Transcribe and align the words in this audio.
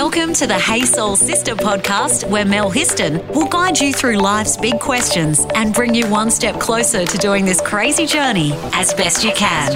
Welcome 0.00 0.32
to 0.34 0.46
the 0.46 0.56
Hey 0.56 0.82
Soul 0.82 1.16
Sister 1.16 1.56
podcast, 1.56 2.30
where 2.30 2.44
Mel 2.44 2.70
Histon 2.70 3.26
will 3.34 3.48
guide 3.48 3.80
you 3.80 3.92
through 3.92 4.18
life's 4.18 4.56
big 4.56 4.78
questions 4.78 5.44
and 5.56 5.74
bring 5.74 5.92
you 5.92 6.06
one 6.06 6.30
step 6.30 6.60
closer 6.60 7.04
to 7.04 7.18
doing 7.18 7.44
this 7.44 7.60
crazy 7.60 8.06
journey 8.06 8.52
as 8.74 8.94
best 8.94 9.24
you 9.24 9.32
can. 9.32 9.72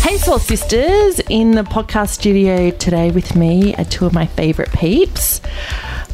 Hey 0.00 0.18
Soul 0.18 0.40
Sisters, 0.40 1.20
in 1.30 1.52
the 1.52 1.62
podcast 1.62 2.08
studio 2.08 2.70
today 2.72 3.12
with 3.12 3.36
me 3.36 3.76
are 3.76 3.84
two 3.84 4.06
of 4.06 4.12
my 4.12 4.26
favourite 4.26 4.72
peeps. 4.72 5.40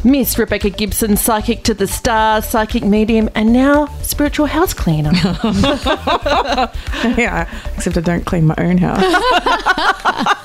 Miss 0.05 0.39
Rebecca 0.39 0.69
Gibson, 0.69 1.17
psychic 1.17 1.62
to 1.64 1.73
the 1.73 1.87
stars, 1.87 2.45
psychic 2.45 2.85
medium, 2.85 3.30
and 3.35 3.55
now 3.55 3.87
spiritual 4.03 4.45
house 4.45 4.75
cleaner. 4.75 5.12
yeah, 7.17 7.48
except 7.75 7.96
I 7.96 8.03
don't 8.03 8.26
clean 8.26 8.45
my 8.45 8.54
own 8.59 8.76
house. 8.76 9.01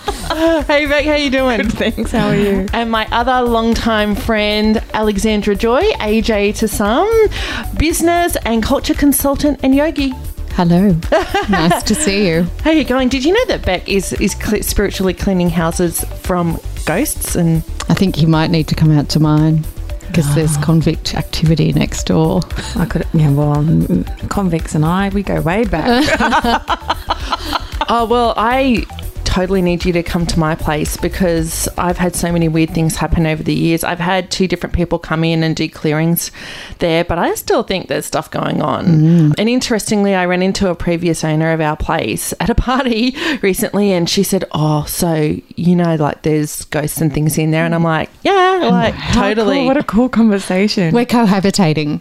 hey 0.67 0.85
Beck, 0.85 1.05
how 1.05 1.16
you 1.16 1.30
doing? 1.30 1.62
Good, 1.62 1.71
thanks. 1.71 2.12
How 2.12 2.27
are 2.27 2.35
you? 2.35 2.67
And 2.73 2.91
my 2.91 3.07
other 3.09 3.48
longtime 3.49 4.16
friend, 4.16 4.84
Alexandra 4.94 5.55
Joy, 5.55 5.81
AJ 5.94 6.58
to 6.58 6.67
some, 6.67 7.09
business 7.77 8.35
and 8.44 8.61
culture 8.61 8.94
consultant 8.94 9.61
and 9.63 9.73
yogi. 9.73 10.11
Hello. 10.52 10.89
nice 11.49 11.81
to 11.84 11.95
see 11.95 12.27
you. 12.27 12.45
How 12.63 12.71
you 12.71 12.84
going? 12.84 13.08
Did 13.08 13.23
you 13.23 13.31
know 13.31 13.45
that 13.45 13.66
Beck 13.66 13.88
is 13.88 14.11
is 14.13 14.34
spiritually 14.67 15.13
cleaning 15.13 15.49
houses 15.49 16.03
from 16.23 16.59
ghosts 16.86 17.38
and 17.38 17.63
I 17.88 17.94
think 17.94 18.22
you 18.22 18.27
might 18.27 18.52
need 18.52 18.67
to 18.67 18.75
come 18.75 18.91
out 18.91 19.08
to 19.09 19.22
mine 19.22 19.66
because 20.08 20.36
there's 20.36 20.58
convict 20.58 21.16
activity 21.16 21.72
next 21.72 22.08
door. 22.08 22.41
I 22.75 22.86
could, 22.86 23.08
yeah. 23.13 23.31
Well, 23.31 23.55
mm, 23.55 24.30
convicts 24.30 24.75
and 24.75 24.83
I, 24.83 25.08
we 25.09 25.23
go 25.23 25.39
way 25.39 25.63
back. 25.63 26.03
Oh, 27.88 28.05
well, 28.05 28.33
I 28.36 28.86
totally 29.36 29.61
need 29.61 29.83
you 29.83 29.91
to 29.91 30.02
come 30.02 30.25
to 30.25 30.39
my 30.39 30.55
place 30.55 30.95
because 30.95 31.67
I've 31.78 31.97
had 31.97 32.16
so 32.16 32.31
many 32.31 32.47
weird 32.47 32.69
things 32.69 32.95
happen 32.95 33.28
over 33.28 33.44
the 33.44 33.53
years. 33.53 33.83
I've 33.83 34.00
had 34.00 34.31
two 34.31 34.47
different 34.47 34.73
people 34.73 34.97
come 34.97 35.25
in 35.25 35.44
and 35.44 35.53
do 35.53 35.67
clearings 35.67 36.31
there, 36.80 37.03
but 37.03 37.19
I 37.19 37.36
still 37.36 37.61
think 37.61 37.89
there's 37.89 38.05
stuff 38.05 38.31
going 38.31 38.61
on. 38.61 38.86
Mm. 38.86 39.36
And 39.38 39.50
interestingly, 39.50 40.16
I 40.16 40.23
ran 40.25 40.42
into 40.42 40.69
a 40.69 40.75
previous 40.75 41.25
owner 41.25 41.52
of 41.52 41.59
our 41.59 41.75
place 41.75 42.33
at 42.39 42.50
a 42.50 42.55
party 42.55 43.14
recently 43.42 43.92
and 43.92 44.09
she 44.09 44.23
said, 44.23 44.45
Oh, 44.53 44.86
so 44.86 45.36
you 45.58 45.75
know, 45.75 45.95
like 45.95 46.22
there's 46.22 46.64
ghosts 46.66 47.02
and 47.02 47.14
things 47.14 47.38
in 47.38 47.52
there. 47.52 47.66
And 47.66 47.75
I'm 47.75 47.83
like, 47.83 48.09
Yeah, 48.23 48.70
like 48.72 48.94
How 48.94 49.22
totally. 49.22 49.58
cool, 49.58 49.66
what 49.66 49.75
a 49.75 49.83
cool 49.83 50.08
conversation. 50.08 50.94
We're 50.95 51.05
cohabitating. 51.05 51.99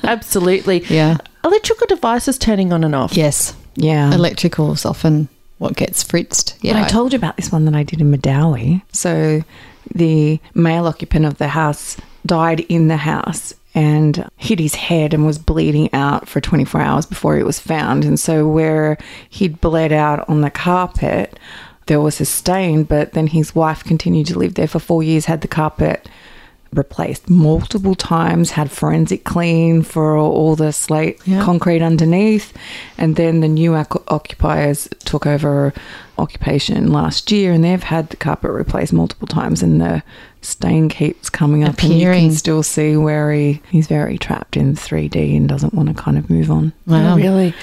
Absolutely. 0.02 0.82
yeah. 0.88 1.18
Electrical 1.44 1.88
devices 1.88 2.38
turning 2.38 2.72
on 2.72 2.84
and 2.84 2.94
off. 2.94 3.14
Yes. 3.14 3.54
yeah. 3.76 4.14
Electrical's 4.14 4.86
often 4.86 5.28
what 5.64 5.76
gets 5.76 6.02
fritzed. 6.02 6.54
But 6.62 6.68
Yeah. 6.68 6.84
I 6.84 6.86
told 6.86 7.12
you 7.12 7.16
about 7.16 7.36
this 7.36 7.50
one 7.50 7.64
that 7.64 7.74
I 7.74 7.82
did 7.82 8.00
in 8.00 8.10
Medowie. 8.10 8.82
So 8.92 9.42
the 9.94 10.38
male 10.54 10.86
occupant 10.86 11.24
of 11.24 11.38
the 11.38 11.48
house 11.48 11.96
died 12.26 12.60
in 12.68 12.88
the 12.88 12.98
house 12.98 13.54
and 13.74 14.28
hit 14.36 14.60
his 14.60 14.76
head 14.76 15.12
and 15.12 15.26
was 15.26 15.38
bleeding 15.38 15.92
out 15.92 16.28
for 16.28 16.40
24 16.40 16.80
hours 16.80 17.06
before 17.06 17.36
he 17.36 17.42
was 17.42 17.58
found. 17.58 18.04
And 18.04 18.20
so 18.20 18.46
where 18.46 18.98
he'd 19.30 19.60
bled 19.60 19.90
out 19.90 20.28
on 20.28 20.42
the 20.42 20.50
carpet, 20.50 21.38
there 21.86 22.00
was 22.00 22.20
a 22.20 22.24
stain, 22.24 22.84
but 22.84 23.12
then 23.14 23.26
his 23.26 23.54
wife 23.54 23.82
continued 23.82 24.26
to 24.28 24.38
live 24.38 24.54
there 24.54 24.68
for 24.68 24.78
four 24.78 25.02
years, 25.02 25.24
had 25.24 25.40
the 25.40 25.48
carpet 25.48 26.08
replaced 26.76 27.28
multiple 27.30 27.94
times, 27.94 28.50
had 28.52 28.70
forensic 28.70 29.24
clean 29.24 29.82
for 29.82 30.16
all 30.16 30.56
the 30.56 30.72
slate 30.72 31.18
Yeah. 31.24 31.42
concrete 31.42 31.82
underneath, 31.82 32.52
and 32.98 33.16
then 33.16 33.40
the 33.40 33.48
new 33.48 33.74
oc- 33.74 34.04
occupiers 34.12 34.88
took 35.04 35.26
over 35.26 35.72
occupation 36.18 36.92
last 36.92 37.30
year, 37.32 37.52
and 37.52 37.64
they've 37.64 37.82
had 37.82 38.08
the 38.10 38.16
carpet 38.16 38.50
replaced 38.50 38.92
multiple 38.92 39.26
times, 39.26 39.62
and 39.62 39.80
the 39.80 40.02
stain 40.44 40.88
keeps 40.88 41.30
coming 41.30 41.64
up, 41.64 41.82
and 41.82 41.90
you 41.92 41.96
Appearing. 41.98 42.28
can 42.28 42.36
still 42.36 42.62
see 42.62 42.96
where 42.96 43.32
he, 43.32 43.60
he's 43.70 43.86
very 43.86 44.18
trapped 44.18 44.56
in 44.56 44.74
3D 44.74 45.36
and 45.36 45.48
doesn't 45.48 45.74
want 45.74 45.88
to 45.88 45.94
kind 45.94 46.16
of 46.18 46.28
move 46.30 46.50
on. 46.50 46.72
Wow. 46.86 47.16
Really? 47.16 47.54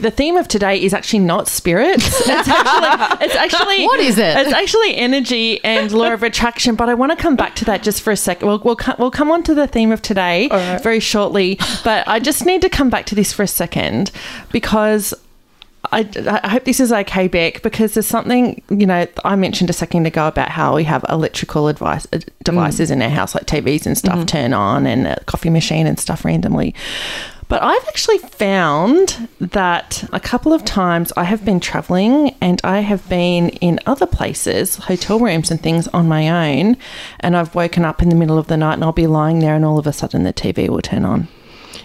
The 0.00 0.10
theme 0.10 0.36
of 0.36 0.48
today 0.48 0.82
is 0.82 0.94
actually 0.94 1.20
not 1.20 1.48
spirits. 1.48 2.06
It's 2.20 2.28
actually, 2.28 3.26
it's 3.26 3.34
actually 3.36 3.84
What 3.86 4.00
is 4.00 4.18
it? 4.18 4.36
It's 4.38 4.52
actually 4.52 4.96
energy 4.96 5.62
and 5.64 5.92
law 5.92 6.12
of 6.12 6.22
attraction. 6.22 6.74
But 6.74 6.88
I 6.88 6.94
want 6.94 7.12
to 7.12 7.16
come 7.16 7.36
back 7.36 7.54
to 7.56 7.64
that 7.66 7.82
just 7.82 8.02
for 8.02 8.10
a 8.10 8.16
second. 8.16 8.48
We'll 8.48 8.60
we'll, 8.64 8.76
co- 8.76 8.96
we'll 8.98 9.10
come 9.10 9.30
on 9.30 9.42
to 9.44 9.54
the 9.54 9.66
theme 9.66 9.92
of 9.92 10.02
today 10.02 10.48
very 10.82 11.00
shortly. 11.00 11.58
But 11.84 12.06
I 12.08 12.18
just 12.20 12.44
need 12.46 12.62
to 12.62 12.68
come 12.68 12.90
back 12.90 13.06
to 13.06 13.14
this 13.14 13.32
for 13.32 13.42
a 13.42 13.48
second 13.48 14.10
because. 14.52 15.14
I, 15.92 16.08
I 16.44 16.48
hope 16.48 16.64
this 16.64 16.80
is 16.80 16.92
okay, 16.92 17.26
Beck, 17.28 17.62
because 17.62 17.94
there's 17.94 18.06
something, 18.06 18.62
you 18.70 18.86
know, 18.86 19.06
I 19.24 19.36
mentioned 19.36 19.70
a 19.70 19.72
second 19.72 20.06
ago 20.06 20.28
about 20.28 20.48
how 20.50 20.76
we 20.76 20.84
have 20.84 21.04
electrical 21.08 21.68
advice, 21.68 22.06
uh, 22.12 22.20
devices 22.44 22.90
in 22.90 23.02
our 23.02 23.08
house, 23.08 23.34
like 23.34 23.46
TVs 23.46 23.86
and 23.86 23.98
stuff 23.98 24.26
turn 24.26 24.52
on 24.52 24.86
and 24.86 25.06
a 25.06 25.22
coffee 25.24 25.50
machine 25.50 25.86
and 25.86 25.98
stuff 25.98 26.24
randomly. 26.24 26.74
But 27.48 27.64
I've 27.64 27.84
actually 27.88 28.18
found 28.18 29.28
that 29.40 30.08
a 30.12 30.20
couple 30.20 30.52
of 30.52 30.64
times 30.64 31.12
I 31.16 31.24
have 31.24 31.44
been 31.44 31.58
traveling 31.58 32.36
and 32.40 32.60
I 32.62 32.78
have 32.78 33.08
been 33.08 33.48
in 33.48 33.80
other 33.86 34.06
places, 34.06 34.76
hotel 34.76 35.18
rooms 35.18 35.50
and 35.50 35.60
things 35.60 35.88
on 35.88 36.06
my 36.06 36.52
own, 36.52 36.76
and 37.18 37.36
I've 37.36 37.52
woken 37.56 37.84
up 37.84 38.02
in 38.02 38.08
the 38.08 38.14
middle 38.14 38.38
of 38.38 38.46
the 38.46 38.56
night 38.56 38.74
and 38.74 38.84
I'll 38.84 38.92
be 38.92 39.08
lying 39.08 39.40
there 39.40 39.56
and 39.56 39.64
all 39.64 39.80
of 39.80 39.88
a 39.88 39.92
sudden 39.92 40.22
the 40.22 40.32
TV 40.32 40.68
will 40.68 40.80
turn 40.80 41.04
on. 41.04 41.26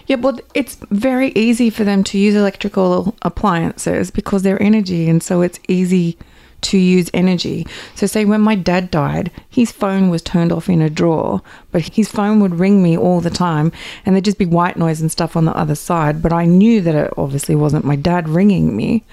Yeah, 0.06 0.16
well, 0.16 0.38
it's 0.54 0.76
very 0.90 1.32
easy 1.34 1.68
for 1.70 1.84
them 1.84 2.04
to 2.04 2.18
use 2.18 2.34
electrical 2.34 3.16
appliances 3.22 4.10
because 4.10 4.42
they're 4.42 4.62
energy, 4.62 5.08
and 5.08 5.22
so 5.22 5.42
it's 5.42 5.58
easy 5.68 6.16
to 6.62 6.78
use 6.78 7.10
energy. 7.12 7.66
So, 7.94 8.06
say 8.06 8.24
when 8.24 8.40
my 8.40 8.54
dad 8.54 8.90
died, 8.90 9.30
his 9.48 9.72
phone 9.72 10.08
was 10.08 10.22
turned 10.22 10.52
off 10.52 10.68
in 10.68 10.80
a 10.80 10.90
drawer, 10.90 11.42
but 11.70 11.82
his 11.94 12.08
phone 12.08 12.40
would 12.40 12.58
ring 12.58 12.82
me 12.82 12.96
all 12.96 13.20
the 13.20 13.30
time, 13.30 13.72
and 14.04 14.14
there'd 14.14 14.24
just 14.24 14.38
be 14.38 14.46
white 14.46 14.76
noise 14.76 15.00
and 15.00 15.10
stuff 15.10 15.36
on 15.36 15.44
the 15.44 15.56
other 15.56 15.74
side. 15.74 16.22
But 16.22 16.32
I 16.32 16.44
knew 16.44 16.80
that 16.80 16.94
it 16.94 17.12
obviously 17.16 17.54
wasn't 17.54 17.84
my 17.84 17.96
dad 17.96 18.28
ringing 18.28 18.76
me. 18.76 19.04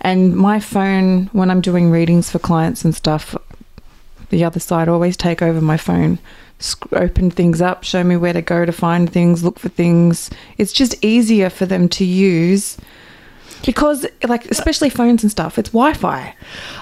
And 0.00 0.36
my 0.36 0.60
phone, 0.60 1.26
when 1.32 1.50
I'm 1.50 1.60
doing 1.60 1.90
readings 1.90 2.30
for 2.30 2.38
clients 2.38 2.84
and 2.84 2.94
stuff, 2.94 3.34
the 4.30 4.44
other 4.44 4.60
side 4.60 4.88
always 4.88 5.16
take 5.16 5.40
over 5.40 5.60
my 5.60 5.76
phone 5.76 6.18
open 6.92 7.30
things 7.30 7.60
up 7.60 7.84
show 7.84 8.02
me 8.02 8.16
where 8.16 8.32
to 8.32 8.40
go 8.42 8.64
to 8.64 8.72
find 8.72 9.12
things 9.12 9.44
look 9.44 9.58
for 9.58 9.68
things 9.68 10.30
it's 10.56 10.72
just 10.72 10.94
easier 11.04 11.50
for 11.50 11.66
them 11.66 11.88
to 11.88 12.04
use 12.04 12.78
because 13.64 14.06
like 14.26 14.46
especially 14.46 14.88
phones 14.88 15.22
and 15.22 15.30
stuff 15.30 15.58
it's 15.58 15.70
wi-fi 15.70 16.34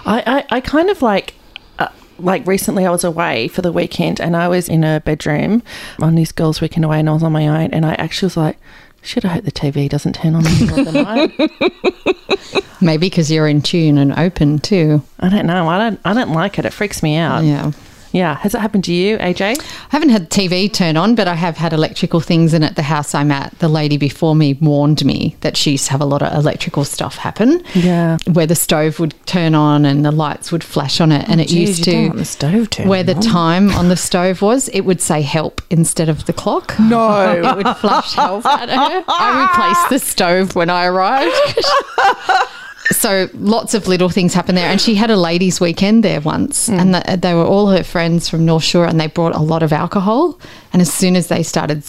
I, 0.06 0.44
I, 0.50 0.56
I 0.56 0.60
kind 0.60 0.90
of 0.90 1.02
like 1.02 1.34
uh, 1.78 1.88
like 2.18 2.46
recently 2.46 2.86
I 2.86 2.90
was 2.90 3.02
away 3.02 3.48
for 3.48 3.62
the 3.62 3.72
weekend 3.72 4.20
and 4.20 4.36
I 4.36 4.46
was 4.48 4.68
in 4.68 4.84
a 4.84 5.00
bedroom 5.00 5.62
on 6.00 6.14
this 6.14 6.30
girls' 6.30 6.60
weekend 6.60 6.84
away 6.84 7.00
and 7.00 7.08
I 7.08 7.12
was 7.12 7.22
on 7.22 7.32
my 7.32 7.48
own 7.48 7.72
and 7.72 7.84
I 7.84 7.94
actually 7.94 8.26
was 8.26 8.36
like, 8.36 8.58
shit, 9.02 9.24
I 9.24 9.28
hope 9.28 9.44
the 9.44 9.52
TV 9.52 9.88
doesn't 9.88 10.14
turn 10.14 10.34
on 10.34 10.46
in 10.46 10.52
the 10.52 10.66
middle 10.66 10.88
of 10.88 10.92
the 10.92 11.02
night. 11.02 12.80
Maybe 12.80 13.08
because 13.08 13.30
you're 13.30 13.48
in 13.48 13.62
tune 13.62 13.98
and 13.98 14.12
open 14.18 14.58
too. 14.58 15.02
I 15.20 15.28
don't 15.28 15.46
know. 15.46 15.68
I 15.68 15.78
don't. 15.78 16.00
I 16.04 16.12
don't 16.12 16.32
like 16.32 16.58
it. 16.58 16.64
It 16.64 16.72
freaks 16.72 17.02
me 17.02 17.16
out. 17.16 17.44
Yeah. 17.44 17.72
Yeah. 18.14 18.36
Has 18.36 18.54
it 18.54 18.60
happened 18.60 18.84
to 18.84 18.92
you, 18.94 19.18
AJ? 19.18 19.60
I 19.60 19.64
haven't 19.90 20.08
had 20.10 20.30
TV 20.30 20.72
turn 20.72 20.96
on, 20.96 21.14
but 21.14 21.28
I 21.28 21.34
have 21.34 21.56
had 21.56 21.72
electrical 21.72 22.20
things. 22.20 22.54
And 22.54 22.64
at 22.64 22.76
the 22.76 22.82
house 22.82 23.14
I'm 23.14 23.30
at, 23.30 23.58
the 23.58 23.68
lady 23.68 23.96
before 23.98 24.34
me 24.34 24.54
warned 24.54 25.04
me 25.04 25.36
that 25.40 25.56
she 25.56 25.72
used 25.72 25.86
to 25.86 25.90
have 25.92 26.00
a 26.00 26.04
lot 26.06 26.22
of 26.22 26.32
electrical 26.32 26.84
stuff 26.84 27.16
happen. 27.16 27.62
Yeah. 27.74 28.16
Where 28.32 28.46
the 28.46 28.54
stove 28.54 29.00
would 29.00 29.14
turn 29.26 29.54
on 29.54 29.84
and 29.84 30.04
the 30.04 30.12
lights 30.12 30.52
would 30.52 30.62
flash 30.64 31.00
on 31.00 31.12
it. 31.12 31.28
and 31.28 31.40
oh, 31.40 31.42
it 31.42 31.48
Geez, 31.48 31.78
used 31.80 31.84
to, 31.84 32.10
the 32.16 32.24
stove 32.24 32.68
where 32.86 33.02
the 33.02 33.16
on. 33.16 33.20
time 33.20 33.70
on 33.72 33.88
the 33.88 33.96
stove 33.96 34.40
was, 34.42 34.68
it 34.68 34.82
would 34.82 35.00
say 35.00 35.20
help 35.20 35.60
instead 35.70 36.08
of 36.08 36.24
the 36.26 36.32
clock. 36.32 36.74
No. 36.84 37.42
It 37.42 37.56
would 37.56 37.76
flash 37.78 38.14
help 38.14 38.46
at 38.46 38.68
her. 38.68 39.04
I 39.08 39.50
replaced 39.50 39.88
the 39.90 39.98
stove 39.98 40.54
when 40.54 40.70
I 40.70 40.84
arrived. 40.86 41.34
so 42.90 43.28
lots 43.34 43.74
of 43.74 43.88
little 43.88 44.08
things 44.08 44.34
happen 44.34 44.54
there. 44.54 44.68
And 44.68 44.80
she 44.80 44.94
had 44.94 45.10
a 45.10 45.16
ladies' 45.16 45.60
weekend 45.60 46.04
there 46.04 46.20
once, 46.20 46.68
mm. 46.68 46.78
and 46.78 46.94
the, 46.94 47.16
they 47.16 47.34
were 47.34 47.44
all 47.44 47.68
her 47.68 47.82
friends 47.82 48.28
from 48.28 48.44
North 48.44 48.64
Shore, 48.64 48.86
and 48.86 49.00
they 49.00 49.06
brought 49.06 49.34
a 49.34 49.40
lot 49.40 49.62
of 49.62 49.72
alcohol. 49.72 50.38
And 50.72 50.82
as 50.82 50.92
soon 50.92 51.16
as 51.16 51.28
they 51.28 51.42
started 51.42 51.84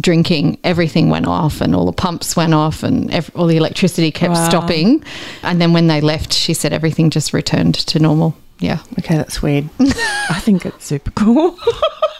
drinking, 0.00 0.58
everything 0.64 1.08
went 1.10 1.26
off, 1.26 1.60
and 1.60 1.74
all 1.74 1.86
the 1.86 1.92
pumps 1.92 2.34
went 2.36 2.54
off, 2.54 2.82
and 2.82 3.10
ev- 3.12 3.30
all 3.34 3.46
the 3.46 3.56
electricity 3.56 4.10
kept 4.10 4.34
Wow. 4.34 4.48
stopping. 4.48 5.04
And 5.42 5.60
then 5.60 5.72
when 5.72 5.86
they 5.86 6.00
left, 6.00 6.32
she 6.32 6.54
said 6.54 6.72
everything 6.72 7.10
just 7.10 7.32
returned 7.32 7.74
to 7.74 7.98
normal. 7.98 8.34
Yeah. 8.58 8.80
Okay, 8.98 9.16
that's 9.16 9.40
weird. 9.40 9.68
i 9.80 10.38
think 10.40 10.66
it's 10.66 10.84
super 10.84 11.10
cool 11.12 11.56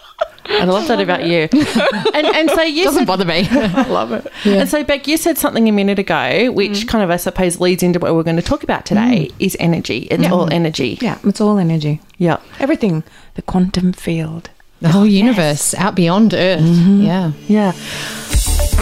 I 0.51 0.65
love 0.65 0.89
that 0.89 1.01
about 1.01 1.27
you. 1.27 1.49
And 2.13 2.27
and 2.27 2.51
so 2.51 2.63
you 2.63 2.85
Doesn't 2.85 3.01
said, 3.01 3.07
bother 3.07 3.25
me. 3.25 3.47
i 3.51 3.87
love 3.87 4.13
it 4.13 4.27
and 4.45 4.69
so 4.69 4.83
Beck, 4.83 5.07
you 5.07 5.17
said 5.17 5.39
something 5.39 5.69
a 5.69 5.73
minute 5.73 5.99
ago, 5.99 6.51
which 6.53 6.71
mm. 6.73 6.89
kind 6.89 7.05
of 7.05 7.11
I 7.11 7.17
suppose 7.17 7.61
leads 7.61 7.83
into 7.83 7.99
what 7.99 8.15
we're 8.15 8.25
going 8.25 8.37
to 8.37 8.43
talk 8.43 8.63
about 8.63 8.85
today 8.85 9.29
mm. 9.31 9.35
is 9.39 9.57
energy. 9.61 10.09
It's 10.11 10.27
all 10.31 10.53
energy. 10.53 10.99
yeah 11.01 11.19
it's 11.25 11.41
all 11.41 11.59
energy 11.59 12.01
Yeah. 12.19 12.39
everything 12.59 13.05
the 13.35 13.43
quantum 13.43 13.93
field 13.93 14.51
the 14.81 14.89
whole 14.89 15.07
universe 15.07 15.75
out 15.75 15.95
beyond 15.95 16.33
Earth. 16.33 16.63
Mm-hmm. 16.63 17.03
Yeah. 17.03 17.33
Yeah. 17.49 17.73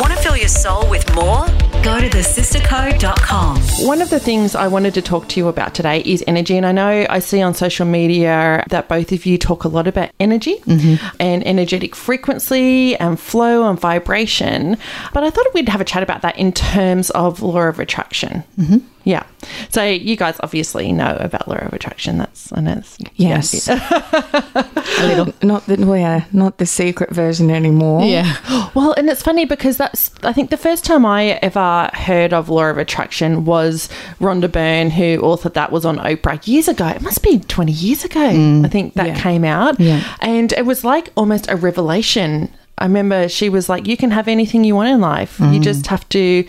Want 0.00 0.12
to 0.12 0.22
fill 0.22 0.36
your 0.36 0.48
soul 0.48 0.88
with 0.88 1.12
more? 1.14 1.46
Go 1.82 2.00
to 2.00 2.08
thesistercode.com. 2.10 3.58
One 3.86 4.02
of 4.02 4.10
the 4.10 4.20
things 4.20 4.54
I 4.54 4.68
wanted 4.68 4.92
to 4.94 5.02
talk 5.02 5.26
to 5.28 5.40
you 5.40 5.48
about 5.48 5.74
today 5.74 6.00
is 6.04 6.22
energy. 6.26 6.56
And 6.56 6.66
I 6.66 6.72
know 6.72 7.06
I 7.08 7.18
see 7.20 7.40
on 7.40 7.54
social 7.54 7.86
media 7.86 8.62
that 8.68 8.88
both 8.88 9.10
of 9.12 9.24
you 9.24 9.38
talk 9.38 9.64
a 9.64 9.68
lot 9.68 9.86
about 9.86 10.10
energy 10.20 10.56
and 10.66 11.46
energetic 11.46 11.94
frequency 11.94 12.94
and 12.96 13.18
flow 13.18 13.68
and 13.70 13.80
vibration. 13.80 14.76
But 15.14 15.24
I 15.24 15.30
thought 15.30 15.46
we'd 15.54 15.68
have 15.70 15.80
a 15.80 15.84
chat 15.84 16.02
about 16.02 16.20
that 16.22 16.36
in 16.38 16.52
terms 16.52 17.08
of 17.10 17.40
law 17.40 17.62
of 17.62 17.78
attraction. 17.80 18.44
Mm-hmm. 18.58 18.78
Yeah. 19.04 19.24
So 19.70 19.82
you 19.84 20.16
guys 20.16 20.38
obviously 20.42 20.92
know 20.92 21.16
about 21.18 21.48
law 21.48 21.56
of 21.56 21.72
attraction. 21.72 22.18
That's, 22.18 22.52
I 22.52 22.60
know. 22.60 22.72
it's- 22.72 22.98
Yes. 23.14 23.68
A 23.68 25.06
little. 25.06 25.32
Not 25.42 25.64
the 25.66 25.76
well, 25.86 25.96
yeah, 25.96 26.24
not 26.32 26.58
the 26.58 26.66
secret 26.66 27.10
version 27.10 27.50
anymore. 27.50 28.04
Yeah. 28.04 28.36
Well, 28.74 28.92
and 28.96 29.08
it's 29.08 29.22
funny 29.22 29.44
because 29.46 29.76
that's, 29.78 30.10
I 30.22 30.32
think 30.32 30.50
the 30.50 30.56
first 30.58 30.84
time 30.84 31.04
I 31.06 31.30
ever 31.42 31.58
Uh, 31.68 31.90
heard 31.92 32.32
of 32.32 32.48
Law 32.48 32.70
of 32.70 32.78
Attraction 32.78 33.44
was 33.44 33.90
Rhonda 34.20 34.50
Byrne, 34.50 34.88
who 34.88 35.18
authored 35.18 35.52
that, 35.52 35.70
was 35.70 35.84
on 35.84 35.98
Oprah 35.98 36.46
years 36.46 36.66
ago. 36.66 36.86
It 36.88 37.02
must 37.02 37.22
be 37.22 37.40
20 37.40 37.72
years 37.72 38.06
ago, 38.06 38.20
mm. 38.20 38.64
I 38.64 38.68
think 38.68 38.94
that 38.94 39.08
Yeah. 39.08 39.20
came 39.20 39.44
out. 39.44 39.78
Yeah. 39.78 40.02
And 40.20 40.50
it 40.54 40.64
was 40.64 40.82
like 40.82 41.10
almost 41.14 41.46
a 41.50 41.56
revelation. 41.56 42.50
I 42.78 42.84
remember 42.84 43.28
she 43.28 43.50
was 43.50 43.68
like, 43.68 43.86
You 43.86 43.98
can 43.98 44.10
have 44.12 44.28
anything 44.28 44.64
you 44.64 44.74
want 44.76 44.88
in 44.88 45.00
life, 45.02 45.38
you 45.40 45.60
mm. 45.60 45.62
just 45.62 45.88
have 45.88 46.08
to 46.10 46.44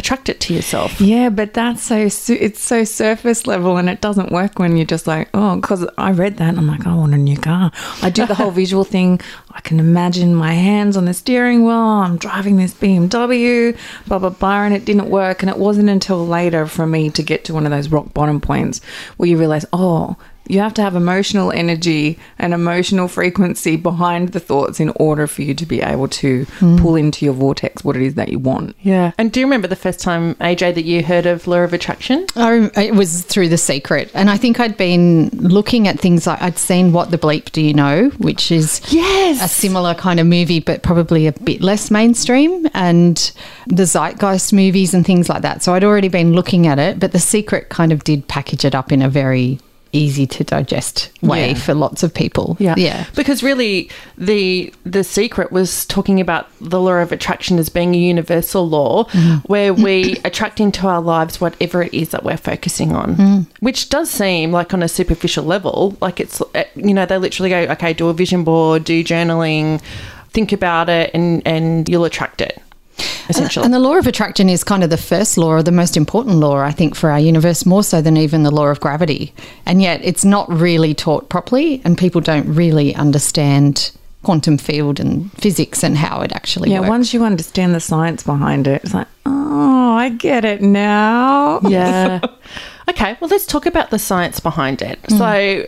attract 0.00 0.28
it 0.28 0.40
to 0.40 0.54
yourself. 0.54 1.00
Yeah, 1.00 1.28
but 1.28 1.54
that's 1.54 1.82
so 1.82 2.08
su- 2.08 2.38
it's 2.40 2.60
so 2.60 2.84
surface 2.84 3.46
level, 3.46 3.76
and 3.76 3.88
it 3.88 4.00
doesn't 4.00 4.32
work 4.32 4.58
when 4.58 4.76
you're 4.76 4.86
just 4.86 5.06
like, 5.06 5.28
oh, 5.34 5.56
because 5.56 5.86
I 5.96 6.10
read 6.10 6.38
that 6.38 6.48
and 6.48 6.58
I'm 6.58 6.66
like, 6.66 6.86
I 6.86 6.94
want 6.94 7.14
a 7.14 7.18
new 7.18 7.36
car. 7.36 7.70
I 8.02 8.10
do 8.10 8.26
the 8.26 8.34
whole 8.34 8.50
visual 8.62 8.82
thing. 8.84 9.20
I 9.52 9.60
can 9.60 9.78
imagine 9.78 10.34
my 10.34 10.54
hands 10.54 10.96
on 10.96 11.04
the 11.04 11.14
steering 11.14 11.64
wheel. 11.64 11.76
I'm 11.76 12.16
driving 12.16 12.56
this 12.56 12.74
BMW, 12.74 13.76
blah 14.06 14.18
blah 14.18 14.30
blah, 14.30 14.62
and 14.64 14.74
it 14.74 14.84
didn't 14.84 15.10
work. 15.10 15.42
And 15.42 15.50
it 15.50 15.58
wasn't 15.58 15.90
until 15.90 16.26
later 16.26 16.66
for 16.66 16.86
me 16.86 17.10
to 17.10 17.22
get 17.22 17.44
to 17.44 17.54
one 17.54 17.66
of 17.66 17.70
those 17.70 17.88
rock 17.90 18.12
bottom 18.14 18.40
points 18.40 18.80
where 19.16 19.28
you 19.28 19.36
realize, 19.38 19.64
oh. 19.72 20.16
You 20.50 20.60
have 20.60 20.74
to 20.74 20.82
have 20.82 20.96
emotional 20.96 21.52
energy 21.52 22.18
and 22.38 22.52
emotional 22.52 23.08
frequency 23.08 23.76
behind 23.76 24.30
the 24.30 24.40
thoughts 24.40 24.80
in 24.80 24.90
order 24.96 25.26
for 25.26 25.42
you 25.42 25.54
to 25.54 25.66
be 25.66 25.80
able 25.80 26.08
to 26.08 26.44
hmm. 26.44 26.76
pull 26.76 26.96
into 26.96 27.24
your 27.24 27.34
vortex 27.34 27.84
what 27.84 27.96
it 27.96 28.02
is 28.02 28.14
that 28.14 28.30
you 28.30 28.38
want. 28.38 28.76
Yeah. 28.80 29.12
And 29.16 29.30
do 29.30 29.40
you 29.40 29.46
remember 29.46 29.68
the 29.68 29.76
first 29.76 30.00
time, 30.00 30.34
AJ, 30.36 30.74
that 30.74 30.84
you 30.84 31.02
heard 31.02 31.26
of 31.26 31.46
Law 31.46 31.60
of 31.60 31.72
Attraction? 31.72 32.26
I, 32.34 32.70
it 32.76 32.94
was 32.94 33.22
through 33.22 33.48
The 33.48 33.58
Secret. 33.58 34.10
And 34.14 34.28
I 34.28 34.36
think 34.36 34.58
I'd 34.58 34.76
been 34.76 35.28
looking 35.30 35.86
at 35.86 36.00
things 36.00 36.26
like 36.26 36.42
I'd 36.42 36.58
seen 36.58 36.92
What 36.92 37.10
the 37.10 37.18
Bleep 37.18 37.52
Do 37.52 37.60
You 37.62 37.74
Know, 37.74 38.10
which 38.18 38.50
is 38.50 38.80
Yes. 38.90 39.42
a 39.42 39.48
similar 39.48 39.94
kind 39.94 40.18
of 40.18 40.26
movie, 40.26 40.60
but 40.60 40.82
probably 40.82 41.26
a 41.26 41.32
bit 41.32 41.60
less 41.60 41.90
mainstream, 41.90 42.68
and 42.74 43.32
the 43.66 43.84
Zeitgeist 43.84 44.52
movies 44.52 44.94
and 44.94 45.06
things 45.06 45.28
like 45.28 45.42
that. 45.42 45.62
So 45.62 45.74
I'd 45.74 45.84
already 45.84 46.08
been 46.08 46.32
looking 46.32 46.66
at 46.66 46.78
it, 46.78 46.98
but 46.98 47.12
The 47.12 47.18
Secret 47.20 47.68
kind 47.68 47.92
of 47.92 48.04
did 48.04 48.26
package 48.28 48.64
it 48.64 48.74
up 48.74 48.90
in 48.90 49.02
a 49.02 49.08
very 49.08 49.60
easy 49.92 50.26
to 50.26 50.44
digest 50.44 51.10
way 51.22 51.48
Yeah. 51.48 51.54
for 51.54 51.74
lots 51.74 52.02
of 52.02 52.14
people. 52.14 52.56
Yeah. 52.60 52.74
Yeah. 52.76 53.06
Because 53.16 53.42
really 53.42 53.90
the 54.16 54.72
the 54.84 55.02
secret 55.04 55.50
was 55.52 55.84
talking 55.86 56.20
about 56.20 56.48
the 56.60 56.80
law 56.80 56.92
of 56.94 57.12
attraction 57.12 57.58
as 57.58 57.68
being 57.68 57.94
a 57.94 57.98
universal 57.98 58.68
law 58.68 59.04
where 59.46 59.74
we 59.74 60.16
attract 60.24 60.60
into 60.60 60.86
our 60.86 61.00
lives 61.00 61.40
whatever 61.40 61.82
it 61.82 61.92
is 61.94 62.10
that 62.10 62.22
we're 62.24 62.36
focusing 62.36 62.92
on. 62.92 63.46
Which 63.60 63.88
does 63.88 64.10
seem 64.10 64.52
like 64.52 64.72
on 64.74 64.82
a 64.82 64.88
superficial 64.88 65.44
level 65.44 65.96
like 66.00 66.20
it's 66.20 66.40
uh, 66.40 66.64
you 66.76 66.94
know 66.94 67.06
they 67.06 67.18
literally 67.18 67.50
go 67.50 67.60
okay 67.72 67.92
do 67.92 68.08
a 68.08 68.14
vision 68.14 68.44
board, 68.44 68.84
do 68.84 69.02
journaling, 69.02 69.80
think 70.30 70.52
about 70.52 70.88
it 70.88 71.10
and 71.14 71.42
and 71.46 71.88
you'll 71.88 72.04
attract 72.04 72.40
it. 72.40 72.62
Essentially. 73.28 73.64
And 73.64 73.72
the 73.72 73.78
law 73.78 73.96
of 73.96 74.06
attraction 74.06 74.48
is 74.48 74.64
kind 74.64 74.82
of 74.82 74.90
the 74.90 74.96
first 74.96 75.38
law 75.38 75.52
or 75.52 75.62
the 75.62 75.72
most 75.72 75.96
important 75.96 76.36
law, 76.36 76.58
I 76.58 76.72
think, 76.72 76.94
for 76.94 77.10
our 77.10 77.20
universe, 77.20 77.64
more 77.64 77.84
so 77.84 78.00
than 78.00 78.16
even 78.16 78.42
the 78.42 78.50
law 78.50 78.66
of 78.66 78.80
gravity. 78.80 79.32
And 79.66 79.80
yet 79.80 80.00
it's 80.02 80.24
not 80.24 80.50
really 80.50 80.94
taught 80.94 81.28
properly, 81.28 81.80
and 81.84 81.96
people 81.96 82.20
don't 82.20 82.52
really 82.52 82.94
understand 82.94 83.92
quantum 84.22 84.58
field 84.58 85.00
and 85.00 85.32
physics 85.32 85.82
and 85.82 85.96
how 85.96 86.20
it 86.20 86.32
actually 86.32 86.68
works. 86.68 86.72
Yeah, 86.72 86.80
works. 86.80 86.90
once 86.90 87.14
you 87.14 87.24
understand 87.24 87.74
the 87.74 87.80
science 87.80 88.22
behind 88.22 88.66
it, 88.66 88.82
it's 88.84 88.94
like, 88.94 89.08
oh, 89.26 89.94
I 89.94 90.10
get 90.10 90.44
it 90.44 90.62
now. 90.62 91.60
Yeah. 91.70 92.20
okay, 92.88 93.16
well, 93.20 93.30
let's 93.30 93.46
talk 93.46 93.66
about 93.66 93.90
the 93.90 93.98
science 93.98 94.40
behind 94.40 94.82
it. 94.82 94.98
Hmm. 95.08 95.16
So, 95.16 95.66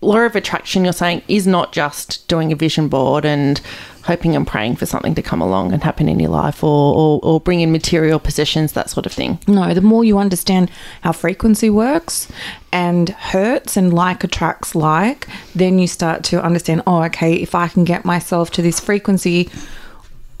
law 0.00 0.18
of 0.18 0.36
attraction, 0.36 0.84
you're 0.84 0.92
saying, 0.92 1.22
is 1.26 1.46
not 1.46 1.72
just 1.72 2.26
doing 2.28 2.52
a 2.52 2.56
vision 2.56 2.88
board 2.88 3.24
and 3.24 3.60
hoping 4.04 4.34
and 4.34 4.46
praying 4.46 4.76
for 4.76 4.86
something 4.86 5.14
to 5.14 5.22
come 5.22 5.40
along 5.40 5.72
and 5.72 5.82
happen 5.82 6.08
in 6.08 6.18
your 6.18 6.30
life 6.30 6.62
or, 6.64 6.94
or, 6.94 7.20
or 7.22 7.40
bring 7.40 7.60
in 7.60 7.70
material 7.70 8.18
possessions, 8.18 8.72
that 8.72 8.90
sort 8.90 9.06
of 9.06 9.12
thing. 9.12 9.38
No, 9.46 9.74
the 9.74 9.80
more 9.80 10.04
you 10.04 10.18
understand 10.18 10.70
how 11.02 11.12
frequency 11.12 11.70
works 11.70 12.28
and 12.72 13.10
hertz 13.10 13.76
and 13.76 13.92
like 13.92 14.24
attracts 14.24 14.74
like, 14.74 15.28
then 15.54 15.78
you 15.78 15.86
start 15.86 16.24
to 16.24 16.42
understand, 16.42 16.82
oh, 16.86 17.02
okay, 17.04 17.34
if 17.34 17.54
I 17.54 17.68
can 17.68 17.84
get 17.84 18.04
myself 18.04 18.50
to 18.52 18.62
this 18.62 18.80
frequency 18.80 19.50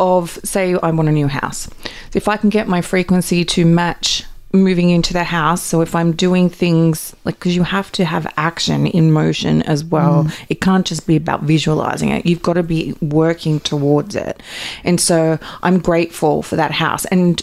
of, 0.00 0.38
say, 0.42 0.74
I 0.82 0.90
want 0.90 1.08
a 1.08 1.12
new 1.12 1.28
house. 1.28 1.70
If 2.14 2.26
I 2.26 2.36
can 2.36 2.50
get 2.50 2.66
my 2.66 2.80
frequency 2.80 3.44
to 3.44 3.64
match 3.64 4.24
moving 4.52 4.90
into 4.90 5.12
the 5.12 5.24
house, 5.24 5.62
so 5.62 5.80
if 5.80 5.94
I'm 5.94 6.12
doing 6.12 6.50
things 6.50 7.16
like, 7.24 7.36
because 7.36 7.56
you 7.56 7.62
have 7.62 7.90
to 7.92 8.04
have 8.04 8.32
action 8.36 8.86
in 8.86 9.10
motion 9.10 9.62
as 9.62 9.84
well, 9.84 10.24
mm. 10.24 10.44
it 10.48 10.60
can't 10.60 10.86
just 10.86 11.06
be 11.06 11.16
about 11.16 11.42
visualizing 11.42 12.10
it. 12.10 12.26
You've 12.26 12.42
got 12.42 12.54
to 12.54 12.62
be 12.62 12.94
working 13.00 13.60
towards 13.60 14.14
it. 14.14 14.42
And 14.84 15.00
so 15.00 15.38
I'm 15.62 15.78
grateful 15.78 16.42
for 16.42 16.56
that 16.56 16.72
house. 16.72 17.04
And 17.06 17.42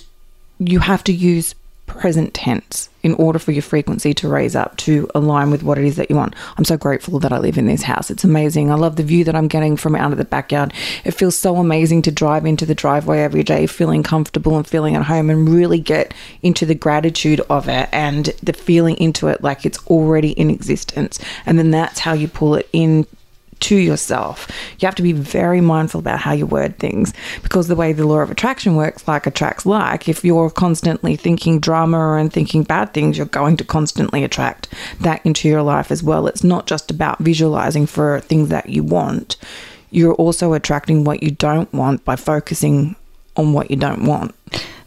you 0.59 0.79
have 0.79 1.03
to 1.05 1.13
use 1.13 1.55
present 1.89 2.33
tense 2.33 2.89
in 3.01 3.13
order 3.15 3.39
for 3.39 3.51
your 3.51 3.61
frequency 3.61 4.13
to 4.13 4.27
raise 4.27 4.55
up 4.55 4.77
to 4.77 5.09
align 5.15 5.49
with 5.51 5.63
what 5.63 5.77
it 5.77 5.85
is 5.85 5.95
that 5.95 6.09
you 6.09 6.15
want. 6.15 6.35
I'm 6.57 6.65
so 6.65 6.77
grateful 6.77 7.19
that 7.19 7.33
I 7.33 7.37
live 7.37 7.57
in 7.57 7.65
this 7.65 7.81
house. 7.81 8.11
It's 8.11 8.23
amazing. 8.23 8.71
I 8.71 8.75
love 8.75 8.95
the 8.95 9.03
view 9.03 9.23
that 9.23 9.35
I'm 9.35 9.47
getting 9.47 9.75
from 9.75 9.95
out 9.95 10.11
of 10.11 10.17
the 10.17 10.25
backyard. 10.25 10.73
It 11.03 11.11
feels 11.11 11.37
so 11.37 11.57
amazing 11.57 12.03
to 12.03 12.11
drive 12.11 12.45
into 12.45 12.65
the 12.65 12.75
driveway 12.75 13.19
every 13.19 13.43
day, 13.43 13.67
feeling 13.67 14.03
comfortable 14.03 14.55
and 14.55 14.67
feeling 14.67 14.95
at 14.95 15.05
home 15.05 15.29
and 15.29 15.49
really 15.49 15.79
get 15.79 16.13
into 16.41 16.65
the 16.65 16.75
gratitude 16.75 17.41
of 17.49 17.67
it 17.67 17.89
and 17.91 18.25
the 18.43 18.53
feeling 18.53 18.97
into 18.97 19.27
it 19.27 19.41
like 19.41 19.65
it's 19.65 19.79
already 19.87 20.31
in 20.31 20.49
existence. 20.49 21.19
And 21.45 21.57
then 21.57 21.71
that's 21.71 21.99
how 21.99 22.13
you 22.13 22.27
pull 22.27 22.55
it 22.55 22.69
in 22.71 23.07
to 23.61 23.75
yourself. 23.75 24.47
You 24.79 24.85
have 24.85 24.95
to 24.95 25.03
be 25.03 25.11
very 25.11 25.61
mindful 25.61 25.99
about 25.99 26.19
how 26.19 26.31
you 26.31 26.45
word 26.45 26.77
things 26.77 27.13
because 27.43 27.67
the 27.67 27.75
way 27.75 27.93
the 27.93 28.07
law 28.07 28.19
of 28.19 28.31
attraction 28.31 28.75
works, 28.75 29.07
like 29.07 29.27
attracts 29.27 29.65
like, 29.65 30.07
if 30.07 30.23
you're 30.23 30.49
constantly 30.49 31.15
thinking 31.15 31.59
drama 31.59 32.13
and 32.13 32.31
thinking 32.31 32.63
bad 32.63 32.93
things, 32.93 33.17
you're 33.17 33.25
going 33.27 33.57
to 33.57 33.63
constantly 33.63 34.23
attract 34.23 34.67
that 35.01 35.25
into 35.25 35.47
your 35.47 35.61
life 35.61 35.91
as 35.91 36.03
well. 36.03 36.27
It's 36.27 36.43
not 36.43 36.67
just 36.67 36.91
about 36.91 37.19
visualizing 37.19 37.85
for 37.85 38.19
things 38.21 38.49
that 38.49 38.69
you 38.69 38.83
want, 38.83 39.37
you're 39.91 40.13
also 40.15 40.53
attracting 40.53 41.03
what 41.03 41.23
you 41.23 41.31
don't 41.31 41.71
want 41.73 42.05
by 42.05 42.15
focusing 42.15 42.95
on 43.35 43.53
what 43.53 43.71
you 43.71 43.77
don't 43.77 44.03
want. 44.03 44.35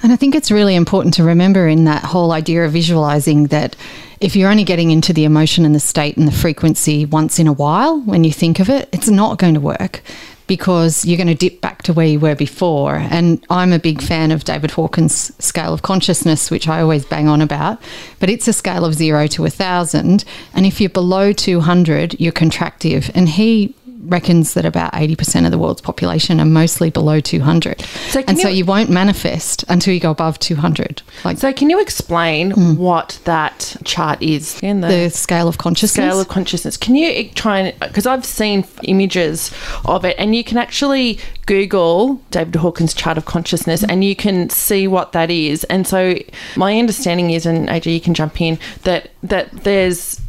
And 0.03 0.13
I 0.13 0.17
think 0.17 0.35
it's 0.35 0.51
really 0.51 0.75
important 0.75 1.15
to 1.15 1.25
remember 1.25 1.69
in 1.69 1.85
that 1.85 2.03
whole 2.05 2.33
idea 2.33 2.65
of 2.65 2.73
visualizing 2.73 3.47
that 3.49 3.77
if 4.21 4.37
you're 4.37 4.51
only 4.51 4.65
getting 4.65 4.91
into 4.91 5.13
the 5.13 5.25
emotion 5.25 5.65
and 5.65 5.75
the 5.75 5.81
state 5.81 6.17
and 6.17 6.27
the 6.27 6.33
frequency 6.33 7.05
once 7.07 7.39
in 7.39 7.47
a 7.47 7.53
while 7.53 8.01
when 8.01 8.25
you 8.25 8.33
think 8.33 8.61
of 8.61 8.69
it, 8.69 8.89
it's 8.93 9.09
not 9.09 9.39
going 9.39 9.55
to 9.55 9.61
work 9.61 10.03
because 10.47 11.05
you're 11.05 11.17
going 11.17 11.29
to 11.29 11.35
dip 11.35 11.61
back 11.61 11.83
to 11.83 11.93
where 11.93 12.07
you 12.07 12.21
were 12.21 12.35
before. 12.35 12.97
And 12.97 13.45
I'm 13.49 13.73
a 13.73 13.79
big 13.79 14.03
fan 14.03 14.31
of 14.31 14.45
David 14.45 14.73
Hawkins' 14.73 15.33
scale 15.43 15.73
of 15.73 15.83
consciousness, 15.83 16.51
which 16.51 16.69
I 16.69 16.81
always 16.81 17.05
bang 17.05 17.29
on 17.29 17.41
about, 17.41 17.81
but 18.19 18.29
it's 18.29 18.49
a 18.49 18.53
scale 18.53 18.85
of 18.85 18.95
zero 18.95 19.27
to 19.29 19.45
a 19.45 19.51
thousand. 19.51 20.25
And 20.53 20.67
if 20.67 20.81
you're 20.81 20.91
below 20.91 21.33
200, 21.33 22.21
you're 22.21 22.33
contractive. 22.33 23.11
And 23.15 23.29
he 23.29 23.75
reckons 24.03 24.55
that 24.55 24.65
about 24.65 24.93
80% 24.93 25.45
of 25.45 25.51
the 25.51 25.59
world's 25.59 25.81
population 25.81 26.41
are 26.41 26.47
mostly 26.47 26.91
below 26.91 27.21
200. 27.21 27.81
So 28.09 28.23
and 28.27 28.39
so 28.39 28.49
you- 28.49 28.63
you 28.63 28.65
won't 28.65 28.91
manifest 28.91 29.65
until 29.69 29.95
you 29.95 30.01
go 30.01 30.11
above 30.11 30.39
200. 30.39 31.03
Like 31.25 31.39
So, 31.39 31.53
can 31.53 31.71
you 31.71 31.81
explain 31.81 32.53
hmm. 32.53 32.77
what 32.77 33.19
that 33.25 33.77
chart 33.85 34.23
is? 34.23 34.59
In 34.63 34.81
the 34.81 35.11
scale 35.11 35.49
of 35.49 35.59
consciousness. 35.59 36.05
scale 36.07 36.21
of 36.21 36.29
consciousness. 36.29 36.77
Can 36.77 36.97
you 36.97 37.29
try 37.31 37.59
and 37.59 37.81
because 37.81 38.07
I've 38.07 38.25
seen 38.25 38.65
images 38.85 39.51
of 39.85 40.05
it, 40.05 40.17
and 40.19 40.35
you 40.35 40.45
can 40.45 40.59
actually 40.59 41.19
Google 41.47 42.21
David 42.31 42.57
Hawkins 42.57 42.95
chart 42.95 43.19
of 43.19 43.25
consciousness, 43.25 43.83
and 43.83 44.05
you 44.05 44.15
can 44.15 44.49
see 44.51 44.87
what 44.87 45.13
that 45.13 45.31
is. 45.31 45.65
And 45.65 45.87
so, 45.87 46.19
my 46.57 46.79
understanding 46.79 47.31
is, 47.31 47.47
and 47.47 47.69
AJ, 47.69 47.93
you 47.93 48.01
can 48.01 48.15
jump 48.15 48.41
in 48.41 48.59
that 48.85 49.11
that 49.23 49.51
there's. 49.65 50.21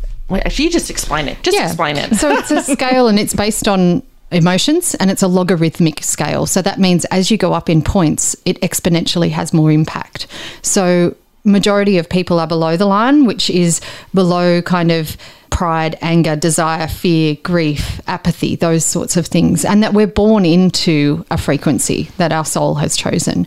You 0.56 0.70
just 0.70 0.90
explain 0.90 1.28
it. 1.28 1.42
Just 1.44 1.58
explain 1.58 1.98
it. 1.98 2.16
so 2.16 2.32
it's 2.32 2.52
a 2.52 2.62
scale 2.74 3.08
and 3.08 3.20
it's 3.20 3.34
based 3.34 3.68
on 3.68 4.04
emotions 4.32 4.96
and 4.96 5.12
it's 5.12 5.22
a 5.22 5.28
logarithmic 5.28 6.04
scale. 6.04 6.46
So 6.46 6.62
that 6.62 6.80
means 6.80 7.06
as 7.06 7.30
you 7.32 7.38
go 7.38 7.54
up 7.54 7.70
in 7.70 7.82
points, 7.82 8.36
it 8.46 8.60
exponentially 8.62 9.30
has 9.32 9.54
more 9.54 9.72
impact. 9.72 10.28
So 10.62 11.16
majority 11.44 11.98
of 11.98 12.10
people 12.10 12.40
are 12.40 12.48
below 12.48 12.78
the 12.78 12.86
line, 12.86 13.26
which 13.26 13.50
is 13.50 13.82
below 14.14 14.62
kind 14.62 14.92
of 14.92 15.18
pride, 15.50 15.96
anger, 16.02 16.36
desire, 16.36 16.88
fear, 16.88 17.38
grief, 17.44 18.02
apathy, 18.08 18.56
those 18.56 18.84
sorts 18.84 19.16
of 19.18 19.28
things. 19.28 19.64
And 19.64 19.84
that 19.84 19.94
we're 19.94 20.08
born 20.08 20.46
into 20.46 21.26
a 21.30 21.38
frequency 21.38 22.10
that 22.18 22.32
our 22.32 22.46
soul 22.46 22.76
has 22.76 22.98
chosen. 22.98 23.46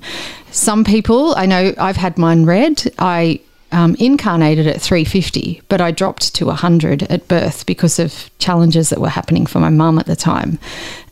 Some 0.52 0.84
people, 0.84 1.34
I 1.34 1.46
know 1.46 1.74
I've 1.78 1.96
had 1.96 2.16
mine 2.16 2.44
read. 2.44 2.92
I 2.98 3.40
um, 3.72 3.96
incarnated 3.98 4.66
at 4.66 4.80
350, 4.80 5.62
but 5.68 5.80
I 5.80 5.90
dropped 5.90 6.34
to 6.34 6.46
100 6.46 7.04
at 7.04 7.28
birth 7.28 7.66
because 7.66 7.98
of 7.98 8.30
challenges 8.38 8.90
that 8.90 9.00
were 9.00 9.08
happening 9.08 9.46
for 9.46 9.58
my 9.58 9.70
mum 9.70 9.98
at 9.98 10.06
the 10.06 10.16
time. 10.16 10.58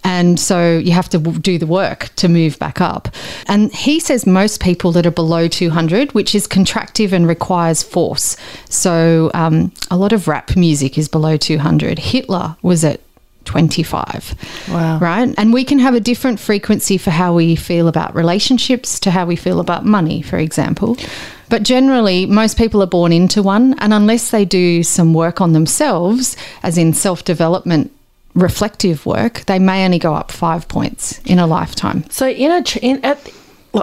And 0.05 0.39
so 0.39 0.77
you 0.77 0.93
have 0.93 1.09
to 1.11 1.19
do 1.19 1.59
the 1.59 1.67
work 1.67 2.11
to 2.17 2.29
move 2.29 2.59
back 2.59 2.81
up. 2.81 3.09
And 3.47 3.73
he 3.73 3.99
says 3.99 4.27
most 4.27 4.63
people 4.63 4.93
that 4.93 5.07
are 5.07 5.11
below 5.11 5.49
200, 5.49 6.13
which 6.13 6.35
is 6.35 6.47
contractive 6.47 7.13
and 7.13 7.27
requires 7.27 7.83
force. 7.83 8.37
So 8.69 9.31
um, 9.35 9.73
a 9.91 9.97
lot 9.97 10.13
of 10.13 10.29
rap 10.29 10.57
music 10.57 10.99
is 10.99 11.09
below 11.09 11.37
200. 11.37 11.99
Hitler 11.99 12.57
was 12.63 12.85
at 12.85 13.01
25. 13.45 14.35
Wow. 14.69 14.99
Right. 14.99 15.35
And 15.37 15.53
we 15.53 15.65
can 15.65 15.79
have 15.79 15.95
a 15.95 16.01
different 16.01 16.41
frequency 16.41 16.99
for 16.99 17.11
how 17.11 17.35
we 17.35 17.57
feel 17.57 17.89
about 17.89 18.15
relationships 18.15 18.99
to 19.01 19.11
how 19.11 19.27
we 19.27 19.37
feel 19.37 19.61
about 19.61 19.85
money, 19.85 20.23
for 20.23 20.39
example. 20.39 20.97
But 21.49 21.63
generally, 21.63 22.27
most 22.27 22.57
people 22.57 22.83
are 22.83 22.87
born 22.87 23.13
into 23.13 23.43
one. 23.43 23.75
And 23.79 23.93
unless 23.93 24.31
they 24.31 24.45
do 24.45 24.83
some 24.83 25.15
work 25.15 25.41
on 25.41 25.53
themselves, 25.53 26.37
as 26.63 26.79
in 26.79 26.95
self 26.95 27.25
development, 27.25 27.93
reflective 28.35 29.07
work, 29.07 29.45
they 29.47 29.59
may 29.59 29.85
only 29.85 29.99
go 29.99 30.15
up 30.15 30.33
five 30.33 30.67
points 30.69 31.21
in 31.25 31.39
a 31.39 31.47
lifetime. 31.47 32.05
So 32.11 32.29
in 32.29 32.51
a 32.51 32.63
ch- 32.63 32.79
in 32.79 33.05
at 33.05 33.31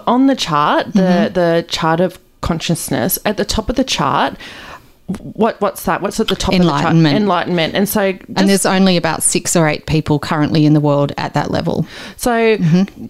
on 0.08 0.28
the 0.28 0.36
chart, 0.36 0.94
the 0.94 1.00
mm-hmm. 1.02 1.34
the 1.34 1.66
chart 1.68 2.00
of 2.00 2.20
consciousness 2.42 3.20
at 3.26 3.38
the 3.38 3.46
top 3.46 3.70
of 3.70 3.76
the 3.76 3.84
chart. 3.84 4.36
What 5.08 5.60
what's 5.60 5.84
that? 5.84 6.02
What's 6.02 6.20
at 6.20 6.28
the 6.30 6.36
top 6.36 6.54
of 6.54 6.60
the 6.60 6.66
chart? 6.66 6.82
Enlightenment. 6.82 7.16
Enlightenment. 7.18 7.76
And 7.76 7.90
so 7.90 8.14
just, 8.14 8.28
and 8.36 8.50
there's 8.50 8.66
only 8.66 8.98
about 8.98 9.24
six 9.24 9.56
or 9.56 9.68
eight 9.68 9.86
people 9.86 10.20
currently 10.20 10.66
in 10.66 10.74
the 10.74 10.80
world 10.80 11.12
at 11.18 11.34
that 11.34 11.52
level. 11.52 11.86
so 12.18 12.58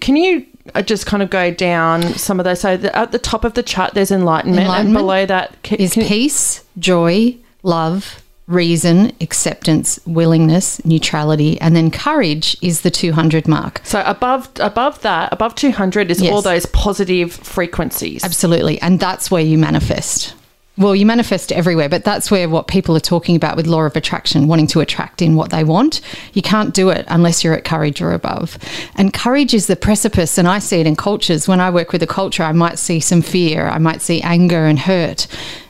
can 0.00 0.16
you 0.16 0.44
uh, 0.74 0.82
just 0.82 1.06
kind 1.06 1.22
of 1.22 1.30
go 1.30 1.50
down 1.52 2.02
some 2.14 2.40
of 2.40 2.44
those? 2.44 2.60
So 2.60 2.76
the, 2.76 2.94
at 2.96 3.12
the 3.12 3.18
top 3.18 3.44
of 3.44 3.54
the 3.54 3.62
chart, 3.62 3.94
there's 3.94 4.10
enlightenment, 4.10 4.62
Enlightenment 4.62 4.96
and 4.96 5.02
below 5.02 5.26
that 5.26 5.56
Is 5.78 5.92
can- 5.94 6.06
peace, 6.06 6.64
joy, 6.78 7.36
love, 7.62 8.22
reason, 8.48 9.12
acceptance, 9.20 10.00
willingness, 10.04 10.84
neutrality, 10.84 11.60
and 11.60 11.76
then 11.76 11.90
courage 11.90 12.56
is 12.62 12.80
the 12.80 12.90
200 12.90 13.46
mark. 13.46 13.80
So 13.84 14.02
above 14.04 14.50
above 14.58 15.00
that, 15.02 15.32
above 15.32 15.54
200 15.54 16.10
is 16.10 16.20
Yes. 16.20 16.32
all 16.32 16.42
those 16.42 16.66
positive 16.66 17.32
frequencies. 17.32 18.24
Absolutely. 18.24 18.80
And 18.82 18.98
that's 18.98 19.30
where 19.30 19.42
you 19.42 19.56
manifest. 19.56 20.34
Well, 20.78 20.96
you 20.96 21.04
manifest 21.04 21.52
everywhere, 21.52 21.90
but 21.90 22.02
that's 22.02 22.30
where 22.30 22.48
what 22.48 22.66
people 22.66 22.96
are 22.96 23.00
talking 23.00 23.36
about 23.36 23.56
with 23.56 23.66
law 23.66 23.82
of 23.82 23.94
attraction, 23.94 24.48
wanting 24.48 24.68
to 24.68 24.80
attract 24.80 25.20
in 25.20 25.36
what 25.36 25.50
they 25.50 25.64
want. 25.64 26.00
You 26.32 26.40
can't 26.40 26.72
do 26.72 26.88
it 26.88 27.04
unless 27.08 27.44
you're 27.44 27.52
at 27.52 27.64
courage 27.64 28.00
or 28.00 28.12
above. 28.12 28.56
And 28.96 29.12
courage 29.12 29.52
is 29.52 29.66
the 29.66 29.76
precipice, 29.76 30.38
and 30.38 30.48
I 30.48 30.60
see 30.60 30.80
it 30.80 30.86
in 30.86 30.96
cultures. 30.96 31.46
When 31.46 31.60
I 31.60 31.68
work 31.68 31.92
with 31.92 32.02
a 32.02 32.06
culture, 32.06 32.42
I 32.42 32.52
might 32.52 32.78
see 32.78 33.00
some 33.00 33.20
fear, 33.20 33.68
I 33.68 33.76
might 33.76 34.00
see 34.00 34.22
anger 34.22 34.64
and 34.64 34.78
hurt. 34.78 35.26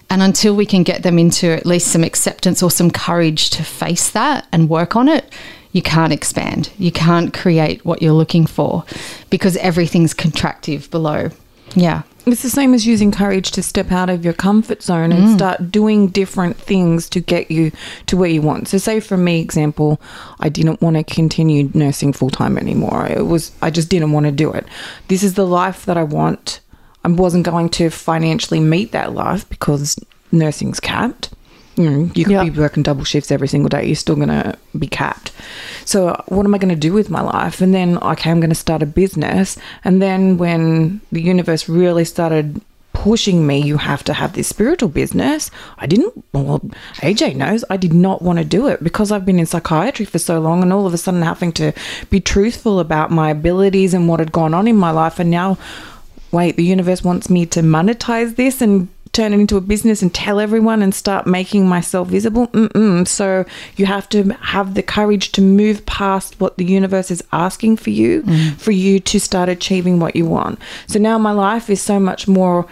And 0.09 0.23
until 0.23 0.55
we 0.55 0.67
can 0.67 0.85
get 0.85 1.03
them 1.03 1.19
into 1.19 1.51
at 1.51 1.67
least 1.67 1.89
some 1.89 2.05
acceptance 2.05 2.63
or 2.63 2.71
some 2.71 2.91
courage 2.91 3.51
to 3.51 3.65
face 3.65 4.09
that 4.11 4.47
and 4.53 4.69
work 4.69 4.95
on 4.95 5.09
it, 5.09 5.33
you 5.73 5.83
can't 5.83 6.13
expand. 6.13 6.71
You 6.79 6.93
can't 6.93 7.35
create 7.35 7.85
what 7.85 8.03
you're 8.03 8.13
looking 8.13 8.47
for 8.47 8.85
because 9.31 9.57
everything's 9.57 10.15
contractive 10.15 10.91
below. 10.91 11.31
Yeah. 11.75 12.03
It's 12.25 12.43
the 12.43 12.51
same 12.51 12.73
as 12.73 12.87
using 12.87 13.11
courage 13.11 13.51
to 13.53 13.63
step 13.63 13.91
out 13.91 14.09
of 14.09 14.25
your 14.25 14.35
comfort 14.35 14.83
zone 14.83 15.11
and 15.11 15.29
mm. 15.29 15.35
start 15.35 15.73
doing 15.73 16.07
different 16.07 16.57
things 16.57 17.09
to 17.11 17.21
get 17.21 17.51
you 17.51 17.73
to 18.07 18.17
where 18.17 18.31
you 18.31 18.41
want. 18.41 18.69
So, 18.69 18.79
say 18.79 19.01
for 19.01 19.17
me, 19.17 19.41
example, 19.41 20.01
I 20.39 20.49
didn't 20.49 20.81
want 20.81 20.97
to 20.97 21.03
continue 21.03 21.71
nursing 21.75 22.13
full 22.13 22.31
time 22.31 22.57
anymore. 22.57 23.07
It 23.07 23.27
was 23.27 23.51
I 23.61 23.71
just 23.71 23.89
didn't 23.89 24.13
want 24.13 24.27
to 24.27 24.33
do 24.33 24.53
it. 24.53 24.67
This 25.09 25.25
is 25.25 25.35
the 25.35 25.47
life 25.47 25.85
that 25.87 25.97
I 25.97 26.05
want. 26.05 26.61
I 27.05 27.09
wasn't 27.09 27.45
going 27.45 27.69
to 27.71 27.91
financially 27.91 28.61
meet 28.61 28.93
that 28.93 29.13
life 29.13 29.49
because 29.49 29.99
nursing's 30.31 30.79
capped. 30.79 31.31
You 31.77 32.25
could 32.25 32.53
be 32.53 32.61
working 32.61 32.83
double 32.83 33.05
shifts 33.05 33.31
every 33.31 33.49
single 33.49 33.69
day. 33.69 33.87
You're 33.87 33.97
still 33.97 34.17
going 34.17 34.29
to 34.29 34.59
be 34.79 34.87
capped. 34.87 35.33
So, 35.85 36.23
what 36.29 36.45
am 36.45 36.55
I 36.55 36.59
going 36.59 36.75
to 36.75 36.77
do 36.81 36.93
with 36.93 37.11
my 37.11 37.23
life? 37.23 37.61
And 37.61 37.75
then, 37.75 37.99
okay, 37.99 38.31
I'm 38.31 38.41
going 38.41 38.51
to 38.51 38.55
start 38.55 38.83
a 38.83 38.87
business. 38.87 39.57
And 39.85 40.03
then, 40.03 40.37
when 40.37 41.01
the 41.11 41.23
universe 41.23 41.69
really 41.69 42.05
started 42.05 42.61
pushing 42.93 43.47
me, 43.47 43.59
you 43.59 43.79
have 43.79 44.05
to 44.05 44.13
have 44.13 44.35
this 44.35 44.49
spiritual 44.49 44.89
business. 44.89 45.51
I 45.79 45.87
didn't, 45.87 46.25
well, 46.33 46.61
AJ 46.97 47.37
knows, 47.37 47.65
I 47.71 47.77
did 47.77 47.93
not 47.93 48.23
want 48.23 48.39
to 48.39 48.45
do 48.45 48.69
it 48.69 48.85
because 48.85 49.11
I've 49.11 49.27
been 49.27 49.41
in 49.41 49.47
psychiatry 49.47 50.05
for 50.05 50.19
so 50.19 50.39
long 50.41 50.63
and 50.63 50.73
all 50.73 50.87
of 50.87 50.95
a 50.95 50.99
sudden 50.99 51.23
having 51.23 51.53
to 51.53 51.73
be 52.11 52.21
truthful 52.21 52.79
about 52.81 53.11
my 53.11 53.31
abilities 53.31 53.95
and 53.95 54.09
what 54.09 54.21
had 54.21 54.31
gone 54.31 54.55
on 54.55 54.69
in 54.69 54.77
my 54.77 54.91
life. 54.91 55.19
And 55.19 55.31
now, 55.31 55.59
wait, 56.31 56.57
the 56.57 56.65
universe 56.65 57.03
wants 57.03 57.31
me 57.31 57.47
to 57.47 57.61
monetize 57.61 58.37
this 58.37 58.61
and 58.61 58.89
turn 59.13 59.35
it 59.35 59.41
into 59.41 59.57
a 59.57 59.61
business 59.61 60.01
and 60.01 60.13
tell 60.15 60.41
everyone 60.41 60.83
and 60.83 60.95
start 60.95 61.27
making 61.27 61.69
myself 61.69 62.09
visible. 62.09 62.49
Mm-mm. 62.49 63.07
So 63.07 63.45
you 63.77 63.87
have 63.87 64.09
to 64.11 64.33
have 64.41 64.75
the 64.75 64.83
courage 64.83 65.33
to 65.33 65.43
move 65.43 65.85
past 65.85 66.41
what 66.41 66.57
the 66.57 66.65
universe 66.65 67.11
is 67.11 67.23
asking 67.33 67.77
for 67.77 67.91
you, 67.91 68.23
mm. 68.23 68.55
for 68.55 68.73
you 68.73 69.01
to 69.01 69.21
start 69.21 69.49
achieving 69.49 70.01
what 70.01 70.17
you 70.17 70.25
want. 70.25 70.59
So 70.87 70.99
now 70.99 71.19
my 71.19 71.33
life 71.33 71.69
is 71.69 71.83
so 71.83 72.01
much 72.01 72.27
more 72.27 72.67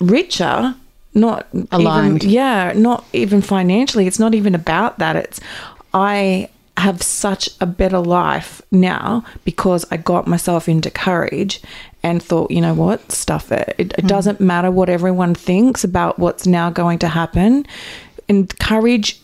richer. 0.00 0.74
Not 1.14 1.46
Aligned. 1.70 2.24
Even, 2.24 2.30
yeah, 2.30 2.72
not 2.74 3.04
even 3.12 3.42
financially. 3.42 4.06
It's 4.06 4.18
not 4.18 4.34
even 4.34 4.54
about 4.54 4.98
that. 4.98 5.14
It's 5.14 5.40
I 5.92 6.48
have 6.78 7.02
such 7.02 7.50
a 7.60 7.66
better 7.66 7.98
life 7.98 8.62
now 8.70 9.24
because 9.44 9.84
I 9.90 9.98
got 9.98 10.26
myself 10.26 10.68
into 10.68 10.90
courage 10.90 11.60
and 12.02 12.22
thought, 12.22 12.50
you 12.50 12.60
know 12.60 12.74
what, 12.74 13.12
stuff 13.12 13.52
it. 13.52 13.74
It, 13.78 13.92
it 13.92 14.00
hmm. 14.00 14.06
doesn't 14.06 14.40
matter 14.40 14.70
what 14.70 14.88
everyone 14.88 15.34
thinks 15.34 15.84
about 15.84 16.18
what's 16.18 16.46
now 16.46 16.70
going 16.70 16.98
to 17.00 17.08
happen. 17.08 17.66
And 18.28 18.58
courage 18.58 19.20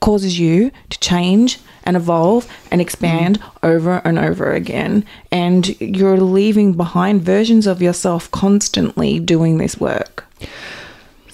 causes 0.00 0.38
you 0.38 0.70
to 0.88 0.98
change 1.00 1.58
and 1.84 1.96
evolve 1.96 2.50
and 2.70 2.80
expand 2.80 3.38
hmm. 3.38 3.66
over 3.66 4.02
and 4.04 4.18
over 4.18 4.52
again. 4.52 5.04
And 5.30 5.80
you're 5.80 6.20
leaving 6.20 6.74
behind 6.74 7.22
versions 7.22 7.66
of 7.66 7.80
yourself 7.80 8.30
constantly 8.30 9.18
doing 9.20 9.58
this 9.58 9.78
work. 9.78 10.26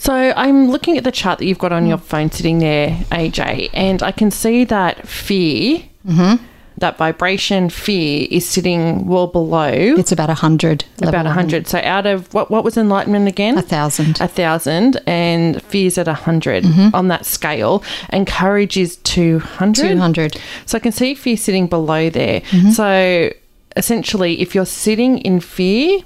So 0.06 0.14
I'm 0.36 0.68
looking 0.68 0.96
at 0.96 1.02
the 1.02 1.10
chart 1.10 1.40
that 1.40 1.46
you've 1.46 1.58
got 1.58 1.72
on 1.72 1.84
your 1.84 1.98
mm. 1.98 2.02
phone 2.02 2.30
sitting 2.30 2.60
there, 2.60 2.90
AJ, 3.10 3.70
and 3.74 4.04
I 4.04 4.12
can 4.12 4.30
see 4.30 4.62
that 4.62 5.04
fear, 5.08 5.82
mm-hmm. 6.06 6.44
that 6.78 6.96
vibration 6.96 7.70
fear, 7.70 8.28
is 8.30 8.48
sitting 8.48 9.08
well 9.08 9.26
below 9.26 9.72
It's 9.72 10.12
about 10.12 10.28
100. 10.28 10.84
about 10.98 11.12
level 11.12 11.26
a 11.26 11.30
hundred. 11.30 11.66
So 11.66 11.80
out 11.80 12.06
of 12.06 12.32
what 12.32 12.52
what 12.52 12.62
was 12.62 12.76
enlightenment 12.76 13.26
again? 13.26 13.58
A 13.58 13.62
thousand. 13.62 14.20
A 14.20 14.28
thousand, 14.28 15.02
and 15.08 15.60
fear's 15.64 15.98
at 15.98 16.06
a 16.06 16.12
100 16.12 16.62
mm-hmm. 16.62 16.94
on 16.94 17.08
that 17.08 17.26
scale, 17.26 17.82
and 18.10 18.28
courage 18.28 18.76
is 18.76 18.98
two 18.98 19.40
hundred. 19.40 19.88
200. 19.88 20.40
So 20.66 20.76
I 20.76 20.78
can 20.78 20.92
see 20.92 21.16
fear 21.16 21.36
sitting 21.36 21.66
below 21.66 22.10
there. 22.10 22.42
Mm-hmm. 22.42 22.70
So 22.70 23.32
essentially, 23.74 24.40
if 24.40 24.54
you're 24.54 24.66
sitting 24.66 25.18
in 25.18 25.40
fear, 25.40 25.98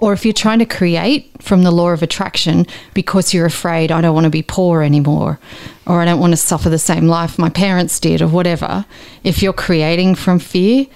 Or 0.00 0.12
if 0.12 0.24
you're 0.24 0.32
trying 0.32 0.58
to 0.60 0.66
create 0.66 1.30
from 1.42 1.62
the 1.62 1.70
law 1.70 1.90
of 1.90 2.02
attraction 2.02 2.66
because 2.94 3.34
you're 3.34 3.46
afraid, 3.46 3.92
I 3.92 4.00
don't 4.00 4.14
want 4.14 4.24
to 4.24 4.30
be 4.30 4.42
poor 4.42 4.82
anymore, 4.82 5.38
or 5.86 6.00
I 6.00 6.04
don't 6.04 6.20
want 6.20 6.32
to 6.32 6.38
suffer 6.38 6.70
the 6.70 6.78
same 6.78 7.06
life 7.06 7.38
my 7.38 7.50
parents 7.50 8.00
did, 8.00 8.22
or 8.22 8.28
whatever, 8.28 8.86
if 9.24 9.42
you're 9.42 9.52
creating 9.52 10.14
from 10.14 10.38
fear, 10.38 10.86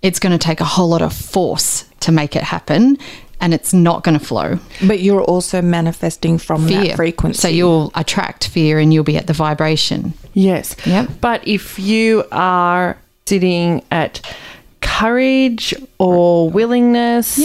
it's 0.00 0.18
going 0.18 0.32
to 0.32 0.38
take 0.38 0.60
a 0.60 0.64
whole 0.64 0.88
lot 0.88 1.02
of 1.02 1.12
force 1.12 1.84
to 2.00 2.12
make 2.12 2.36
it 2.36 2.42
happen 2.42 2.98
and 3.40 3.52
it's 3.52 3.74
not 3.74 4.04
going 4.04 4.16
to 4.16 4.24
flow. 4.24 4.58
But 4.86 5.00
you're 5.00 5.22
also 5.22 5.60
manifesting 5.60 6.38
from 6.38 6.66
that 6.68 6.94
frequency. 6.94 7.40
So 7.40 7.48
you'll 7.48 7.90
attract 7.96 8.46
fear 8.46 8.78
and 8.78 8.94
you'll 8.94 9.02
be 9.02 9.16
at 9.16 9.26
the 9.26 9.32
vibration. 9.32 10.14
Yes. 10.32 10.76
Yep. 10.86 11.10
But 11.20 11.46
if 11.46 11.76
you 11.76 12.24
are 12.30 12.96
sitting 13.26 13.84
at 13.90 14.20
courage 14.82 15.74
or 15.98 16.50
willingness 16.50 17.38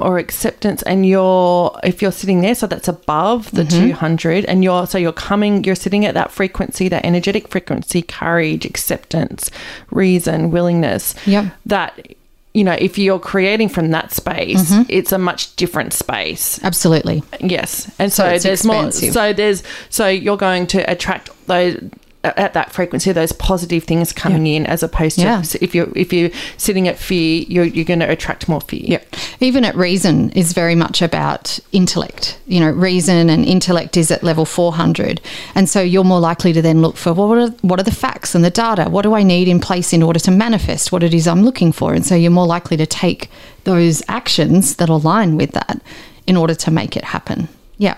or 0.00 0.18
acceptance 0.18 0.82
and 0.82 1.06
you're 1.06 1.78
if 1.82 2.02
you're 2.02 2.12
sitting 2.12 2.40
there 2.40 2.54
so 2.54 2.66
that's 2.66 2.88
above 2.88 3.50
the 3.52 3.62
mm-hmm. 3.62 3.88
200 3.88 4.44
and 4.44 4.62
you're 4.62 4.86
so 4.86 4.98
you're 4.98 5.12
coming 5.12 5.64
you're 5.64 5.74
sitting 5.74 6.04
at 6.04 6.14
that 6.14 6.30
frequency 6.30 6.88
that 6.88 7.04
energetic 7.04 7.48
frequency 7.48 8.02
courage 8.02 8.64
acceptance 8.64 9.50
reason 9.90 10.50
willingness 10.50 11.14
Yep. 11.26 11.54
that 11.66 12.14
you 12.52 12.64
know 12.64 12.72
if 12.72 12.98
you're 12.98 13.18
creating 13.18 13.68
from 13.68 13.90
that 13.90 14.12
space 14.12 14.70
mm-hmm. 14.70 14.82
it's 14.88 15.12
a 15.12 15.18
much 15.18 15.54
different 15.56 15.92
space 15.92 16.62
Absolutely. 16.62 17.22
Yes, 17.40 17.90
and 17.98 18.12
so, 18.12 18.36
So 18.38 18.48
there's 18.48 18.64
more. 18.64 18.90
So 18.90 19.32
there's 19.32 19.62
so 19.90 20.08
you're 20.08 20.36
going 20.36 20.66
to 20.68 20.90
attract 20.90 21.30
those 21.46 21.78
at 22.24 22.54
that 22.54 22.72
frequency, 22.72 23.12
those 23.12 23.32
positive 23.32 23.84
things 23.84 24.12
coming 24.12 24.46
in, 24.46 24.66
as 24.66 24.82
opposed 24.82 25.16
to 25.18 25.22
Yeah. 25.24 25.42
if 25.60 25.74
you're 25.74 25.88
if 25.96 26.12
you're 26.12 26.30
sitting 26.56 26.88
at 26.88 26.98
fear, 26.98 27.44
you're 27.48 27.64
you're 27.64 27.84
going 27.84 28.00
to 28.00 28.10
attract 28.10 28.48
more 28.48 28.60
fear. 28.60 28.82
Yeah. 28.84 28.98
Even 29.40 29.64
at 29.64 29.74
reason 29.76 30.30
is 30.30 30.52
very 30.52 30.74
much 30.74 31.02
about 31.02 31.58
intellect. 31.72 32.38
You 32.46 32.60
know, 32.60 32.70
reason 32.70 33.28
and 33.28 33.44
intellect 33.44 33.96
is 33.96 34.10
at 34.10 34.22
level 34.22 34.44
400. 34.44 35.20
And 35.54 35.68
so 35.68 35.80
you're 35.80 36.04
more 36.04 36.20
likely 36.20 36.52
to 36.52 36.62
then 36.62 36.80
look 36.80 36.96
for 36.96 37.12
well, 37.12 37.28
what 37.28 37.38
are, 37.38 37.50
what 37.62 37.78
are 37.80 37.84
the 37.84 37.90
facts 37.94 38.34
and 38.34 38.44
the 38.44 38.50
data? 38.50 38.84
What 38.90 39.02
do 39.02 39.14
I 39.14 39.22
need 39.22 39.48
in 39.48 39.60
place 39.60 39.92
in 39.92 40.02
order 40.02 40.18
to 40.20 40.30
manifest 40.30 40.92
what 40.92 41.02
it 41.02 41.12
is 41.14 41.26
I'm 41.28 41.42
looking 41.44 41.72
for? 41.72 41.94
And 41.94 42.04
so 42.06 42.14
you're 42.14 42.30
more 42.30 42.46
likely 42.46 42.76
to 42.78 42.86
take 42.86 43.30
those 43.64 44.02
actions 44.08 44.76
that 44.76 44.88
align 44.88 45.36
with 45.36 45.52
that 45.52 45.80
in 46.26 46.36
order 46.36 46.54
to 46.54 46.70
make 46.70 46.96
it 46.96 47.04
happen. 47.04 47.48
Yeah. 47.76 47.96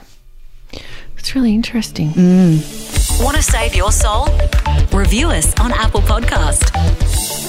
It's 1.27 1.35
really 1.35 1.55
interesting. 1.55 2.11
Mm. 2.11 3.21
Want 3.25 3.37
to 3.37 3.43
save 3.43 3.75
your 3.75 3.91
soul? 3.91 4.29
Review 4.93 5.27
us 5.27 5.59
on 5.59 5.73
Apple 5.73 6.01
Podcast. 6.03 6.71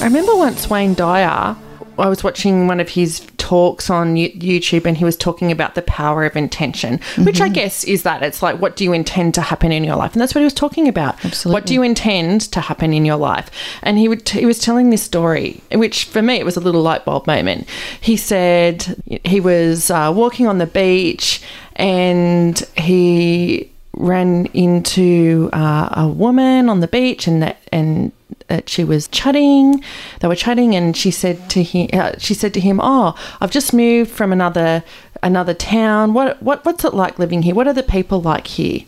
I 0.02 0.04
remember 0.04 0.34
once 0.34 0.68
Wayne 0.68 0.94
Dyer, 0.94 1.54
I 1.96 2.08
was 2.08 2.24
watching 2.24 2.66
one 2.66 2.80
of 2.80 2.88
his 2.88 3.24
talks 3.36 3.88
on 3.88 4.16
YouTube 4.16 4.84
and 4.84 4.96
he 4.96 5.04
was 5.04 5.16
talking 5.16 5.52
about 5.52 5.76
the 5.76 5.82
power 5.82 6.24
of 6.24 6.36
intention, 6.36 6.98
which 7.18 7.40
I 7.40 7.48
guess 7.48 7.84
is 7.84 8.02
that 8.02 8.24
it's 8.24 8.42
like, 8.42 8.60
what 8.60 8.74
do 8.74 8.82
you 8.82 8.92
intend 8.92 9.34
to 9.34 9.42
happen 9.42 9.70
in 9.70 9.84
your 9.84 9.94
life? 9.94 10.12
And 10.12 10.20
that's 10.20 10.34
what 10.34 10.40
he 10.40 10.44
was 10.44 10.54
talking 10.54 10.88
about. 10.88 11.24
Absolutely. 11.24 11.54
What 11.54 11.64
do 11.64 11.72
you 11.72 11.82
intend 11.82 12.40
to 12.52 12.60
happen 12.60 12.92
in 12.92 13.04
your 13.04 13.16
life? 13.16 13.48
And 13.82 13.96
he 13.96 14.08
would 14.08 14.28
he 14.28 14.44
was 14.44 14.58
telling 14.58 14.90
this 14.90 15.04
story, 15.04 15.62
which 15.72 16.04
for 16.06 16.20
me 16.20 16.34
it 16.34 16.44
was 16.44 16.56
a 16.56 16.60
little 16.60 16.82
light 16.82 17.04
bulb 17.04 17.28
moment. 17.28 17.68
He 18.00 18.16
said 18.16 19.00
he 19.24 19.38
was 19.38 19.88
uh, 19.88 20.12
walking 20.14 20.48
on 20.48 20.58
the 20.58 20.66
beach 20.66 21.42
and 21.78 22.58
he 22.76 23.70
ran 23.94 24.46
into 24.46 25.48
uh, 25.52 25.88
a 25.92 26.08
woman 26.08 26.68
on 26.68 26.80
the 26.80 26.88
beach 26.88 27.26
and 27.26 27.42
that 27.42 27.58
and 27.72 28.12
that 28.48 28.68
she 28.68 28.84
was 28.84 29.08
chatting. 29.08 29.82
They 30.20 30.28
were 30.28 30.36
chatting 30.36 30.74
and 30.74 30.96
she 30.96 31.10
said 31.10 31.48
to 31.50 31.62
him 31.62 31.88
uh, 31.92 32.12
she 32.18 32.34
said 32.34 32.54
to 32.54 32.60
him 32.60 32.80
oh 32.82 33.14
i've 33.40 33.50
just 33.50 33.72
moved 33.72 34.10
from 34.10 34.32
another 34.32 34.82
another 35.22 35.54
town. 35.54 36.14
What 36.14 36.42
what 36.42 36.64
what's 36.64 36.84
it 36.84 36.94
like 36.94 37.18
living 37.18 37.42
here? 37.42 37.54
What 37.54 37.68
are 37.68 37.72
the 37.72 37.82
people 37.82 38.20
like 38.20 38.46
here? 38.46 38.80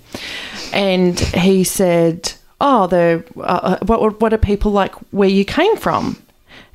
And 0.72 1.18
he 1.18 1.64
said 1.64 2.32
oh 2.60 2.86
the 2.86 3.24
uh, 3.36 3.40
uh, 3.40 3.78
what 3.84 4.20
what 4.20 4.32
are 4.32 4.38
people 4.38 4.72
like 4.72 4.94
where 5.12 5.28
you 5.28 5.44
came 5.44 5.76
from? 5.76 6.22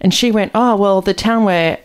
And 0.01 0.13
she 0.13 0.31
went 0.31 0.51
oh 0.55 0.75
well 0.75 1.01
the 1.01 1.13
town 1.13 1.45
where 1.45 1.79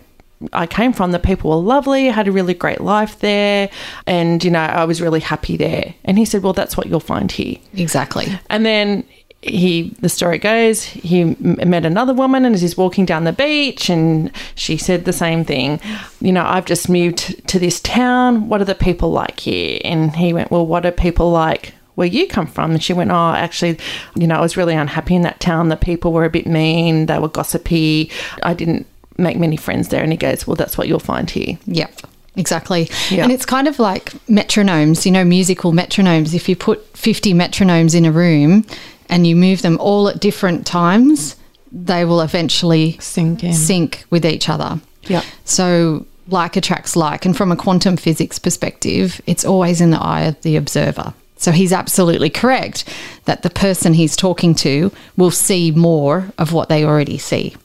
I 0.52 0.66
came 0.66 0.92
from, 0.92 1.12
the 1.12 1.18
people 1.18 1.50
were 1.50 1.56
lovely, 1.56 2.08
I 2.08 2.12
had 2.12 2.28
a 2.28 2.32
really 2.32 2.54
great 2.54 2.80
life 2.80 3.18
there, 3.18 3.68
and 4.06 4.42
you 4.42 4.50
know, 4.50 4.60
I 4.60 4.84
was 4.84 5.02
really 5.02 5.20
happy 5.20 5.56
there. 5.56 5.94
And 6.04 6.18
he 6.18 6.24
said, 6.24 6.42
Well, 6.42 6.52
that's 6.52 6.76
what 6.76 6.86
you'll 6.86 7.00
find 7.00 7.30
here. 7.30 7.56
Exactly. 7.74 8.26
And 8.48 8.64
then 8.64 9.04
he, 9.42 9.94
the 10.00 10.08
story 10.08 10.38
goes, 10.38 10.82
he 10.82 11.22
m- 11.22 11.36
met 11.66 11.86
another 11.86 12.12
woman 12.12 12.44
and 12.44 12.54
as 12.54 12.60
he's 12.60 12.76
walking 12.76 13.06
down 13.06 13.24
the 13.24 13.32
beach, 13.32 13.88
and 13.88 14.30
she 14.54 14.76
said 14.76 15.04
the 15.04 15.12
same 15.12 15.44
thing. 15.44 15.80
You 16.20 16.32
know, 16.32 16.44
I've 16.44 16.66
just 16.66 16.88
moved 16.88 17.46
to 17.48 17.58
this 17.58 17.80
town. 17.80 18.48
What 18.48 18.60
are 18.60 18.66
the 18.66 18.74
people 18.74 19.10
like 19.10 19.40
here? 19.40 19.80
And 19.84 20.14
he 20.14 20.32
went, 20.32 20.50
Well, 20.50 20.66
what 20.66 20.86
are 20.86 20.92
people 20.92 21.30
like? 21.30 21.74
Where 21.96 22.06
you 22.06 22.26
come 22.28 22.46
from? 22.46 22.70
And 22.70 22.82
she 22.82 22.92
went, 22.92 23.10
Oh, 23.10 23.32
actually, 23.34 23.78
you 24.14 24.26
know, 24.26 24.36
I 24.36 24.40
was 24.40 24.56
really 24.56 24.74
unhappy 24.74 25.14
in 25.14 25.22
that 25.22 25.40
town. 25.40 25.68
The 25.68 25.76
people 25.76 26.12
were 26.12 26.24
a 26.24 26.30
bit 26.30 26.46
mean, 26.46 27.06
they 27.06 27.18
were 27.18 27.28
gossipy. 27.28 28.10
I 28.42 28.54
didn't 28.54 28.86
make 29.20 29.38
many 29.38 29.56
friends 29.56 29.88
there. 29.88 30.02
And 30.02 30.12
he 30.12 30.18
goes, 30.18 30.46
Well, 30.46 30.56
that's 30.56 30.76
what 30.78 30.88
you'll 30.88 30.98
find 30.98 31.30
here. 31.30 31.58
Yep. 31.66 32.00
Exactly. 32.36 32.88
Yeah. 33.10 33.24
And 33.24 33.32
it's 33.32 33.44
kind 33.44 33.66
of 33.68 33.78
like 33.78 34.12
metronomes, 34.28 35.04
you 35.04 35.12
know, 35.12 35.24
musical 35.24 35.72
metronomes. 35.72 36.32
If 36.34 36.48
you 36.48 36.56
put 36.56 36.96
50 36.96 37.34
metronomes 37.34 37.94
in 37.94 38.04
a 38.04 38.12
room 38.12 38.64
and 39.08 39.26
you 39.26 39.34
move 39.36 39.62
them 39.62 39.76
all 39.80 40.08
at 40.08 40.20
different 40.20 40.66
times, 40.66 41.36
they 41.72 42.04
will 42.04 42.20
eventually 42.20 42.96
Sync 43.00 43.42
in. 43.44 43.52
sync 43.52 44.04
with 44.10 44.24
each 44.24 44.48
other. 44.48 44.80
Yeah. 45.04 45.22
So 45.44 46.06
like 46.28 46.56
attracts 46.56 46.94
like. 46.96 47.26
And 47.26 47.36
from 47.36 47.50
a 47.50 47.56
quantum 47.56 47.96
physics 47.96 48.38
perspective, 48.38 49.20
it's 49.26 49.44
always 49.44 49.80
in 49.80 49.90
the 49.90 50.00
eye 50.00 50.22
of 50.22 50.40
the 50.42 50.56
observer. 50.56 51.12
So 51.36 51.50
he's 51.52 51.72
absolutely 51.72 52.30
correct 52.30 52.84
that 53.24 53.42
the 53.42 53.50
person 53.50 53.94
he's 53.94 54.14
talking 54.14 54.54
to 54.56 54.92
will 55.16 55.30
see 55.30 55.70
more 55.70 56.30
of 56.38 56.52
what 56.52 56.68
they 56.68 56.84
already 56.84 57.18
see 57.18 57.56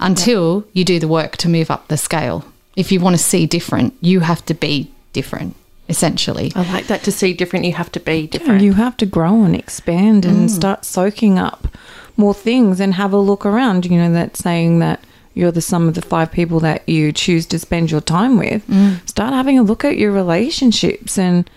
until 0.00 0.64
you 0.72 0.84
do 0.84 0.98
the 0.98 1.08
work 1.08 1.36
to 1.38 1.48
move 1.48 1.70
up 1.70 1.88
the 1.88 1.96
scale. 1.96 2.44
If 2.76 2.92
you 2.92 3.00
want 3.00 3.16
to 3.16 3.22
see 3.22 3.46
different, 3.46 3.94
you 4.00 4.20
have 4.20 4.44
to 4.46 4.54
be 4.54 4.90
different, 5.12 5.56
essentially. 5.88 6.52
I 6.54 6.70
like 6.72 6.86
that 6.86 7.02
to 7.04 7.12
see 7.12 7.34
different, 7.34 7.64
you 7.64 7.72
have 7.72 7.90
to 7.92 8.00
be 8.00 8.20
And 8.20 8.30
different. 8.30 8.62
you 8.62 8.74
have 8.74 8.96
to 8.98 9.06
grow 9.06 9.42
and 9.44 9.56
expand 9.56 10.24
and 10.24 10.48
mm. 10.48 10.50
start 10.50 10.84
soaking 10.84 11.38
up 11.38 11.68
more 12.16 12.34
things 12.34 12.80
and 12.80 12.94
have 12.94 13.12
a 13.12 13.18
look 13.18 13.44
around. 13.44 13.86
You 13.86 13.98
know, 13.98 14.12
that 14.12 14.36
saying 14.36 14.78
that 14.78 15.02
you're 15.34 15.52
the 15.52 15.60
sum 15.60 15.88
of 15.88 15.94
the 15.94 16.02
five 16.02 16.32
people 16.32 16.60
that 16.60 16.88
you 16.88 17.12
choose 17.12 17.46
to 17.46 17.58
spend 17.58 17.90
your 17.90 18.00
time 18.00 18.36
with. 18.38 18.66
Mm. 18.66 19.08
Start 19.08 19.32
having 19.32 19.58
a 19.58 19.62
look 19.62 19.84
at 19.84 19.96
your 19.96 20.10
relationships 20.12 21.16
and 21.18 21.48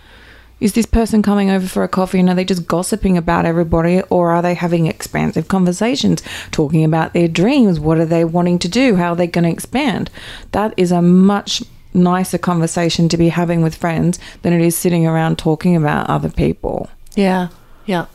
is 0.62 0.74
this 0.74 0.86
person 0.86 1.22
coming 1.22 1.50
over 1.50 1.68
for 1.68 1.84
a 1.84 1.90
coffee 1.90 2.20
and 2.20 2.30
are 2.30 2.36
they 2.36 2.46
just 2.46 2.68
gossiping 2.68 3.18
about 3.18 3.46
everybody 3.46 4.02
or 4.04 4.32
are 4.32 4.42
they 4.42 4.54
having 4.54 4.86
expansive 4.88 5.50
conversations 5.50 6.22
talking 6.52 6.86
about 6.86 7.12
their 7.14 7.28
dreams 7.28 7.80
what 7.80 7.98
are 7.98 8.06
they 8.06 8.24
wanting 8.24 8.60
to 8.60 8.70
do 8.70 8.96
how 8.96 9.12
are 9.12 9.16
they 9.16 9.28
going 9.28 9.44
to 9.44 9.50
expand 9.50 10.10
that 10.52 10.74
is 10.78 10.92
a 10.92 11.02
much 11.02 11.64
nicer 11.94 12.38
conversation 12.38 13.10
to 13.10 13.18
be 13.18 13.28
having 13.30 13.62
with 13.62 13.76
friends 13.76 14.18
than 14.44 14.54
it 14.54 14.62
is 14.62 14.78
sitting 14.78 15.06
around 15.06 15.38
talking 15.38 15.76
about 15.76 16.10
other 16.10 16.30
people 16.30 16.90
Yeah, 17.16 17.50
yeah. 17.86 18.06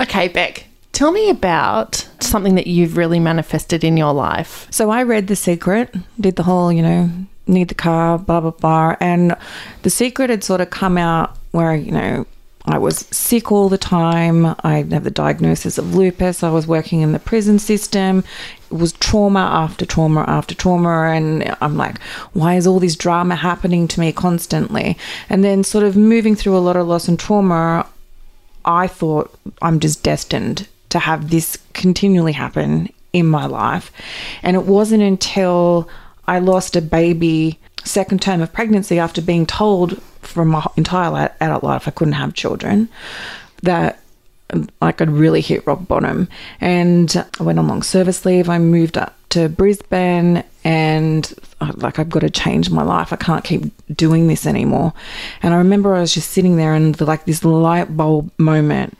Okay, 0.00 0.28
Beck, 0.28 0.66
tell 0.92 1.10
me 1.10 1.28
about 1.30 2.08
something 2.20 2.54
that 2.54 2.66
you've 2.66 2.96
really 2.96 3.18
manifested 3.18 3.82
in 3.84 3.96
your 3.96 4.12
life. 4.12 4.66
So 4.70 4.90
I 4.90 5.02
read 5.02 5.26
The 5.26 5.36
Secret, 5.36 5.94
did 6.20 6.36
the 6.36 6.44
whole, 6.44 6.72
you 6.72 6.82
know, 6.82 7.10
need 7.46 7.68
the 7.68 7.74
car, 7.74 8.18
blah, 8.18 8.40
blah, 8.40 8.52
blah. 8.52 8.96
And 9.00 9.36
The 9.82 9.90
Secret 9.90 10.30
had 10.30 10.44
sort 10.44 10.60
of 10.60 10.70
come 10.70 10.96
out 10.96 11.36
where, 11.52 11.74
you 11.74 11.92
know, 11.92 12.26
I 12.64 12.78
was 12.78 12.98
sick 13.10 13.50
all 13.50 13.68
the 13.68 13.78
time. 13.78 14.54
I 14.62 14.84
have 14.90 15.04
the 15.04 15.10
diagnosis 15.10 15.78
of 15.78 15.94
lupus. 15.94 16.42
I 16.42 16.50
was 16.50 16.66
working 16.66 17.00
in 17.00 17.12
the 17.12 17.18
prison 17.18 17.58
system. 17.58 18.22
It 18.70 18.74
was 18.74 18.92
trauma 18.92 19.40
after 19.40 19.84
trauma 19.84 20.24
after 20.28 20.54
trauma. 20.54 21.10
And 21.10 21.56
I'm 21.60 21.76
like, 21.76 22.00
why 22.34 22.54
is 22.54 22.66
all 22.66 22.78
this 22.78 22.94
drama 22.94 23.34
happening 23.34 23.88
to 23.88 24.00
me 24.00 24.12
constantly? 24.12 24.96
And 25.28 25.42
then, 25.42 25.64
sort 25.64 25.84
of 25.84 25.96
moving 25.96 26.36
through 26.36 26.56
a 26.56 26.60
lot 26.60 26.76
of 26.76 26.86
loss 26.86 27.08
and 27.08 27.18
trauma, 27.18 27.86
I 28.64 28.86
thought 28.86 29.36
I'm 29.60 29.80
just 29.80 30.04
destined 30.04 30.68
to 30.90 31.00
have 31.00 31.30
this 31.30 31.58
continually 31.72 32.32
happen 32.32 32.90
in 33.12 33.26
my 33.26 33.46
life. 33.46 33.90
And 34.42 34.56
it 34.56 34.66
wasn't 34.66 35.02
until 35.02 35.88
I 36.28 36.38
lost 36.38 36.76
a 36.76 36.82
baby 36.82 37.58
second 37.84 38.22
term 38.22 38.40
of 38.40 38.52
pregnancy 38.52 39.00
after 39.00 39.20
being 39.20 39.46
told 39.46 40.00
for 40.22 40.44
my 40.44 40.66
entire 40.76 41.34
adult 41.40 41.64
life 41.64 41.86
I 41.86 41.90
couldn't 41.90 42.14
have 42.14 42.34
children 42.34 42.88
that 43.62 44.02
um, 44.52 44.68
I 44.80 44.92
could 44.92 45.10
really 45.10 45.40
hit 45.40 45.66
rock 45.66 45.86
bottom. 45.86 46.28
And 46.60 47.24
I 47.38 47.42
went 47.42 47.58
on 47.58 47.68
long 47.68 47.82
service 47.82 48.24
leave. 48.24 48.48
I 48.48 48.58
moved 48.58 48.98
up 48.98 49.16
to 49.30 49.48
Brisbane 49.48 50.44
and 50.64 51.32
uh, 51.60 51.72
like 51.76 51.98
I've 51.98 52.10
got 52.10 52.20
to 52.20 52.30
change 52.30 52.70
my 52.70 52.82
life. 52.82 53.12
I 53.12 53.16
can't 53.16 53.44
keep 53.44 53.72
doing 53.94 54.28
this 54.28 54.46
anymore. 54.46 54.92
And 55.42 55.54
I 55.54 55.56
remember 55.56 55.94
I 55.94 56.00
was 56.00 56.14
just 56.14 56.30
sitting 56.30 56.56
there 56.56 56.74
and 56.74 56.98
like 57.00 57.24
this 57.24 57.44
light 57.44 57.96
bulb 57.96 58.30
moment 58.38 58.98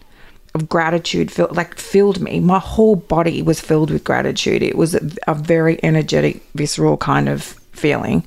of 0.55 0.69
gratitude 0.69 1.31
filled 1.31 1.57
like 1.57 1.79
filled 1.79 2.21
me. 2.21 2.41
My 2.41 2.59
whole 2.59 2.97
body 2.97 3.43
was 3.43 3.61
filled 3.61 3.91
with 3.91 4.05
gratitude. 4.05 4.63
It 4.63 4.77
was 4.77 4.95
a, 4.95 5.01
a 5.27 5.35
very 5.35 5.83
energetic, 5.83 6.43
visceral 6.55 6.97
kind 6.97 7.29
of 7.29 7.59
feeling. 7.87 8.25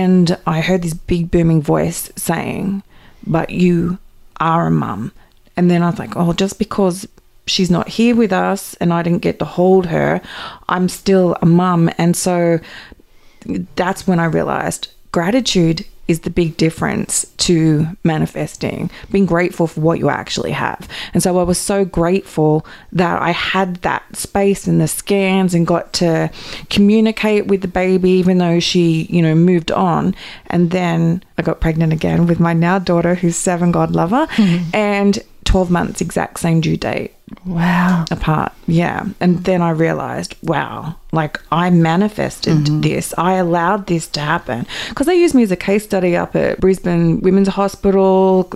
And 0.00 0.26
I 0.46 0.58
heard 0.60 0.82
this 0.82 0.94
big 0.94 1.30
booming 1.30 1.62
voice 1.74 2.02
saying, 2.16 2.82
"But 3.26 3.48
you 3.50 3.98
are 4.40 4.66
a 4.68 4.70
mum." 4.84 5.12
And 5.56 5.70
then 5.70 5.82
I 5.82 5.90
was 5.90 5.98
like, 5.98 6.16
"Oh, 6.16 6.32
just 6.32 6.58
because 6.58 7.06
she's 7.46 7.70
not 7.70 7.88
here 7.98 8.16
with 8.22 8.32
us 8.32 8.62
and 8.80 8.92
I 8.92 9.02
didn't 9.02 9.26
get 9.28 9.38
to 9.38 9.44
hold 9.58 9.86
her, 9.86 10.20
I'm 10.74 10.88
still 10.88 11.36
a 11.42 11.46
mum." 11.62 11.90
And 11.98 12.16
so 12.16 12.60
that's 13.76 14.06
when 14.08 14.18
I 14.24 14.26
realized 14.38 14.88
gratitude 15.12 15.84
is 16.08 16.20
the 16.20 16.30
big 16.30 16.56
difference 16.56 17.26
to 17.38 17.86
manifesting, 18.04 18.90
being 19.10 19.26
grateful 19.26 19.66
for 19.66 19.80
what 19.80 19.98
you 19.98 20.08
actually 20.08 20.52
have. 20.52 20.88
And 21.12 21.22
so 21.22 21.38
I 21.38 21.42
was 21.42 21.58
so 21.58 21.84
grateful 21.84 22.64
that 22.92 23.20
I 23.20 23.30
had 23.30 23.76
that 23.76 24.16
space 24.16 24.66
and 24.66 24.80
the 24.80 24.88
scans 24.88 25.54
and 25.54 25.66
got 25.66 25.92
to 25.94 26.30
communicate 26.70 27.46
with 27.46 27.62
the 27.62 27.68
baby, 27.68 28.10
even 28.10 28.38
though 28.38 28.60
she, 28.60 29.06
you 29.10 29.20
know, 29.20 29.34
moved 29.34 29.72
on. 29.72 30.14
And 30.46 30.70
then 30.70 31.24
I 31.38 31.42
got 31.42 31.60
pregnant 31.60 31.92
again 31.92 32.26
with 32.26 32.40
my 32.40 32.52
now 32.52 32.78
daughter, 32.78 33.14
who's 33.16 33.36
seven, 33.36 33.72
God 33.72 33.90
love 33.90 34.10
her. 34.10 34.26
Mm-hmm. 34.26 34.70
And 34.74 35.18
12 35.46 35.70
months 35.70 36.00
exact 36.00 36.38
same 36.40 36.60
due 36.60 36.76
date 36.76 37.16
Wow. 37.44 38.04
apart. 38.10 38.52
Yeah. 38.68 39.04
And 39.20 39.42
then 39.42 39.60
I 39.60 39.70
realized, 39.70 40.36
wow, 40.42 40.94
like 41.10 41.40
I 41.50 41.70
manifested 41.70 42.56
mm-hmm. 42.58 42.82
this. 42.82 43.12
I 43.18 43.34
allowed 43.34 43.88
this 43.88 44.06
to 44.08 44.20
happen. 44.20 44.64
Because 44.88 45.08
they 45.08 45.18
used 45.18 45.34
me 45.34 45.42
as 45.42 45.50
a 45.50 45.56
case 45.56 45.82
study 45.82 46.16
up 46.16 46.36
at 46.36 46.60
Brisbane 46.60 47.20
Women's 47.20 47.48
Hospital, 47.48 48.48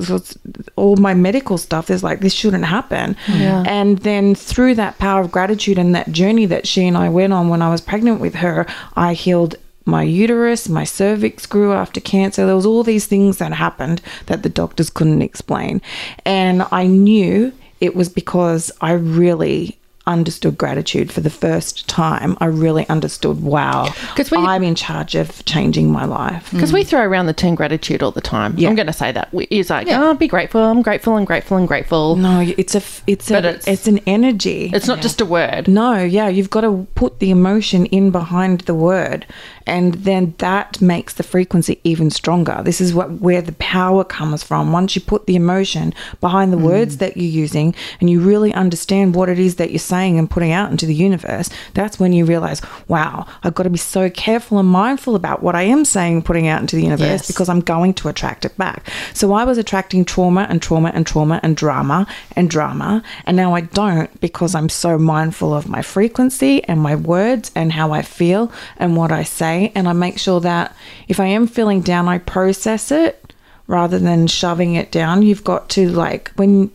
all 0.76 0.96
my 0.96 1.14
medical 1.14 1.59
stuff. 1.59 1.87
There's 1.87 2.05
like, 2.05 2.20
this 2.20 2.33
shouldn't 2.33 2.64
happen. 2.64 3.16
Yeah. 3.29 3.64
And 3.66 3.98
then 3.98 4.37
through 4.37 4.76
that 4.76 4.98
power 4.98 5.20
of 5.20 5.33
gratitude 5.33 5.79
and 5.79 5.92
that 5.96 6.12
journey 6.12 6.46
that 6.46 6.68
she 6.68 6.87
and 6.87 6.96
I 6.96 7.09
went 7.09 7.33
on 7.33 7.48
when 7.48 7.62
I 7.62 7.70
was 7.70 7.81
pregnant 7.81 8.20
with 8.20 8.37
her, 8.37 8.66
I 8.94 9.14
healed 9.14 9.57
my 9.90 10.03
uterus, 10.03 10.68
my 10.68 10.85
cervix 10.85 11.46
grew 11.46 11.72
after 11.72 12.00
cancer. 12.00 12.46
There 12.46 12.57
was 12.57 12.66
all 12.66 12.83
these 12.83 13.07
things 13.07 13.38
that 13.38 13.53
happened 13.53 14.00
that 14.26 14.42
the 14.42 14.48
doctors 14.48 14.88
couldn't 14.90 15.22
explain. 15.22 15.83
And 16.24 16.64
I 16.72 16.87
knew 16.87 17.53
it 17.81 17.94
was 17.96 18.09
because 18.09 18.70
I 18.81 18.92
really 18.92 19.76
understood 20.07 20.57
gratitude 20.59 21.12
for 21.12 21.20
the 21.20 21.31
first 21.31 21.87
time. 21.87 22.37
I 22.40 22.46
really 22.46 22.88
understood, 22.88 23.42
wow, 23.42 23.92
'Cause 24.16 24.31
we- 24.31 24.38
I'm 24.38 24.62
in 24.64 24.74
charge 24.74 25.14
of 25.14 25.44
changing 25.44 25.92
my 25.92 26.05
life. 26.05 26.48
Because 26.50 26.72
we 26.72 26.83
throw 26.85 27.03
around 27.03 27.26
the 27.26 27.33
term 27.35 27.55
gratitude 27.55 28.03
all 28.03 28.11
the 28.11 28.20
time. 28.22 28.55
Yeah. 28.57 28.70
I'm 28.70 28.74
going 28.74 28.87
to 28.88 28.92
say 28.94 29.12
that. 29.12 29.29
It's 29.33 29.70
like, 29.70 29.87
oh, 29.90 30.14
be 30.14 30.26
grateful. 30.26 30.62
I'm 30.62 30.83
grateful 30.83 31.16
and 31.16 31.26
grateful 31.26 31.59
and 31.59 31.68
grateful. 31.68 32.16
No, 32.16 32.40
it's 32.40 32.74
a 32.74 32.83
it's 33.07 33.31
a 33.31 33.35
it's, 33.50 33.68
it's- 33.68 33.87
an 33.87 34.00
energy. 34.07 34.70
It's 34.74 34.88
not 34.88 35.00
just 35.00 35.20
a 35.20 35.26
word. 35.26 35.68
No, 35.68 35.92
yeah, 36.03 36.29
you've 36.29 36.50
got 36.50 36.62
to 36.62 36.87
put 36.96 37.20
the 37.20 37.31
emotion 37.31 37.87
in 37.87 38.11
behind 38.11 38.62
the 38.62 38.74
word, 38.74 39.26
and 39.70 39.94
then 39.94 40.35
that 40.38 40.80
makes 40.80 41.14
the 41.14 41.22
frequency 41.22 41.80
even 41.85 42.11
stronger. 42.11 42.61
This 42.64 42.80
is 42.80 42.92
what 42.92 43.12
where 43.12 43.40
the 43.40 43.52
power 43.52 44.02
comes 44.02 44.42
from. 44.42 44.72
Once 44.72 44.96
you 44.96 45.00
put 45.00 45.26
the 45.26 45.37
emotion 45.37 45.94
behind 46.20 46.52
the 46.52 46.56
hmm. 46.56 46.64
words 46.64 46.96
that 46.96 47.16
you're 47.16 47.24
using, 47.44 47.74
and 48.00 48.11
you 48.11 48.20
really 48.20 48.52
understand 48.52 49.14
what 49.14 49.28
it 49.28 49.38
is 49.38 49.54
that 49.56 49.70
you're 49.70 49.78
saying 49.78 50.18
and 50.18 50.28
putting 50.28 50.50
out 50.50 50.72
into 50.72 50.87
the 50.87 50.94
universe, 50.94 51.48
that's 51.74 52.00
when 52.00 52.12
you 52.12 52.24
realize, 52.24 52.61
wow, 52.88 53.26
I've 53.44 53.54
got 53.54 53.62
to 53.62 53.70
be 53.70 53.78
so 53.78 54.11
careful 54.11 54.59
and 54.59 54.68
mindful 54.68 55.14
about 55.14 55.40
what 55.40 55.54
I 55.54 55.62
am 55.62 55.85
saying, 55.85 56.14
and 56.16 56.24
putting 56.24 56.48
out 56.48 56.61
into 56.61 56.74
the 56.76 56.83
universe, 56.83 57.22
Yes. 57.22 57.26
because 57.28 57.48
I'm 57.48 57.61
going 57.61 57.94
to 57.94 58.09
attract 58.09 58.44
it 58.44 58.56
back. 58.59 58.90
So 59.14 59.33
I 59.33 59.44
was 59.44 59.56
attracting 59.56 60.04
trauma 60.04 60.46
and 60.50 60.61
trauma 60.61 60.90
and 60.92 61.06
trauma 61.06 61.38
and 61.44 61.56
drama 61.56 62.09
and 62.35 62.50
drama. 62.50 63.04
And 63.24 63.37
now 63.37 63.54
I 63.54 63.61
don't 63.61 64.11
because 64.20 64.56
I'm 64.56 64.68
so 64.68 64.98
mindful 64.98 65.54
of 65.54 65.68
my 65.68 65.83
frequency 65.83 66.64
and 66.64 66.80
my 66.80 66.96
words 66.96 67.52
and 67.54 67.72
how 67.72 67.92
I 67.92 68.02
feel 68.02 68.50
and 68.76 68.96
what 68.96 69.12
I 69.12 69.22
say. 69.22 69.60
And 69.68 69.88
I 69.88 69.92
make 69.92 70.18
sure 70.18 70.40
that 70.40 70.75
if 71.09 71.20
I 71.20 71.27
am 71.27 71.46
feeling 71.46 71.81
down, 71.81 72.09
I 72.09 72.18
process 72.18 72.90
it 72.90 73.33
rather 73.66 73.99
than 73.99 74.27
shoving 74.27 74.75
it 74.75 74.90
down. 74.90 75.23
You've 75.23 75.44
got 75.44 75.68
to, 75.70 75.88
like, 75.90 76.33
when 76.37 76.70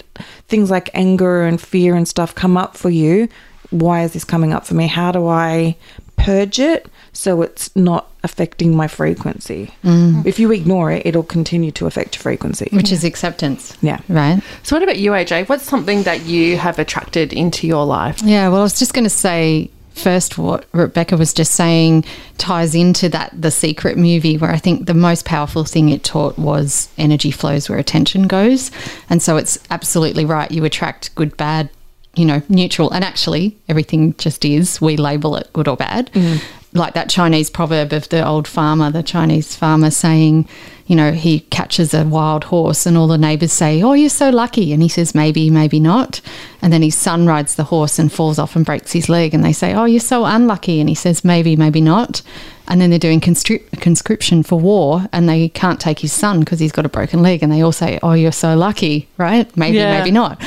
things 0.47 0.71
like 0.71 0.89
anger 0.93 1.43
and 1.43 1.59
fear 1.59 1.95
and 1.95 2.07
stuff 2.07 2.33
come 2.33 2.55
up 2.55 2.77
for 2.77 2.89
you, 2.89 3.27
why 3.69 4.03
is 4.03 4.13
this 4.13 4.23
coming 4.23 4.53
up 4.53 4.65
for 4.65 4.75
me? 4.75 4.87
How 4.87 5.11
do 5.11 5.27
I 5.27 5.75
purge 6.15 6.59
it 6.59 6.87
so 7.11 7.41
it's 7.41 7.75
not 7.75 8.09
affecting 8.23 8.75
my 8.75 8.87
frequency? 8.87 9.73
Mm. 9.83 10.25
If 10.25 10.39
you 10.39 10.51
ignore 10.53 10.91
it, 10.91 11.05
it'll 11.05 11.23
continue 11.23 11.71
to 11.71 11.85
affect 11.85 12.15
your 12.15 12.21
frequency. 12.21 12.69
which 12.71 12.91
is 12.91 13.03
acceptance. 13.03 13.75
Yeah. 13.81 13.99
Right. 14.07 14.41
So, 14.63 14.75
what 14.75 14.83
about 14.83 14.97
you, 14.97 15.11
AJ? 15.11 15.49
What's 15.49 15.63
something 15.65 16.03
that 16.03 16.21
you 16.25 16.57
have 16.57 16.79
attracted 16.79 17.33
into 17.33 17.67
your 17.67 17.85
life? 17.85 18.21
Yeah, 18.23 18.47
well, 18.47 18.59
I 18.59 18.63
was 18.63 18.79
just 18.79 18.93
going 18.93 19.03
to 19.03 19.09
say 19.09 19.69
first 19.95 20.37
what 20.37 20.65
Rebecca 20.73 21.17
was 21.17 21.33
just 21.33 21.53
saying 21.53 22.05
ties 22.37 22.75
into 22.75 23.09
that 23.09 23.31
the 23.39 23.49
secret 23.49 23.97
movie 23.97 24.37
where 24.37 24.51
I 24.51 24.57
think 24.57 24.85
the 24.85 24.93
most 24.93 25.25
powerful 25.25 25.63
thing 25.63 25.89
it 25.89 26.03
taught 26.03 26.37
was 26.37 26.89
energy 26.97 27.31
flows 27.31 27.69
where 27.69 27.79
attention 27.79 28.27
goes. 28.27 28.71
And 29.09 29.21
so 29.21 29.37
it's 29.37 29.57
absolutely 29.71 30.25
right. 30.25 30.51
You 30.51 30.65
attract 30.65 31.15
good, 31.15 31.35
bad, 31.37 31.69
you 32.15 32.25
know, 32.25 32.41
neutral. 32.49 32.91
And 32.91 33.03
actually, 33.03 33.57
everything 33.69 34.15
just 34.17 34.43
is. 34.45 34.81
We 34.81 34.97
label 34.97 35.37
it 35.37 35.49
good 35.53 35.67
or 35.67 35.77
bad. 35.77 36.11
Mm-hmm. 36.11 36.45
Like 36.75 36.93
that 36.93 37.09
Chinese 37.09 37.49
proverb 37.49 37.93
of 37.93 38.09
the 38.09 38.25
old 38.27 38.47
farmer, 38.47 38.91
the 38.91 39.01
Chinese 39.01 39.55
farmer 39.55 39.89
saying, 39.89 40.47
you 40.87 40.95
know, 40.95 41.13
he 41.13 41.39
catches 41.39 41.93
a 41.93 42.03
wild 42.05 42.43
horse 42.43 42.85
and 42.85 42.95
all 42.97 43.07
the 43.07 43.17
neighbors 43.17 43.53
say, 43.53 43.81
Oh, 43.81 43.93
you're 43.93 44.09
so 44.09 44.29
lucky. 44.29 44.71
And 44.73 44.83
he 44.83 44.89
says, 44.89 45.15
Maybe, 45.15 45.49
maybe 45.49 45.79
not. 45.79 46.19
And 46.61 46.71
then 46.73 46.81
his 46.83 46.95
son 46.95 47.25
rides 47.25 47.55
the 47.55 47.63
horse 47.63 47.97
and 47.97 48.11
falls 48.11 48.37
off 48.37 48.55
and 48.55 48.65
breaks 48.65 48.91
his 48.91 49.07
leg. 49.09 49.33
And 49.33 49.43
they 49.43 49.53
say, 49.53 49.73
Oh, 49.73 49.85
you're 49.85 49.99
so 50.01 50.25
unlucky. 50.25 50.79
And 50.79 50.89
he 50.89 50.93
says, 50.95 51.23
Maybe, 51.25 51.55
maybe 51.55 51.81
not. 51.81 52.21
And 52.67 52.81
then 52.81 52.89
they're 52.89 52.99
doing 52.99 53.21
conscrip- 53.21 53.79
conscription 53.79 54.43
for 54.43 54.59
war 54.59 55.07
and 55.11 55.29
they 55.29 55.49
can't 55.49 55.79
take 55.79 55.99
his 55.99 56.11
son 56.13 56.41
because 56.41 56.59
he's 56.59 56.71
got 56.73 56.85
a 56.85 56.89
broken 56.89 57.21
leg. 57.21 57.41
And 57.41 57.51
they 57.51 57.61
all 57.61 57.71
say, 57.71 57.99
Oh, 58.03 58.13
you're 58.13 58.31
so 58.31 58.55
lucky, 58.55 59.07
right? 59.17 59.55
Maybe, 59.57 59.77
Yeah. 59.77 59.97
maybe 59.97 60.11
not. 60.11 60.43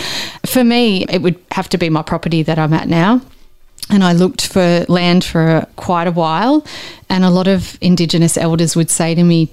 For 0.47 0.63
me, 0.63 1.05
it 1.09 1.23
would 1.23 1.41
have 1.53 1.69
to 1.71 1.79
be 1.79 1.89
my 1.91 2.03
property 2.03 2.43
that 2.45 2.59
I'm 2.59 2.75
at 2.75 2.87
now 2.87 3.23
and 3.91 4.05
I 4.05 4.13
looked 4.13 4.47
for 4.47 4.85
land 4.89 5.25
for 5.25 5.67
quite 5.77 6.07
a 6.07 6.13
while. 6.13 6.67
And 7.09 7.25
a 7.25 7.31
lot 7.31 7.49
of 7.49 7.79
Indigenous 7.81 8.37
elders 8.37 8.77
would 8.77 8.91
say 8.91 9.15
to 9.15 9.23
me, 9.23 9.51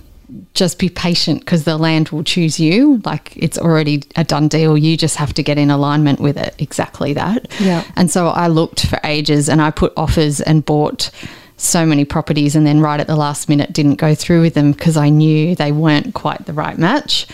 just 0.54 0.80
be 0.80 0.90
patient 0.90 1.42
because 1.42 1.66
the 1.66 1.78
land 1.78 2.10
will 2.10 2.24
choose 2.24 2.60
you. 2.60 3.02
Like 3.06 3.36
it's 3.38 3.58
already 3.58 4.04
a 4.16 4.24
done 4.24 4.48
deal. 4.48 4.78
You 4.78 4.98
just 4.98 5.18
have 5.18 5.34
to 5.34 5.44
get 5.44 5.58
in 5.58 5.70
alignment 5.70 6.20
with 6.20 6.38
it. 6.38 6.56
Exactly 6.58 7.14
that. 7.14 7.48
Yeah. 7.60 7.84
And 7.96 8.10
so 8.10 8.28
I 8.28 8.48
looked 8.48 8.88
for 8.88 9.00
ages 9.04 9.48
and 9.50 9.62
I 9.62 9.72
put 9.72 9.94
offers 9.96 10.42
and 10.42 10.66
bought 10.66 11.12
so 11.58 11.86
many 11.86 12.04
properties 12.04 12.56
and 12.56 12.68
then 12.68 12.82
right 12.82 13.00
at 13.00 13.08
the 13.08 13.16
last 13.16 13.48
minute 13.48 13.72
didn't 13.72 13.96
go 13.96 14.14
through 14.14 14.42
with 14.42 14.56
them 14.56 14.72
because 14.74 14.98
I 14.98 15.10
knew 15.10 15.56
they 15.56 15.72
weren't 15.72 16.14
quite 16.14 16.46
the 16.46 16.54
right 16.54 16.78
match. 16.78 17.28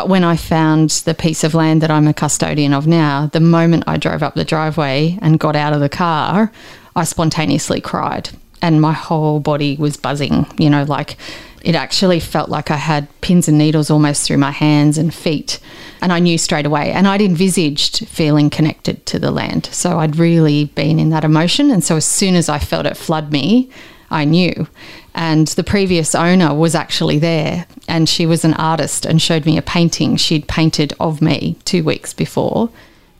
But 0.00 0.08
when 0.08 0.24
I 0.24 0.36
found 0.36 0.88
the 1.04 1.12
piece 1.12 1.44
of 1.44 1.52
land 1.52 1.82
that 1.82 1.90
I'm 1.90 2.08
a 2.08 2.14
custodian 2.14 2.72
of 2.72 2.86
now, 2.86 3.26
the 3.34 3.38
moment 3.38 3.84
I 3.86 3.98
drove 3.98 4.22
up 4.22 4.34
the 4.34 4.46
driveway 4.46 5.18
and 5.20 5.38
got 5.38 5.54
out 5.54 5.74
of 5.74 5.80
the 5.80 5.90
car, 5.90 6.50
I 6.96 7.04
spontaneously 7.04 7.82
cried 7.82 8.30
and 8.62 8.80
my 8.80 8.94
whole 8.94 9.40
body 9.40 9.76
was 9.76 9.98
buzzing, 9.98 10.46
you 10.56 10.70
know, 10.70 10.84
like 10.84 11.18
it 11.60 11.74
actually 11.74 12.18
felt 12.18 12.48
like 12.48 12.70
I 12.70 12.76
had 12.76 13.08
pins 13.20 13.46
and 13.46 13.58
needles 13.58 13.90
almost 13.90 14.26
through 14.26 14.38
my 14.38 14.52
hands 14.52 14.96
and 14.96 15.12
feet. 15.12 15.60
And 16.00 16.14
I 16.14 16.18
knew 16.18 16.38
straight 16.38 16.64
away. 16.64 16.92
And 16.92 17.06
I'd 17.06 17.20
envisaged 17.20 18.08
feeling 18.08 18.48
connected 18.48 19.04
to 19.04 19.18
the 19.18 19.30
land. 19.30 19.66
So 19.66 19.98
I'd 19.98 20.16
really 20.16 20.64
been 20.64 20.98
in 20.98 21.10
that 21.10 21.24
emotion. 21.24 21.70
And 21.70 21.84
so 21.84 21.96
as 21.96 22.06
soon 22.06 22.36
as 22.36 22.48
I 22.48 22.58
felt 22.58 22.86
it 22.86 22.96
flood 22.96 23.32
me, 23.32 23.68
I 24.10 24.24
knew. 24.24 24.66
And 25.14 25.48
the 25.48 25.64
previous 25.64 26.14
owner 26.14 26.54
was 26.54 26.74
actually 26.74 27.18
there, 27.18 27.66
and 27.88 28.08
she 28.08 28.26
was 28.26 28.44
an 28.44 28.54
artist 28.54 29.04
and 29.04 29.20
showed 29.20 29.44
me 29.44 29.58
a 29.58 29.62
painting 29.62 30.16
she'd 30.16 30.46
painted 30.46 30.94
of 31.00 31.20
me 31.20 31.56
two 31.64 31.82
weeks 31.82 32.14
before, 32.14 32.70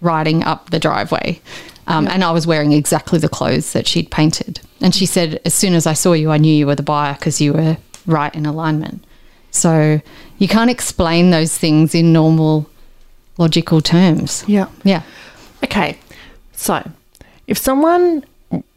riding 0.00 0.44
up 0.44 0.70
the 0.70 0.79
driveway. 0.79 1.40
Um, 1.87 2.07
And 2.07 2.22
I 2.22 2.31
was 2.31 2.46
wearing 2.46 2.72
exactly 2.72 3.18
the 3.18 3.29
clothes 3.29 3.72
that 3.72 3.87
she'd 3.88 4.11
painted. 4.11 4.61
And 4.81 4.94
she 4.94 5.07
said, 5.07 5.40
As 5.44 5.55
soon 5.55 5.74
as 5.74 5.87
I 5.87 5.92
saw 5.94 6.12
you, 6.12 6.31
I 6.31 6.38
knew 6.38 6.55
you 6.55 6.66
were 6.66 6.76
the 6.76 6.83
buyer 6.85 7.14
because 7.14 7.40
you 7.40 7.53
were 7.53 7.76
right 8.07 8.35
in 8.35 8.46
alignment. 8.46 9.05
So 9.50 10.00
you 10.38 10.46
can't 10.46 10.70
explain 10.70 11.31
those 11.31 11.59
things 11.59 11.94
in 11.94 12.12
normal 12.12 12.70
logical 13.37 13.81
terms. 13.81 14.44
Yeah. 14.46 14.68
Yeah. 14.85 15.03
Okay. 15.64 15.98
So, 16.53 16.88
if 17.46 17.59
someone 17.59 18.24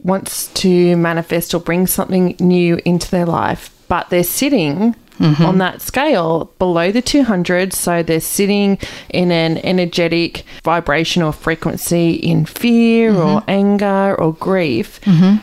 wants 0.02 0.48
to 0.54 0.96
manifest 0.96 1.54
or 1.54 1.60
bring 1.60 1.86
something 1.86 2.36
new 2.38 2.78
into 2.84 3.10
their 3.10 3.26
life, 3.26 3.70
but 3.88 4.10
they're 4.10 4.22
sitting 4.22 4.94
mm-hmm. 5.18 5.44
on 5.44 5.58
that 5.58 5.82
scale 5.82 6.52
below 6.58 6.90
the 6.92 7.02
200, 7.02 7.72
so 7.72 8.02
they're 8.02 8.20
sitting 8.20 8.78
in 9.10 9.30
an 9.30 9.58
energetic 9.58 10.44
vibration 10.62 11.22
or 11.22 11.32
frequency 11.32 12.12
in 12.14 12.44
fear 12.44 13.10
or 13.10 13.40
mm-hmm. 13.40 13.50
anger 13.50 14.14
or 14.18 14.34
grief. 14.34 15.00
Mm-hmm. 15.02 15.36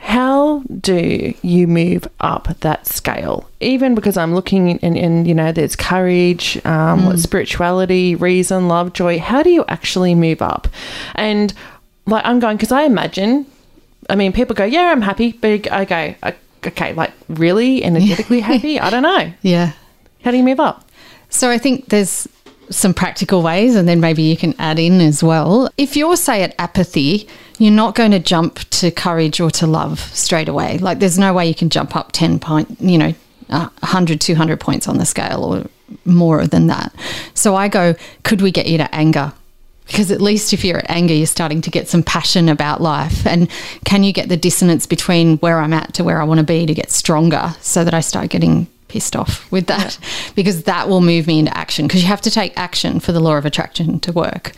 How 0.00 0.60
do 0.80 1.34
you 1.42 1.66
move 1.66 2.08
up 2.20 2.48
that 2.60 2.86
scale? 2.86 3.50
Even 3.60 3.94
because 3.94 4.16
I'm 4.16 4.34
looking 4.34 4.78
and, 4.78 4.96
and 4.96 5.28
you 5.28 5.34
know, 5.34 5.52
there's 5.52 5.76
courage, 5.76 6.64
um, 6.64 7.04
what 7.04 7.18
spirituality, 7.18 8.14
reason, 8.14 8.68
love, 8.68 8.94
joy. 8.94 9.18
How 9.18 9.42
do 9.42 9.50
you 9.50 9.64
actually 9.68 10.14
move 10.14 10.40
up? 10.40 10.66
And 11.14 11.52
like 12.06 12.24
I'm 12.24 12.38
going 12.38 12.56
because 12.56 12.72
I 12.72 12.84
imagine, 12.84 13.44
I 14.08 14.16
mean, 14.16 14.32
people 14.32 14.54
go, 14.54 14.64
yeah, 14.64 14.90
I'm 14.90 15.02
happy, 15.02 15.32
but 15.32 15.70
I 15.70 15.84
go, 15.84 16.14
okay, 16.66 16.92
like 16.94 17.12
really 17.28 17.84
energetically 17.84 18.40
happy? 18.52 18.80
I 18.80 18.90
don't 18.90 19.02
know. 19.02 19.32
Yeah. 19.42 19.72
How 20.24 20.30
do 20.30 20.36
you 20.36 20.42
move 20.42 20.60
up? 20.60 20.88
So 21.30 21.50
I 21.50 21.58
think 21.58 21.86
there's 21.90 22.26
some 22.70 22.92
practical 22.94 23.42
ways, 23.42 23.76
and 23.76 23.88
then 23.88 24.00
maybe 24.00 24.22
you 24.22 24.36
can 24.36 24.54
add 24.58 24.78
in 24.78 25.00
as 25.00 25.22
well. 25.22 25.70
If 25.76 25.96
you're, 25.96 26.16
say, 26.16 26.42
at 26.42 26.54
apathy, 26.58 27.28
you're 27.58 27.72
not 27.72 27.94
going 27.94 28.10
to 28.10 28.18
jump 28.18 28.58
to 28.70 28.90
courage 28.90 29.40
or 29.40 29.50
to 29.52 29.66
love 29.66 30.00
straight 30.14 30.48
away. 30.48 30.78
Like, 30.78 30.98
there's 30.98 31.18
no 31.18 31.32
way 31.32 31.46
you 31.46 31.54
can 31.54 31.70
jump 31.70 31.96
up 31.96 32.12
10 32.12 32.38
point, 32.38 32.80
you 32.80 32.98
know, 32.98 33.14
uh, 33.50 33.68
100, 33.80 34.20
200 34.20 34.60
points 34.60 34.88
on 34.88 34.98
the 34.98 35.06
scale 35.06 35.44
or 35.44 35.64
more 36.04 36.46
than 36.46 36.66
that. 36.66 36.94
So 37.34 37.54
I 37.54 37.68
go, 37.68 37.94
could 38.22 38.42
we 38.42 38.50
get 38.50 38.66
you 38.66 38.78
to 38.78 38.94
anger? 38.94 39.32
Because 39.88 40.10
at 40.10 40.20
least 40.20 40.52
if 40.52 40.64
you're 40.64 40.78
at 40.78 40.90
anger, 40.90 41.14
you're 41.14 41.26
starting 41.26 41.60
to 41.62 41.70
get 41.70 41.88
some 41.88 42.02
passion 42.02 42.48
about 42.48 42.80
life. 42.80 43.26
And 43.26 43.50
can 43.84 44.04
you 44.04 44.12
get 44.12 44.28
the 44.28 44.36
dissonance 44.36 44.86
between 44.86 45.38
where 45.38 45.58
I'm 45.58 45.72
at 45.72 45.94
to 45.94 46.04
where 46.04 46.20
I 46.20 46.24
want 46.24 46.38
to 46.38 46.46
be 46.46 46.66
to 46.66 46.74
get 46.74 46.90
stronger 46.90 47.56
so 47.60 47.84
that 47.84 47.94
I 47.94 48.00
start 48.00 48.30
getting 48.30 48.68
pissed 48.88 49.14
off 49.14 49.50
with 49.52 49.66
that 49.66 49.98
because 50.34 50.64
that 50.64 50.88
will 50.88 51.00
move 51.00 51.26
me 51.26 51.38
into 51.38 51.56
action 51.56 51.86
because 51.86 52.02
you 52.02 52.08
have 52.08 52.22
to 52.22 52.30
take 52.30 52.58
action 52.58 52.98
for 52.98 53.12
the 53.12 53.20
law 53.20 53.36
of 53.36 53.44
attraction 53.46 54.00
to 54.00 54.12
work. 54.12 54.52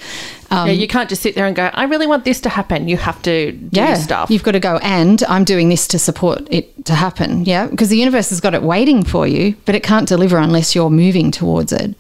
Um, 0.51 0.66
yeah, 0.66 0.75
you 0.75 0.88
can't 0.88 1.09
just 1.09 1.23
sit 1.23 1.35
there 1.35 1.47
and 1.47 1.55
go, 1.55 1.71
I 1.75 1.85
really 1.85 2.07
want 2.07 2.25
this 2.25 2.40
to 2.40 2.49
happen. 2.49 2.88
You 2.88 2.97
have 2.97 3.21
to 3.23 3.53
do 3.53 3.69
yeah, 3.73 3.95
stuff. 3.95 4.31
You've 4.31 4.43
got 4.43 4.53
to 4.53 4.61
go, 4.61 4.79
and 4.83 5.23
I'm 5.25 5.45
doing 5.45 5.69
this 5.69 5.87
to 5.88 5.99
support 5.99 6.49
it 6.51 6.85
to 6.87 6.95
happen. 6.95 7.45
Yeah, 7.45 7.69
because 7.69 7.88
the 7.88 7.97
universe 7.97 8.31
has 8.31 8.40
got 8.40 8.55
it 8.55 8.62
waiting 8.62 9.05
for 9.05 9.29
you, 9.29 9.55
but 9.64 9.77
it 9.77 9.85
can't 9.85 10.09
deliver 10.09 10.38
unless 10.38 10.75
you're 10.75 10.90
moving 10.90 11.31
towards 11.31 11.73
it. 11.73 11.95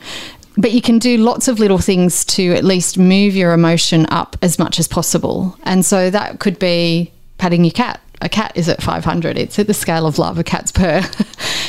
But 0.60 0.72
you 0.72 0.82
can 0.82 0.98
do 0.98 1.16
lots 1.16 1.48
of 1.48 1.58
little 1.58 1.78
things 1.78 2.22
to 2.26 2.52
at 2.52 2.64
least 2.64 2.98
move 2.98 3.34
your 3.34 3.54
emotion 3.54 4.04
up 4.10 4.36
as 4.42 4.58
much 4.58 4.78
as 4.78 4.86
possible. 4.86 5.56
And 5.62 5.86
so 5.86 6.10
that 6.10 6.38
could 6.38 6.58
be 6.58 7.12
patting 7.38 7.64
your 7.64 7.72
cat. 7.72 8.00
A 8.20 8.28
cat 8.28 8.52
is 8.54 8.68
at 8.68 8.82
500. 8.82 9.38
It's 9.38 9.58
at 9.58 9.66
the 9.66 9.72
scale 9.72 10.06
of 10.06 10.18
love. 10.18 10.38
A 10.38 10.44
cat's 10.44 10.70
purr. 10.70 10.98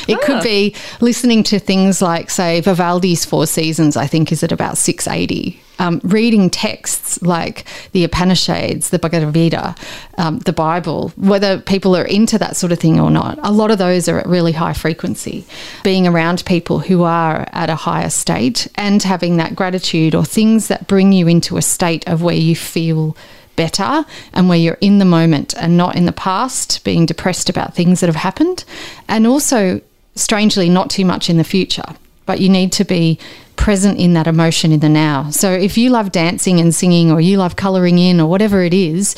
it 0.06 0.20
could 0.20 0.36
ah. 0.36 0.42
be 0.42 0.74
listening 1.00 1.42
to 1.44 1.58
things 1.58 2.02
like, 2.02 2.28
say, 2.28 2.60
Vivaldi's 2.60 3.24
Four 3.24 3.46
Seasons, 3.46 3.96
I 3.96 4.06
think, 4.06 4.30
is 4.30 4.42
at 4.42 4.52
about 4.52 4.76
680. 4.76 5.58
Um, 5.82 6.00
reading 6.04 6.48
texts 6.48 7.20
like 7.22 7.64
the 7.90 8.04
Upanishads, 8.04 8.90
the 8.90 9.00
Bhagavad 9.00 9.34
Gita, 9.34 9.74
um, 10.16 10.38
the 10.38 10.52
Bible, 10.52 11.12
whether 11.16 11.58
people 11.58 11.96
are 11.96 12.04
into 12.04 12.38
that 12.38 12.56
sort 12.56 12.70
of 12.70 12.78
thing 12.78 13.00
or 13.00 13.10
not, 13.10 13.36
a 13.42 13.50
lot 13.50 13.72
of 13.72 13.78
those 13.78 14.08
are 14.08 14.20
at 14.20 14.26
really 14.26 14.52
high 14.52 14.74
frequency. 14.74 15.44
Being 15.82 16.06
around 16.06 16.44
people 16.44 16.78
who 16.78 17.02
are 17.02 17.48
at 17.52 17.68
a 17.68 17.74
higher 17.74 18.10
state 18.10 18.68
and 18.76 19.02
having 19.02 19.38
that 19.38 19.56
gratitude 19.56 20.14
or 20.14 20.24
things 20.24 20.68
that 20.68 20.86
bring 20.86 21.10
you 21.10 21.26
into 21.26 21.56
a 21.56 21.62
state 21.62 22.06
of 22.06 22.22
where 22.22 22.36
you 22.36 22.54
feel 22.54 23.16
better 23.56 24.04
and 24.32 24.48
where 24.48 24.58
you're 24.58 24.78
in 24.80 24.98
the 24.98 25.04
moment 25.04 25.52
and 25.56 25.76
not 25.76 25.96
in 25.96 26.06
the 26.06 26.12
past, 26.12 26.84
being 26.84 27.06
depressed 27.06 27.50
about 27.50 27.74
things 27.74 27.98
that 28.00 28.06
have 28.06 28.14
happened, 28.14 28.64
and 29.08 29.26
also, 29.26 29.80
strangely, 30.14 30.68
not 30.68 30.90
too 30.90 31.04
much 31.04 31.28
in 31.28 31.38
the 31.38 31.44
future. 31.44 31.96
But 32.24 32.38
you 32.38 32.48
need 32.48 32.70
to 32.72 32.84
be 32.84 33.18
present 33.62 33.96
in 33.96 34.12
that 34.14 34.26
emotion 34.26 34.72
in 34.72 34.80
the 34.80 34.88
now. 34.88 35.30
So 35.30 35.52
if 35.52 35.78
you 35.78 35.90
love 35.90 36.10
dancing 36.10 36.58
and 36.60 36.74
singing, 36.74 37.12
or 37.12 37.20
you 37.20 37.36
love 37.36 37.54
colouring 37.54 37.96
in, 38.00 38.20
or 38.20 38.28
whatever 38.28 38.64
it 38.64 38.74
is, 38.74 39.14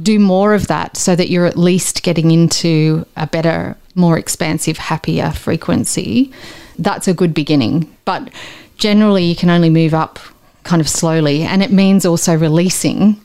do 0.00 0.20
more 0.20 0.54
of 0.54 0.68
that 0.68 0.96
so 0.96 1.16
that 1.16 1.28
you're 1.28 1.44
at 1.44 1.58
least 1.58 2.04
getting 2.04 2.30
into 2.30 3.04
a 3.16 3.26
better, 3.26 3.76
more 3.96 4.16
expansive, 4.16 4.78
happier 4.78 5.32
frequency. 5.32 6.32
That's 6.78 7.08
a 7.08 7.14
good 7.14 7.34
beginning. 7.34 7.92
But 8.04 8.30
generally, 8.76 9.24
you 9.24 9.34
can 9.34 9.50
only 9.50 9.70
move 9.70 9.92
up 9.92 10.20
kind 10.62 10.80
of 10.80 10.88
slowly. 10.88 11.42
And 11.42 11.60
it 11.60 11.72
means 11.72 12.06
also 12.06 12.36
releasing 12.36 13.20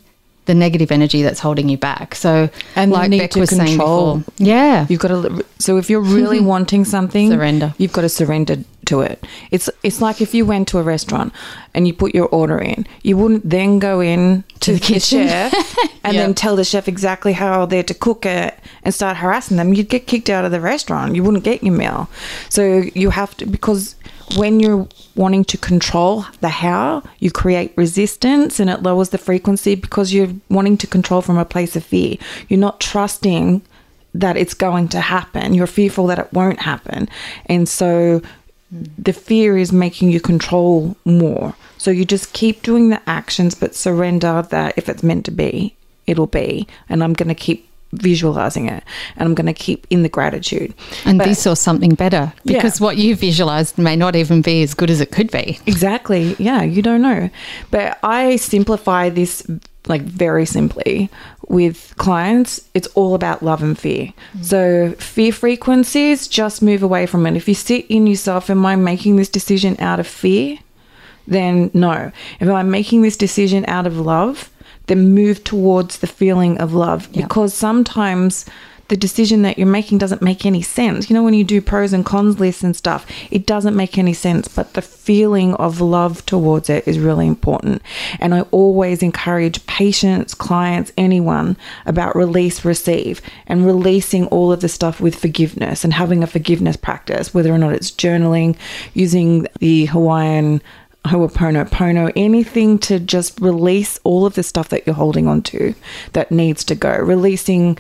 the 0.46 0.54
negative 0.54 0.92
energy 0.92 1.22
that's 1.24 1.40
holding 1.40 1.70
you 1.70 1.78
back. 1.78 2.16
So, 2.16 2.50
And 2.76 2.92
you 2.92 2.98
like 2.98 3.10
need 3.10 3.20
Beck 3.20 3.32
to 3.32 3.40
was 3.40 3.50
saying 3.50 3.78
before, 3.78 4.24
yeah, 4.38 4.86
You've 4.90 5.00
got 5.00 5.10
to. 5.10 5.46
So 5.60 5.78
if 5.78 5.90
you're 5.90 6.02
really 6.02 6.40
wanting 6.54 6.86
something, 6.86 7.32
Surrender. 7.32 7.74
You've 7.78 7.94
got 7.94 8.02
to 8.02 8.10
surrender 8.10 8.58
to 8.86 9.02
it. 9.02 9.26
It's 9.52 9.70
it's 9.84 10.02
like 10.02 10.22
if 10.22 10.34
you 10.34 10.46
went 10.46 10.68
to 10.70 10.78
a 10.78 10.84
restaurant 10.84 11.34
and 11.74 11.88
you 11.88 11.94
put 11.94 12.14
your 12.14 12.28
order 12.28 12.60
in, 12.60 12.86
you 13.02 13.18
wouldn't 13.18 13.50
then 13.50 13.80
go 13.80 14.00
in 14.00 14.44
to, 14.62 14.74
the, 14.74 14.80
kitchen. 14.80 15.28
chef 15.28 15.54
and 16.04 16.18
then 16.18 16.34
tell 16.34 16.56
the 16.56 16.64
chef 16.64 16.88
exactly 16.88 17.34
how 17.34 17.66
they're 17.66 17.84
to 17.84 17.94
cook 17.94 18.26
it 18.26 18.58
and 18.84 18.94
start 18.94 19.18
harassing 19.18 19.58
them. 19.58 19.74
You'd 19.74 19.90
get 19.90 20.08
kicked 20.08 20.30
out 20.30 20.46
of 20.46 20.52
the 20.52 20.62
restaurant. 20.62 21.16
You 21.16 21.24
wouldn't 21.24 21.44
get 21.44 21.64
your 21.64 21.74
meal. 21.74 22.10
So 22.50 22.84
you 22.94 23.10
have 23.10 23.36
to 23.38 23.46
because 23.46 23.96
when 24.36 24.60
you're 24.60 24.88
wanting 25.16 25.46
to 25.46 25.58
control 25.58 26.26
the 26.42 26.50
how, 26.50 27.04
you 27.20 27.32
create 27.32 27.74
resistance 27.78 28.60
and 28.60 28.70
it 28.70 28.84
lowers 28.84 29.10
the 29.10 29.18
frequency 29.18 29.76
because 29.76 30.14
you're 30.14 30.34
wanting 30.50 30.78
to 30.78 30.88
control 30.88 31.22
from 31.22 31.38
a 31.38 31.46
place 31.46 31.76
of 31.76 31.84
fear. 31.84 32.18
You're 32.50 32.60
not 32.60 32.80
trusting 32.80 33.62
that 34.14 34.38
it's 34.38 34.54
going 34.54 34.88
to 34.90 35.02
happen. 35.02 35.54
You're 35.54 35.68
fearful 35.68 36.08
that 36.08 36.20
it 36.20 36.34
won't 36.34 36.60
happen. 36.60 37.10
And 37.46 37.70
so 37.70 38.22
the 38.98 39.14
fear 39.14 39.58
is 39.58 39.72
making 39.72 40.12
you 40.12 40.20
control 40.20 40.98
more. 41.06 41.56
So 41.78 41.92
you 41.92 42.06
just 42.06 42.34
keep 42.34 42.62
doing 42.62 42.90
the 42.90 43.02
actions, 43.08 43.54
but 43.56 43.76
surrender 43.76 44.42
that 44.50 44.78
if 44.78 44.90
it's 44.90 45.04
meant 45.04 45.26
to 45.26 45.32
be, 45.32 45.76
it'll 46.08 46.28
be. 46.28 46.68
And 46.90 47.04
I'm 47.04 47.14
going 47.14 47.30
to 47.30 47.36
keep 47.36 47.70
visualizing 47.96 48.68
it 48.70 48.84
and 49.16 49.28
I'm 49.28 49.36
going 49.36 49.46
to 49.48 49.54
keep 49.54 49.86
in 49.90 50.04
the 50.04 50.10
gratitude. 50.10 50.74
and 51.06 51.18
But- 51.18 51.28
this 51.28 51.46
or 51.48 51.56
something 51.56 51.96
better 51.96 52.34
Yeah. 52.44 52.58
because 52.58 52.80
what 52.82 52.98
you 52.98 53.16
visualized 53.16 53.78
may 53.78 53.96
not 53.96 54.16
even 54.16 54.42
be 54.42 54.64
as 54.64 54.74
good 54.74 54.90
as 54.90 55.02
it 55.02 55.12
could 55.12 55.32
be. 55.32 55.60
Exactly. 55.66 56.36
Yeah, 56.40 56.64
you 56.64 56.82
don't 56.82 57.02
know. 57.02 57.30
But 57.72 57.98
I 58.04 58.36
simplify 58.38 59.10
this 59.10 59.44
like 59.88 60.02
very 60.02 60.46
simply 60.46 61.10
with 61.48 61.94
clients. 61.98 62.60
It's 62.74 62.88
all 62.96 63.14
about 63.14 63.44
love 63.44 63.62
and 63.62 63.78
fear. 63.78 64.14
Mm. 64.38 64.44
So, 64.44 64.96
fear 64.98 65.32
frequencies, 65.32 66.28
just 66.28 66.62
move 66.64 66.82
away 66.82 67.06
from 67.06 67.26
it. 67.28 67.36
If 67.36 67.48
you 67.48 67.54
sit 67.54 67.86
in 67.88 68.08
yourself, 68.08 68.50
am 68.50 68.66
I 68.66 68.76
making 68.76 69.18
this 69.18 69.30
decision 69.30 69.76
out 69.80 70.00
of 70.00 70.08
fear? 70.08 70.58
Then 71.28 71.70
no. 71.74 72.12
If 72.40 72.50
I'm 72.50 72.70
making 72.72 73.02
this 73.04 73.18
decision 73.18 73.64
out 73.68 73.86
of 73.88 74.00
love, 74.00 74.50
then 74.88 75.14
move 75.14 75.44
towards 75.44 75.98
the 76.00 76.08
feeling 76.08 76.58
of 76.60 76.74
love 76.74 77.08
Yeah. 77.12 77.24
because 77.24 77.54
sometimes 77.54 78.46
the 78.88 78.96
decision 78.96 79.42
that 79.42 79.58
you're 79.58 79.66
making 79.66 79.98
doesn't 79.98 80.22
make 80.22 80.46
any 80.46 80.62
sense. 80.62 81.10
You 81.10 81.16
know, 81.16 81.24
when 81.24 81.34
you 81.34 81.44
do 81.44 81.60
pros 81.60 81.92
and 81.92 82.06
cons 82.06 82.40
lists 82.40 82.62
and 82.64 82.76
stuff, 82.76 83.08
it 83.32 83.48
doesn't 83.48 83.76
make 83.76 83.98
any 83.98 84.14
sense, 84.14 84.48
but 84.48 84.74
the 84.74 84.82
feeling 84.84 85.56
of 85.56 85.82
love 85.82 86.24
towards 86.28 86.70
it 86.70 86.88
is 86.88 87.00
really 87.00 87.26
important. 87.26 87.82
And 88.20 88.36
I 88.36 88.42
always 88.52 89.02
encourage 89.02 89.66
patients, 89.66 90.36
clients, 90.36 90.92
anyone 91.00 91.58
about 91.88 92.16
release, 92.16 92.64
receive, 92.64 93.22
and 93.48 93.66
releasing 93.66 94.28
all 94.28 94.52
of 94.52 94.62
the 94.62 94.70
stuff 94.70 95.02
with 95.02 95.16
forgiveness 95.16 95.84
and 95.84 95.92
having 95.94 96.22
a 96.22 96.28
forgiveness 96.28 96.76
practice, 96.78 97.34
whether 97.34 97.52
or 97.52 97.58
not 97.58 97.74
it's 97.74 97.90
journaling, 97.90 98.56
using 98.94 99.48
the 99.60 99.86
Hawaiian 99.86 100.62
Ho'oponopono, 101.06 102.12
anything 102.16 102.80
to 102.80 103.00
just 103.00 103.40
release 103.40 104.00
all 104.04 104.26
of 104.26 104.34
the 104.34 104.44
stuff 104.44 104.70
that 104.70 104.86
you're 104.86 104.96
holding 104.96 105.28
on 105.28 105.42
to 105.44 105.76
that 106.14 106.32
needs 106.32 106.64
to 106.66 106.76
go. 106.76 106.98
Releasing 106.98 107.78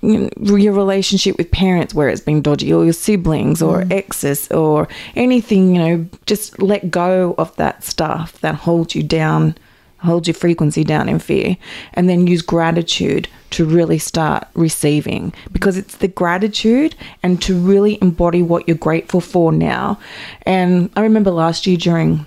you 0.00 0.30
know, 0.36 0.56
your 0.56 0.72
relationship 0.72 1.36
with 1.36 1.50
parents 1.50 1.94
where 1.94 2.08
it's 2.08 2.20
been 2.20 2.42
dodgy, 2.42 2.72
or 2.72 2.84
your 2.84 2.92
siblings, 2.92 3.62
or 3.62 3.82
mm. 3.82 3.92
exes, 3.92 4.50
or 4.50 4.88
anything, 5.14 5.74
you 5.74 5.80
know, 5.80 6.06
just 6.26 6.60
let 6.60 6.90
go 6.90 7.34
of 7.38 7.54
that 7.56 7.84
stuff 7.84 8.40
that 8.40 8.54
holds 8.54 8.94
you 8.94 9.02
down, 9.02 9.54
holds 9.98 10.26
your 10.26 10.34
frequency 10.34 10.84
down 10.84 11.08
in 11.08 11.18
fear, 11.18 11.56
and 11.94 12.08
then 12.08 12.26
use 12.26 12.42
gratitude 12.42 13.28
to 13.50 13.64
really 13.64 13.98
start 13.98 14.46
receiving 14.54 15.32
because 15.52 15.76
it's 15.76 15.96
the 15.96 16.08
gratitude 16.08 16.94
and 17.22 17.40
to 17.40 17.58
really 17.58 17.98
embody 18.02 18.42
what 18.42 18.66
you're 18.68 18.76
grateful 18.76 19.20
for 19.20 19.52
now. 19.52 19.98
And 20.42 20.90
I 20.96 21.02
remember 21.02 21.30
last 21.30 21.66
year 21.66 21.76
during 21.76 22.26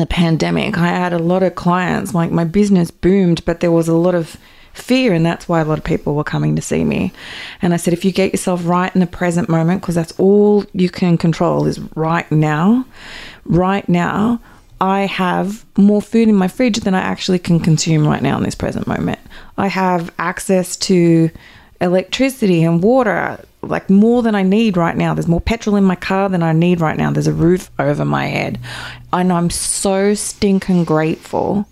the 0.00 0.06
pandemic, 0.06 0.76
I 0.76 0.88
had 0.88 1.12
a 1.12 1.18
lot 1.18 1.42
of 1.42 1.54
clients, 1.54 2.14
like 2.14 2.30
my 2.30 2.44
business 2.44 2.90
boomed, 2.90 3.44
but 3.44 3.60
there 3.60 3.72
was 3.72 3.88
a 3.88 3.94
lot 3.94 4.14
of 4.14 4.36
fear, 4.72 5.12
and 5.12 5.24
that's 5.24 5.48
why 5.48 5.60
a 5.60 5.64
lot 5.64 5.78
of 5.78 5.84
people 5.84 6.14
were 6.14 6.24
coming 6.24 6.56
to 6.56 6.62
see 6.62 6.84
me. 6.84 7.12
And 7.62 7.72
I 7.72 7.76
said, 7.76 7.92
if 7.92 8.04
you 8.04 8.10
get 8.10 8.32
yourself 8.32 8.66
right 8.66 8.92
in 8.94 9.00
the 9.00 9.06
present 9.06 9.48
moment, 9.48 9.82
because 9.82 9.94
that's 9.94 10.18
all 10.18 10.64
you 10.72 10.90
can 10.90 11.16
control 11.16 11.66
is 11.66 11.78
right 11.94 12.30
now, 12.32 12.84
right 13.44 13.88
now, 13.88 14.40
I 14.80 15.02
have 15.06 15.64
more 15.78 16.02
food 16.02 16.28
in 16.28 16.34
my 16.34 16.48
fridge 16.48 16.78
than 16.78 16.94
I 16.94 17.00
actually 17.00 17.38
can 17.38 17.60
consume 17.60 18.06
right 18.06 18.20
now 18.20 18.36
in 18.36 18.42
this 18.42 18.56
present 18.56 18.86
moment. 18.86 19.20
I 19.56 19.68
have 19.68 20.12
access 20.18 20.76
to 20.78 21.30
electricity 21.80 22.64
and 22.64 22.82
water 22.82 23.38
like 23.64 23.90
more 23.90 24.22
than 24.22 24.34
I 24.34 24.42
need 24.42 24.76
right 24.76 24.96
now. 24.96 25.14
There's 25.14 25.28
more 25.28 25.40
petrol 25.40 25.76
in 25.76 25.84
my 25.84 25.96
car 25.96 26.28
than 26.28 26.42
I 26.42 26.52
need 26.52 26.80
right 26.80 26.96
now. 26.96 27.10
There's 27.10 27.26
a 27.26 27.32
roof 27.32 27.70
over 27.78 28.04
my 28.04 28.26
head. 28.26 28.58
And 29.12 29.32
I'm 29.32 29.50
so 29.50 30.14
stinking 30.14 30.84
grateful 30.84 31.66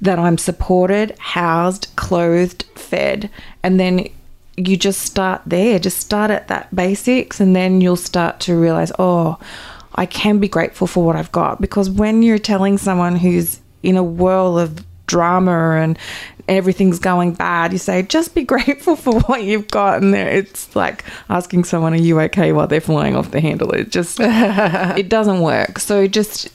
that 0.00 0.18
I'm 0.18 0.38
supported, 0.38 1.16
housed, 1.18 1.88
clothed, 1.96 2.64
fed. 2.74 3.30
And 3.62 3.78
then 3.78 4.08
you 4.56 4.76
just 4.76 5.02
start 5.02 5.42
there. 5.46 5.78
Just 5.78 5.98
start 5.98 6.30
at 6.30 6.48
that 6.48 6.74
basics 6.74 7.40
and 7.40 7.54
then 7.54 7.80
you'll 7.80 7.96
start 7.96 8.40
to 8.40 8.56
realize, 8.56 8.92
oh, 8.98 9.38
I 9.94 10.06
can 10.06 10.38
be 10.38 10.48
grateful 10.48 10.86
for 10.86 11.04
what 11.04 11.16
I've 11.16 11.32
got. 11.32 11.60
Because 11.60 11.90
when 11.90 12.22
you're 12.22 12.38
telling 12.38 12.78
someone 12.78 13.16
who's 13.16 13.60
in 13.82 13.96
a 13.96 14.02
whirl 14.02 14.58
of 14.58 14.84
drama 15.10 15.72
and 15.82 15.98
everything's 16.48 16.98
going 16.98 17.32
bad, 17.34 17.72
you 17.72 17.78
say, 17.78 18.02
just 18.02 18.34
be 18.34 18.42
grateful 18.54 18.96
for 18.96 19.20
what 19.22 19.44
you've 19.44 19.68
got. 19.68 20.02
And 20.02 20.14
there- 20.14 20.28
it's 20.28 20.74
like 20.74 21.04
asking 21.28 21.64
someone, 21.64 21.92
are 21.94 21.96
you 22.08 22.20
okay 22.22 22.52
while 22.52 22.66
they're 22.66 22.80
flying 22.80 23.14
off 23.16 23.30
the 23.30 23.40
handle? 23.40 23.70
It 23.72 23.90
just, 23.90 24.18
it 24.22 25.08
doesn't 25.08 25.40
work. 25.40 25.78
So 25.78 26.06
just 26.06 26.48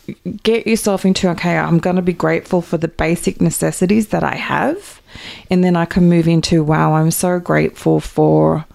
get 0.44 0.68
yourself 0.68 1.06
into, 1.06 1.30
okay, 1.32 1.58
I'm 1.58 1.78
going 1.80 1.96
to 1.98 2.02
be 2.02 2.14
grateful 2.14 2.62
for 2.62 2.78
the 2.78 2.88
basic 2.88 3.40
necessities 3.42 4.10
that 4.10 4.24
I 4.24 4.36
have. 4.36 5.02
And 5.50 5.64
then 5.64 5.76
I 5.78 5.86
can 5.86 6.10
move 6.10 6.28
into, 6.28 6.64
wow, 6.64 6.94
I'm 6.94 7.12
so 7.12 7.40
grateful 7.40 8.00
for 8.02 8.66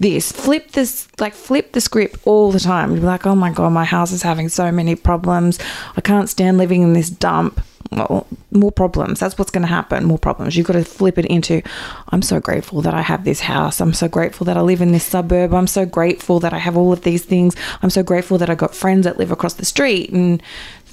this. 0.00 0.32
Flip 0.32 0.70
this, 0.72 1.08
like 1.18 1.34
flip 1.34 1.72
the 1.72 1.80
script 1.80 2.18
all 2.24 2.52
the 2.52 2.60
time. 2.60 2.94
You're 2.94 3.04
like, 3.04 3.26
oh 3.26 3.34
my 3.34 3.50
god, 3.50 3.72
my 3.72 3.84
house 3.84 4.12
is 4.12 4.22
having 4.22 4.48
so 4.48 4.70
many 4.70 4.94
problems. 4.94 5.58
I 5.96 6.00
can't 6.00 6.28
stand 6.28 6.58
living 6.58 6.82
in 6.82 6.92
this 6.92 7.10
dump. 7.10 7.60
Well, 7.90 8.26
more 8.50 8.72
problems. 8.72 9.20
That's 9.20 9.38
what's 9.38 9.50
going 9.50 9.62
to 9.62 9.68
happen. 9.68 10.04
More 10.04 10.18
problems. 10.18 10.56
You've 10.56 10.66
got 10.66 10.72
to 10.72 10.84
flip 10.84 11.16
it 11.16 11.26
into, 11.26 11.62
I'm 12.08 12.22
so 12.22 12.40
grateful 12.40 12.82
that 12.82 12.94
I 12.94 13.02
have 13.02 13.24
this 13.24 13.40
house. 13.40 13.80
I'm 13.80 13.92
so 13.92 14.08
grateful 14.08 14.46
that 14.46 14.56
I 14.56 14.62
live 14.62 14.80
in 14.80 14.90
this 14.90 15.04
suburb. 15.04 15.54
I'm 15.54 15.66
so 15.68 15.86
grateful 15.86 16.40
that 16.40 16.52
I 16.52 16.58
have 16.58 16.76
all 16.76 16.92
of 16.92 17.02
these 17.02 17.24
things. 17.24 17.54
I'm 17.82 17.90
so 17.90 18.02
grateful 18.02 18.38
that 18.38 18.50
I 18.50 18.56
got 18.56 18.74
friends 18.74 19.04
that 19.04 19.18
live 19.18 19.30
across 19.30 19.54
the 19.54 19.64
street 19.64 20.10
and 20.10 20.42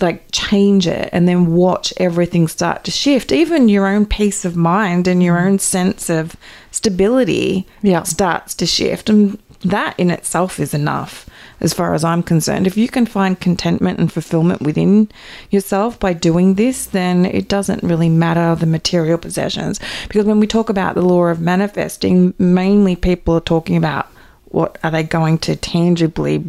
like 0.01 0.25
change 0.31 0.87
it 0.87 1.09
and 1.11 1.27
then 1.27 1.53
watch 1.53 1.93
everything 1.97 2.47
start 2.47 2.83
to 2.85 2.91
shift. 2.91 3.31
Even 3.31 3.69
your 3.69 3.87
own 3.87 4.05
peace 4.05 4.45
of 4.45 4.55
mind 4.55 5.07
and 5.07 5.21
your 5.21 5.37
mm. 5.37 5.45
own 5.45 5.59
sense 5.59 6.09
of 6.09 6.35
stability 6.71 7.67
Yeah. 7.81 8.03
starts 8.03 8.53
to 8.55 8.65
shift. 8.65 9.09
And 9.09 9.37
that 9.63 9.99
in 9.99 10.09
itself 10.09 10.59
is 10.59 10.73
enough, 10.73 11.29
as 11.59 11.73
far 11.73 11.93
as 11.93 12.03
I'm 12.03 12.23
concerned. 12.23 12.65
If 12.65 12.77
you 12.77 12.87
can 12.87 13.05
find 13.05 13.39
contentment 13.39 13.99
and 13.99 14.11
fulfillment 14.11 14.61
within 14.61 15.09
yourself 15.51 15.99
by 15.99 16.13
doing 16.13 16.55
this, 16.55 16.85
then 16.85 17.25
it 17.25 17.47
doesn't 17.47 17.83
really 17.83 18.09
matter 18.09 18.55
the 18.55 18.65
material 18.65 19.17
possessions. 19.17 19.79
Because 20.07 20.25
when 20.25 20.39
we 20.39 20.47
talk 20.47 20.69
about 20.69 20.95
the 20.95 21.03
law 21.03 21.25
of 21.25 21.39
manifesting, 21.39 22.33
mainly 22.39 22.95
people 22.95 23.35
are 23.35 23.41
talking 23.41 23.77
about 23.77 24.07
what 24.45 24.77
are 24.83 24.91
they 24.91 25.03
going 25.03 25.37
to 25.39 25.55
tangibly 25.55 26.43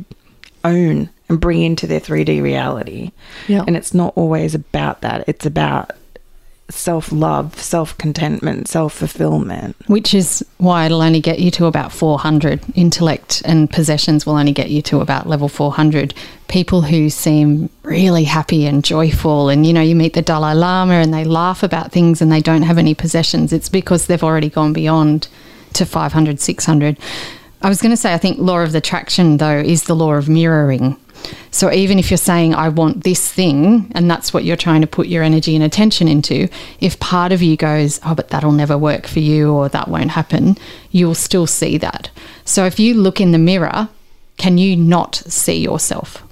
own 0.64 1.10
and 1.32 1.40
bring 1.40 1.62
into 1.62 1.86
their 1.86 2.00
3D 2.00 2.42
reality. 2.42 3.10
Yeah. 3.48 3.64
And 3.66 3.76
it's 3.76 3.94
not 3.94 4.12
always 4.16 4.54
about 4.54 5.00
that. 5.00 5.24
It's 5.26 5.46
about 5.46 5.92
self 6.68 7.10
love, 7.10 7.58
self 7.58 7.96
contentment, 7.98 8.68
self 8.68 8.92
fulfillment. 8.94 9.74
Which 9.86 10.14
is 10.14 10.44
why 10.58 10.84
it'll 10.86 11.02
only 11.02 11.20
get 11.20 11.40
you 11.40 11.50
to 11.52 11.66
about 11.66 11.90
400. 11.90 12.60
Intellect 12.74 13.42
and 13.44 13.70
possessions 13.70 14.26
will 14.26 14.36
only 14.36 14.52
get 14.52 14.70
you 14.70 14.82
to 14.82 15.00
about 15.00 15.26
level 15.26 15.48
400. 15.48 16.14
People 16.48 16.82
who 16.82 17.08
seem 17.08 17.70
really 17.82 18.24
happy 18.24 18.66
and 18.66 18.84
joyful, 18.84 19.48
and 19.48 19.66
you 19.66 19.72
know, 19.72 19.80
you 19.80 19.96
meet 19.96 20.12
the 20.12 20.22
Dalai 20.22 20.54
Lama 20.54 20.94
and 20.94 21.14
they 21.14 21.24
laugh 21.24 21.62
about 21.62 21.92
things 21.92 22.20
and 22.20 22.30
they 22.30 22.40
don't 22.40 22.62
have 22.62 22.78
any 22.78 22.94
possessions, 22.94 23.54
it's 23.54 23.70
because 23.70 24.06
they've 24.06 24.22
already 24.22 24.50
gone 24.50 24.74
beyond 24.74 25.28
to 25.72 25.86
500, 25.86 26.40
600. 26.40 26.98
I 27.62 27.68
was 27.68 27.80
going 27.80 27.90
to 27.90 27.96
say, 27.96 28.12
I 28.12 28.18
think 28.18 28.38
law 28.38 28.60
of 28.60 28.74
attraction, 28.74 29.36
though, 29.36 29.58
is 29.58 29.84
the 29.84 29.94
law 29.94 30.14
of 30.14 30.28
mirroring. 30.28 30.96
So 31.52 31.72
even 31.72 31.98
if 31.98 32.10
you're 32.10 32.18
saying, 32.18 32.54
I 32.54 32.68
want 32.68 33.04
this 33.04 33.30
thing, 33.30 33.90
and 33.94 34.10
that's 34.10 34.34
what 34.34 34.44
you're 34.44 34.56
trying 34.56 34.80
to 34.80 34.86
put 34.86 35.06
your 35.06 35.22
energy 35.22 35.54
and 35.54 35.62
attention 35.62 36.08
into, 36.08 36.48
if 36.80 36.98
part 36.98 37.30
of 37.30 37.40
you 37.40 37.56
goes, 37.56 38.00
oh, 38.04 38.14
but 38.14 38.30
that'll 38.30 38.52
never 38.52 38.76
work 38.76 39.06
for 39.06 39.20
you 39.20 39.52
or 39.52 39.68
that 39.68 39.86
won't 39.86 40.10
happen, 40.10 40.56
you'll 40.90 41.14
still 41.14 41.46
see 41.46 41.78
that. 41.78 42.10
So 42.44 42.64
if 42.64 42.80
you 42.80 42.94
look 42.94 43.20
in 43.20 43.30
the 43.30 43.38
mirror, 43.38 43.88
can 44.36 44.58
you 44.58 44.74
not 44.74 45.14
see 45.14 45.60
yourself? 45.60 46.24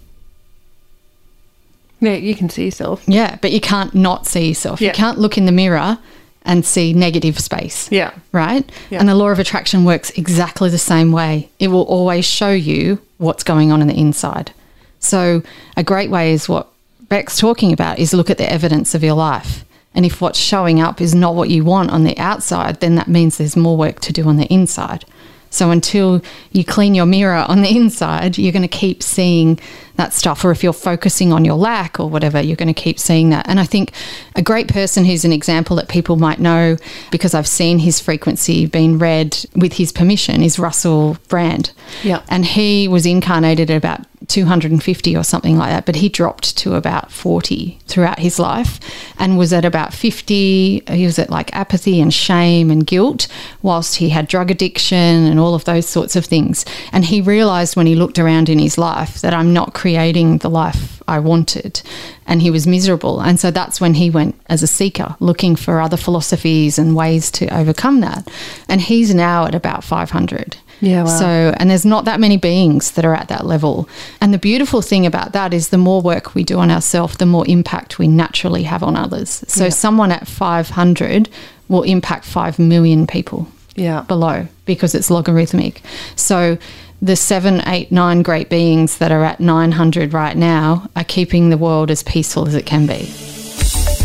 Yeah, 2.01 2.14
you 2.14 2.35
can 2.35 2.49
see 2.49 2.64
yourself. 2.64 3.05
Yeah, 3.07 3.37
but 3.40 3.53
you 3.53 3.61
can't 3.61 3.95
not 3.95 4.27
see 4.27 4.49
yourself. 4.49 4.81
Yeah. 4.81 4.88
You 4.88 4.95
can't 4.95 5.19
look 5.19 5.37
in 5.38 5.45
the 5.45 5.53
mirror 5.53 5.99
and 6.42 6.64
see 6.64 6.92
negative 6.92 7.38
space. 7.38 7.90
Yeah. 7.92 8.12
Right? 8.33 8.70
Yeah. 8.90 9.00
And 9.00 9.09
the 9.09 9.14
law 9.14 9.29
of 9.29 9.38
attraction 9.38 9.85
works 9.85 10.11
exactly 10.11 10.70
the 10.70 10.79
same 10.79 11.12
way. 11.12 11.50
It 11.59 11.68
will 11.68 11.83
always 11.83 12.24
show 12.24 12.50
you 12.50 13.00
what's 13.18 13.44
going 13.44 13.70
on 13.70 13.83
in 13.83 13.88
the 13.88 13.98
inside. 13.98 14.53
So, 14.98 15.42
a 15.76 15.83
great 15.83 16.11
way 16.11 16.33
is 16.33 16.48
what 16.48 16.68
Beck's 17.09 17.38
talking 17.38 17.72
about 17.72 17.98
is 17.98 18.12
look 18.12 18.31
at 18.31 18.38
the 18.38 18.50
evidence 18.50 18.94
of 18.94 19.03
your 19.03 19.14
life. 19.14 19.64
And 19.94 20.07
if 20.07 20.20
what's 20.20 20.38
showing 20.38 20.81
up 20.81 21.00
is 21.00 21.14
not 21.14 21.35
what 21.35 21.50
you 21.50 21.64
want 21.64 21.90
on 21.90 22.05
the 22.05 22.16
outside, 22.16 22.81
then 22.81 22.94
that 22.94 23.09
means 23.09 23.38
there's 23.38 23.57
more 23.57 23.76
work 23.76 24.00
to 24.00 24.12
do 24.12 24.29
on 24.29 24.37
the 24.37 24.46
inside. 24.46 25.05
So 25.51 25.71
until 25.71 26.23
you 26.53 26.65
clean 26.65 26.95
your 26.95 27.07
mirror 27.07 27.45
on 27.49 27.63
the 27.63 27.69
inside, 27.77 28.39
you're 28.39 28.53
going 28.53 28.63
to 28.63 28.69
keep 28.69 29.03
seeing 29.03 29.59
that 29.97 30.13
stuff. 30.13 30.45
Or 30.45 30.51
if 30.51 30.63
you're 30.63 30.73
focusing 30.73 31.33
on 31.33 31.45
your 31.45 31.57
lack 31.57 32.01
or 32.01 32.09
whatever, 32.09 32.41
you're 32.41 32.57
going 32.57 32.73
to 32.73 32.83
keep 32.83 32.99
seeing 32.99 33.31
that. 33.31 33.47
And 33.49 33.61
I 33.61 33.65
think 33.65 33.93
a 34.35 34.43
great 34.43 34.69
person 34.69 35.05
who's 35.05 35.25
an 35.25 35.33
example 35.33 35.77
that 35.77 35.89
people 35.89 36.17
might 36.17 36.39
know 36.39 36.77
because 37.11 37.35
I've 37.35 37.47
seen 37.47 37.79
his 37.79 38.01
frequency 38.01 38.67
being 38.67 38.99
read 38.99 39.37
with 39.55 39.75
his 39.75 39.93
permission 39.93 40.43
is 40.43 40.59
Russell 40.59 41.19
Brand. 41.29 41.73
Yeah. 42.03 42.23
And 42.29 42.47
he 42.47 42.89
was 42.89 43.05
incarnated 43.05 43.71
at 43.71 43.77
about 43.77 44.07
250 44.31 45.16
or 45.16 45.25
something 45.25 45.59
like 45.59 45.71
that, 45.71 45.87
but 45.87 45.97
he 45.97 46.09
dropped 46.09 46.57
to 46.59 46.75
about 46.75 47.12
40 47.12 47.79
throughout 47.87 48.19
his 48.19 48.38
life 48.38 48.81
and 49.19 49.37
was 49.37 49.53
at 49.53 49.64
about 49.64 49.93
50. 49.93 50.83
He 50.88 51.05
was 51.05 51.19
at 51.19 51.31
like 51.31 51.55
apathy 51.55 52.01
and 52.01 52.14
shame 52.14 52.71
and 52.71 52.87
guilt, 52.87 53.27
whilst 53.62 53.97
he 53.97 54.09
had 54.09 54.29
drug 54.29 54.51
addiction 54.51 54.97
and 54.97 55.38
all 55.38 55.55
of 55.55 55.64
those 55.64 55.88
sorts 55.88 56.16
of 56.16 56.25
things. 56.25 56.64
And 56.93 57.05
he 57.05 57.21
realized 57.21 57.77
when 57.77 57.87
he 57.87 57.95
looked 57.95 58.19
around 58.19 58.49
in 58.49 58.59
his 58.59 58.79
life 58.79 59.21
that 59.21 59.35
I'm 59.35 59.53
not 59.53 59.75
creating 59.75 60.38
the 60.38 60.51
life 60.51 61.03
I 61.09 61.19
wanted. 61.19 61.83
And 62.27 62.40
he 62.40 62.51
was 62.51 62.66
miserable. 62.66 63.21
And 63.21 63.40
so 63.40 63.51
that's 63.51 63.81
when 63.81 63.95
he 63.95 64.11
went 64.11 64.40
as 64.47 64.62
a 64.62 64.69
seeker, 64.69 65.16
looking 65.19 65.57
for 65.57 65.81
other 65.81 65.97
philosophies 65.97 66.79
and 66.79 66.95
ways 66.95 67.31
to 67.33 67.53
overcome 67.55 68.01
that. 68.01 68.31
And 68.69 68.81
he's 68.81 69.12
now 69.12 69.47
at 69.47 69.55
about 69.55 69.83
500. 69.83 70.57
Yeah, 70.81 71.03
wow. 71.05 71.19
So, 71.19 71.55
and 71.59 71.69
there's 71.71 71.85
not 71.85 72.05
that 72.07 72.21
many 72.21 72.37
beings 72.37 72.93
that 72.93 73.05
are 73.05 73.14
at 73.14 73.29
that 73.29 73.45
level. 73.47 73.88
And 74.21 74.33
the 74.33 74.38
beautiful 74.38 74.81
thing 74.83 75.05
about 75.07 75.33
that 75.33 75.53
is 75.53 75.69
the 75.69 75.79
more 75.79 76.01
work 76.01 76.35
we 76.35 76.43
do 76.45 76.59
on 76.59 76.71
ourselves, 76.71 77.16
the 77.19 77.27
more 77.27 77.45
impact 77.49 77.99
we 77.99 78.09
naturally 78.09 78.62
have 78.64 78.83
on 78.83 78.97
others. 78.97 79.45
So, 79.49 79.69
someone 79.69 80.11
at 80.12 80.27
500 80.27 81.29
will 81.69 81.83
impact 81.83 82.25
5 82.25 82.59
million 82.59 83.07
people 83.07 83.47
Yeah. 83.77 84.01
below 84.03 84.47
because 84.64 84.95
it's 84.95 85.11
logarithmic. 85.11 85.83
So, 86.16 86.59
the 87.03 87.16
seven, 87.16 87.62
eight, 87.66 87.90
nine 87.90 88.23
great 88.23 88.49
beings 88.51 88.99
that 88.99 89.11
are 89.11 89.25
at 89.25 89.40
900 89.40 90.12
right 90.12 90.37
now 90.37 90.88
are 90.97 91.05
keeping 91.05 91.49
the 91.51 91.57
world 91.57 91.90
as 91.90 92.03
peaceful 92.03 92.47
as 92.47 92.55
it 92.55 92.66
can 92.66 92.87
be. 92.87 93.11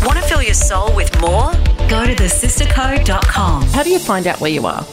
Want 0.04 0.18
to 0.18 0.22
fill 0.28 0.42
your 0.42 0.54
soul 0.54 0.94
with 0.94 1.10
more? 1.20 1.52
Go 1.88 2.06
to 2.06 2.14
thesistercode.com. 2.14 3.62
How 3.64 3.82
do 3.82 3.90
you 3.90 3.98
find 3.98 4.26
out 4.26 4.40
where 4.40 4.50
you 4.50 4.66
are? 4.66 4.84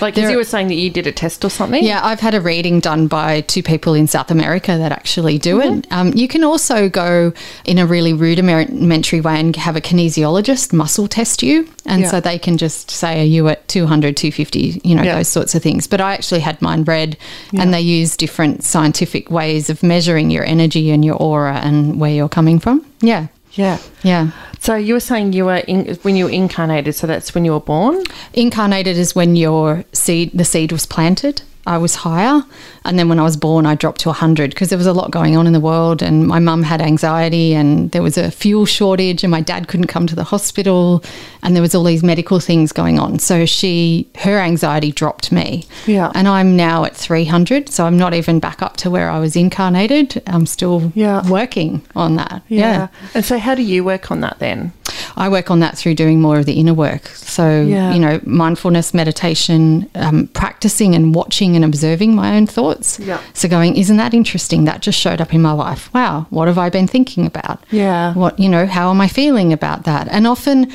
Like, 0.00 0.14
There- 0.14 0.30
you 0.30 0.36
were 0.36 0.44
saying 0.44 0.68
that 0.68 0.74
you 0.76 0.90
did 0.90 1.06
a 1.06 1.12
test 1.12 1.44
or 1.44 1.50
something. 1.50 1.82
Yeah, 1.84 2.00
I've 2.02 2.20
had 2.20 2.34
a 2.34 2.40
reading 2.40 2.80
done 2.80 3.06
by 3.06 3.42
two 3.42 3.62
people 3.62 3.94
in 3.94 4.06
South 4.06 4.30
America 4.30 4.76
that 4.78 4.92
actually 4.92 5.38
do 5.38 5.60
it. 5.60 5.86
Um, 5.90 6.12
you 6.14 6.28
can 6.28 6.42
also 6.44 6.88
go 6.88 7.32
in 7.64 7.78
a 7.78 7.86
really 7.86 8.12
rudimentary 8.12 9.20
way 9.20 9.38
and 9.40 9.54
have 9.56 9.76
a 9.76 9.80
kinesiologist 9.80 10.72
muscle 10.72 11.08
test 11.08 11.42
you. 11.42 11.68
And 11.86 12.02
Yeah. 12.02 12.10
so 12.10 12.20
they 12.20 12.38
can 12.38 12.56
just 12.58 12.90
say, 12.90 13.20
Are 13.20 13.24
you 13.24 13.48
at 13.48 13.66
200, 13.68 14.16
250, 14.16 14.80
you 14.84 14.94
know, 14.94 15.02
Yeah. 15.02 15.16
those 15.16 15.28
sorts 15.28 15.54
of 15.54 15.62
things. 15.62 15.86
But 15.86 16.00
I 16.00 16.14
actually 16.14 16.40
had 16.40 16.60
mine 16.62 16.84
read, 16.84 17.16
and 17.56 17.72
they 17.74 17.80
use 17.80 18.16
different 18.16 18.64
scientific 18.64 19.30
ways 19.30 19.68
of 19.68 19.82
measuring 19.82 20.30
your 20.30 20.44
energy 20.44 20.90
and 20.90 21.04
your 21.04 21.16
aura 21.16 21.60
and 21.62 21.98
where 22.00 22.10
you're 22.12 22.28
coming 22.28 22.58
from. 22.58 22.82
Yeah. 23.00 23.26
Yeah. 23.52 23.78
Yeah. 24.02 24.30
So 24.60 24.76
you 24.76 24.94
were 24.94 25.00
saying 25.00 25.32
you 25.32 25.46
were 25.46 25.56
in, 25.56 25.94
when 26.02 26.16
you 26.16 26.26
were 26.26 26.30
incarnated. 26.30 26.94
So 26.94 27.06
that's 27.06 27.34
when 27.34 27.44
you 27.44 27.52
were 27.52 27.60
born. 27.60 28.02
Incarnated 28.32 28.96
is 28.96 29.14
when 29.14 29.36
your 29.36 29.84
seed, 29.92 30.30
the 30.32 30.44
seed 30.44 30.72
was 30.72 30.86
planted. 30.86 31.42
I 31.66 31.78
was 31.78 31.94
higher, 31.94 32.42
and 32.84 32.98
then 32.98 33.08
when 33.08 33.20
I 33.20 33.22
was 33.22 33.36
born, 33.36 33.66
I 33.66 33.76
dropped 33.76 34.00
to 34.00 34.08
100 34.08 34.50
because 34.50 34.68
there 34.70 34.76
was 34.78 34.86
a 34.86 34.92
lot 34.92 35.12
going 35.12 35.36
on 35.36 35.46
in 35.46 35.52
the 35.52 35.60
world, 35.60 36.02
and 36.02 36.26
my 36.26 36.40
mum 36.40 36.64
had 36.64 36.82
anxiety, 36.82 37.54
and 37.54 37.90
there 37.92 38.02
was 38.02 38.18
a 38.18 38.32
fuel 38.32 38.66
shortage, 38.66 39.22
and 39.22 39.30
my 39.30 39.40
dad 39.40 39.68
couldn't 39.68 39.86
come 39.86 40.08
to 40.08 40.16
the 40.16 40.24
hospital, 40.24 41.04
and 41.42 41.54
there 41.54 41.62
was 41.62 41.72
all 41.74 41.84
these 41.84 42.02
medical 42.02 42.40
things 42.40 42.72
going 42.72 42.98
on. 42.98 43.20
So 43.20 43.46
she, 43.46 44.08
her 44.18 44.38
anxiety 44.40 44.90
dropped 44.90 45.30
me, 45.30 45.64
Yeah. 45.86 46.10
and 46.16 46.26
I'm 46.26 46.56
now 46.56 46.84
at 46.84 46.96
300, 46.96 47.68
so 47.68 47.86
I'm 47.86 47.96
not 47.96 48.12
even 48.12 48.40
back 48.40 48.60
up 48.60 48.76
to 48.78 48.90
where 48.90 49.08
I 49.08 49.20
was 49.20 49.36
incarnated. 49.36 50.20
I'm 50.26 50.46
still 50.46 50.90
Yeah. 50.96 51.26
working 51.28 51.82
on 51.94 52.16
that. 52.16 52.42
yeah. 52.48 52.88
And 53.14 53.24
so, 53.24 53.38
how 53.38 53.54
do 53.54 53.62
you 53.62 53.84
work 53.84 54.10
on 54.10 54.20
that 54.20 54.38
then? 54.40 54.72
I 55.16 55.28
work 55.28 55.50
on 55.50 55.60
that 55.60 55.76
through 55.78 55.94
doing 55.94 56.20
more 56.20 56.38
of 56.38 56.46
the 56.46 56.54
inner 56.54 56.74
work. 56.74 57.08
So, 57.14 57.62
Yeah. 57.62 57.92
you 57.94 58.00
know, 58.00 58.20
mindfulness, 58.24 58.92
meditation, 58.94 59.88
um, 59.94 60.28
practicing 60.32 60.94
and 60.94 61.14
watching 61.14 61.51
and 61.56 61.64
observing 61.64 62.14
my 62.14 62.36
own 62.36 62.46
thoughts. 62.46 62.98
Yeah. 62.98 63.20
So, 63.34 63.48
going, 63.48 63.76
isn't 63.76 63.96
that 63.96 64.14
interesting? 64.14 64.64
That 64.64 64.82
just 64.82 64.98
showed 64.98 65.20
up 65.20 65.34
in 65.34 65.42
my 65.42 65.52
life. 65.52 65.92
Wow, 65.94 66.26
what 66.30 66.48
have 66.48 66.58
I 66.58 66.70
been 66.70 66.86
thinking 66.86 67.26
about? 67.26 67.62
Yeah. 67.70 68.14
What, 68.14 68.38
you 68.38 68.48
know, 68.48 68.66
how 68.66 68.90
am 68.90 69.00
I 69.00 69.08
feeling 69.08 69.52
about 69.52 69.84
that? 69.84 70.08
And 70.08 70.26
often 70.26 70.72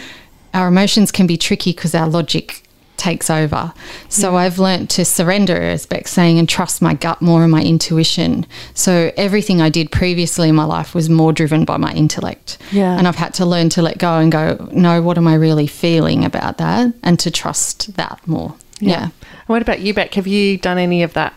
our 0.54 0.68
emotions 0.68 1.12
can 1.12 1.28
be 1.28 1.38
tricky 1.38 1.72
because 1.72 1.94
our 1.94 2.08
logic 2.08 2.64
takes 2.98 3.30
over. 3.30 3.74
So 4.10 4.36
I've 4.36 4.58
learnt 4.58 4.90
to 4.92 5.06
surrender, 5.06 5.56
as 5.56 5.86
Beck's 5.86 6.12
saying, 6.12 6.40
and 6.40 6.50
trust 6.50 6.82
my 6.82 6.96
gut 6.96 7.22
more 7.22 7.44
and 7.44 7.52
my 7.52 7.62
intuition. 7.62 8.46
So 8.74 9.12
everything 9.16 9.62
I 9.62 9.70
did 9.70 9.92
previously 9.92 10.50
in 10.50 10.56
my 10.56 10.64
life 10.64 10.96
was 10.96 11.10
more 11.10 11.32
driven 11.32 11.64
by 11.64 11.78
my 11.78 11.94
intellect. 11.94 12.58
Yeah. 12.72 12.98
And 12.98 13.08
I've 13.08 13.16
had 13.16 13.36
to 13.36 13.46
learn 13.46 13.70
to 13.70 13.84
let 13.84 14.00
go 14.00 14.18
and 14.18 14.32
go, 14.32 14.68
no, 14.72 15.02
what 15.02 15.18
am 15.18 15.28
I 15.28 15.36
really 15.36 15.68
feeling 15.68 16.26
about 16.26 16.58
that? 16.58 16.94
And 17.04 17.20
to 17.20 17.30
trust 17.30 17.96
that 17.98 18.20
more. 18.28 18.56
Yeah. 18.80 19.10
What 19.48 19.62
about 19.62 19.80
you, 19.80 19.94
Beck? 19.94 20.14
Have 20.16 20.28
you 20.28 20.58
done 20.58 20.78
any 20.78 21.04
of 21.04 21.14
that 21.14 21.34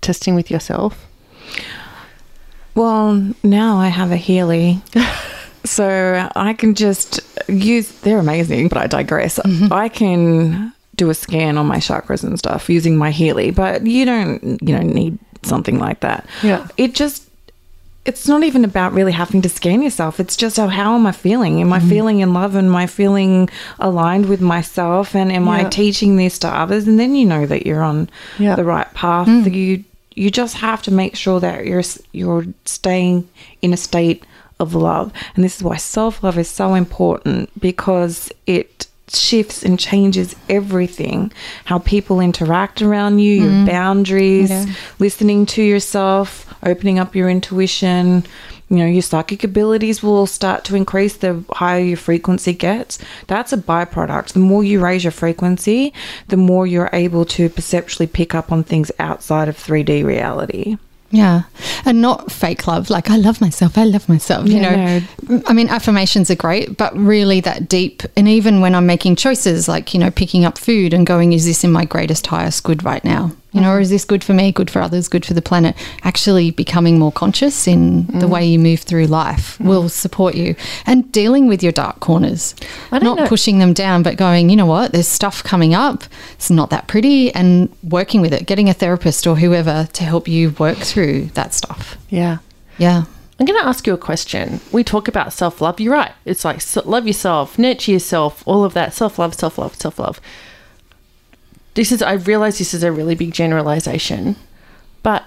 testing 0.00 0.34
with 0.34 0.50
yourself? 0.50 1.06
Well, 2.74 3.32
now 3.42 3.76
I 3.78 3.88
have 3.88 4.10
a 4.10 4.16
Healy. 4.16 4.80
so 5.64 6.28
I 6.34 6.52
can 6.54 6.74
just 6.74 7.20
use, 7.48 7.90
they're 8.00 8.18
amazing, 8.18 8.68
but 8.68 8.78
I 8.78 8.86
digress. 8.86 9.38
Mm-hmm. 9.38 9.72
I 9.72 9.88
can 9.88 10.72
do 10.96 11.10
a 11.10 11.14
scan 11.14 11.56
on 11.56 11.66
my 11.66 11.78
chakras 11.78 12.24
and 12.24 12.38
stuff 12.38 12.68
using 12.68 12.96
my 12.96 13.10
Healy, 13.10 13.50
but 13.50 13.86
you 13.86 14.04
don't 14.04 14.42
you 14.42 14.76
don't 14.76 14.94
need 14.94 15.18
something 15.42 15.78
like 15.78 16.00
that. 16.00 16.26
Yeah. 16.42 16.68
It 16.76 16.94
just 16.94 17.29
it's 18.06 18.26
not 18.26 18.42
even 18.42 18.64
about 18.64 18.92
really 18.92 19.12
having 19.12 19.42
to 19.42 19.48
scan 19.48 19.82
yourself. 19.82 20.20
It's 20.20 20.36
just 20.36 20.58
oh, 20.58 20.68
how 20.68 20.94
am 20.94 21.06
I 21.06 21.12
feeling? 21.12 21.60
Am 21.60 21.72
I 21.72 21.78
mm-hmm. 21.78 21.88
feeling 21.88 22.20
in 22.20 22.32
love? 22.32 22.56
Am 22.56 22.74
I 22.74 22.86
feeling 22.86 23.50
aligned 23.78 24.26
with 24.26 24.40
myself? 24.40 25.14
And 25.14 25.30
am 25.30 25.48
I 25.48 25.64
teaching 25.64 26.16
this 26.16 26.38
to 26.40 26.48
others? 26.48 26.88
And 26.88 26.98
then 26.98 27.14
you 27.14 27.26
know 27.26 27.46
that 27.46 27.66
you're 27.66 27.82
on 27.82 28.08
Yeah. 28.38 28.56
the 28.56 28.64
right 28.64 28.92
path. 28.94 29.28
Mm. 29.28 29.54
You 29.54 29.84
you 30.14 30.30
just 30.30 30.56
have 30.56 30.82
to 30.82 30.90
make 30.90 31.14
sure 31.14 31.40
that 31.40 31.66
you're 31.66 31.82
you're 32.12 32.46
staying 32.64 33.28
in 33.62 33.72
a 33.72 33.76
state 33.76 34.24
of 34.58 34.74
love. 34.74 35.12
And 35.34 35.44
this 35.44 35.56
is 35.56 35.62
why 35.62 35.76
self 35.76 36.22
love 36.22 36.38
is 36.38 36.48
so 36.48 36.74
important 36.74 37.50
because 37.60 38.30
it 38.46 38.86
shifts 39.16 39.62
and 39.62 39.78
changes 39.78 40.36
everything. 40.48 41.32
How 41.64 41.78
people 41.78 42.20
interact 42.20 42.82
around 42.82 43.18
you 43.18 43.32
your 43.34 43.50
mm-hmm. 43.50 43.66
boundaries 43.66 44.50
Yeah. 44.50 44.66
listening 44.98 45.46
to 45.46 45.62
yourself 45.62 46.46
opening 46.62 46.98
up 46.98 47.14
your 47.14 47.28
intuition. 47.28 48.24
You 48.68 48.76
know 48.76 48.86
your 48.86 49.02
psychic 49.02 49.42
abilities 49.42 50.00
will 50.00 50.26
start 50.26 50.64
to 50.66 50.76
increase 50.76 51.16
the 51.16 51.42
higher 51.50 51.80
your 51.80 51.96
frequency 51.96 52.52
gets. 52.52 52.98
That's 53.26 53.52
a 53.52 53.56
byproduct. 53.56 54.34
The 54.34 54.38
more 54.38 54.62
you 54.62 54.80
raise 54.80 55.02
your 55.02 55.10
frequency 55.10 55.92
the 56.28 56.36
more 56.36 56.66
you're 56.66 56.90
able 56.92 57.24
to 57.24 57.48
perceptually 57.48 58.06
pick 58.06 58.34
up 58.34 58.52
on 58.52 58.62
things 58.62 58.92
outside 58.98 59.48
of 59.48 59.56
3d 59.56 60.04
reality 60.04 60.76
Yeah. 61.10 61.42
And 61.84 62.00
not 62.00 62.30
fake 62.30 62.66
love. 62.66 62.88
Like, 62.90 63.10
I 63.10 63.16
love 63.16 63.40
myself. 63.40 63.76
I 63.76 63.84
love 63.84 64.08
myself. 64.08 64.46
You 64.48 64.60
Yeah, 64.60 65.00
know, 65.28 65.42
I 65.46 65.52
mean, 65.52 65.68
affirmations 65.68 66.30
are 66.30 66.36
great, 66.36 66.76
but 66.76 66.96
really 66.96 67.40
that 67.40 67.68
deep. 67.68 68.02
And 68.16 68.28
even 68.28 68.60
when 68.60 68.74
I'm 68.74 68.86
making 68.86 69.16
choices, 69.16 69.66
like, 69.68 69.92
you 69.92 69.98
know, 70.00 70.10
picking 70.10 70.44
up 70.44 70.56
food 70.58 70.94
and 70.94 71.06
going, 71.06 71.32
is 71.32 71.46
this 71.46 71.64
in 71.64 71.72
my 71.72 71.84
greatest, 71.84 72.26
highest 72.28 72.62
good 72.64 72.84
right 72.84 73.04
now? 73.04 73.32
You 73.52 73.60
know, 73.60 73.68
mm. 73.68 73.76
or 73.76 73.80
is 73.80 73.90
this 73.90 74.04
good 74.04 74.22
for 74.22 74.32
me, 74.32 74.52
good 74.52 74.70
for 74.70 74.80
others, 74.80 75.08
good 75.08 75.26
for 75.26 75.34
the 75.34 75.42
planet? 75.42 75.76
Actually 76.02 76.50
becoming 76.52 76.98
more 76.98 77.10
conscious 77.10 77.66
in 77.66 78.06
the 78.06 78.26
mm. 78.26 78.30
way 78.30 78.46
you 78.46 78.58
move 78.58 78.80
through 78.80 79.06
life 79.06 79.58
mm. 79.58 79.66
will 79.66 79.88
support 79.88 80.34
you. 80.34 80.54
And 80.86 81.10
dealing 81.10 81.48
with 81.48 81.62
your 81.62 81.72
dark 81.72 82.00
corners, 82.00 82.54
I 82.92 82.98
don't 82.98 83.16
not 83.16 83.24
know- 83.24 83.28
pushing 83.28 83.58
them 83.58 83.72
down, 83.72 84.02
but 84.02 84.16
going, 84.16 84.50
you 84.50 84.56
know 84.56 84.66
what, 84.66 84.92
there's 84.92 85.08
stuff 85.08 85.42
coming 85.42 85.74
up. 85.74 86.04
It's 86.32 86.50
not 86.50 86.70
that 86.70 86.86
pretty. 86.86 87.34
And 87.34 87.74
working 87.82 88.20
with 88.20 88.32
it, 88.32 88.46
getting 88.46 88.68
a 88.68 88.74
therapist 88.74 89.26
or 89.26 89.36
whoever 89.36 89.88
to 89.92 90.04
help 90.04 90.28
you 90.28 90.50
work 90.50 90.78
through 90.78 91.26
that 91.34 91.52
stuff. 91.52 91.96
Yeah. 92.08 92.38
Yeah. 92.78 93.04
I'm 93.40 93.46
going 93.46 93.58
to 93.58 93.66
ask 93.66 93.86
you 93.86 93.94
a 93.94 93.98
question. 93.98 94.60
We 94.70 94.84
talk 94.84 95.08
about 95.08 95.32
self 95.32 95.62
love. 95.62 95.80
You're 95.80 95.94
right. 95.94 96.12
It's 96.26 96.44
like 96.44 96.60
love 96.84 97.06
yourself, 97.06 97.58
nurture 97.58 97.92
yourself, 97.92 98.42
all 98.46 98.64
of 98.64 98.74
that. 98.74 98.92
Self 98.92 99.18
love, 99.18 99.34
self 99.34 99.56
love, 99.56 99.74
self 99.74 99.98
love. 99.98 100.20
This 101.74 101.92
is, 101.92 102.02
I 102.02 102.14
realize 102.14 102.58
this 102.58 102.74
is 102.74 102.82
a 102.82 102.92
really 102.92 103.14
big 103.14 103.32
generalization, 103.32 104.36
but 105.02 105.24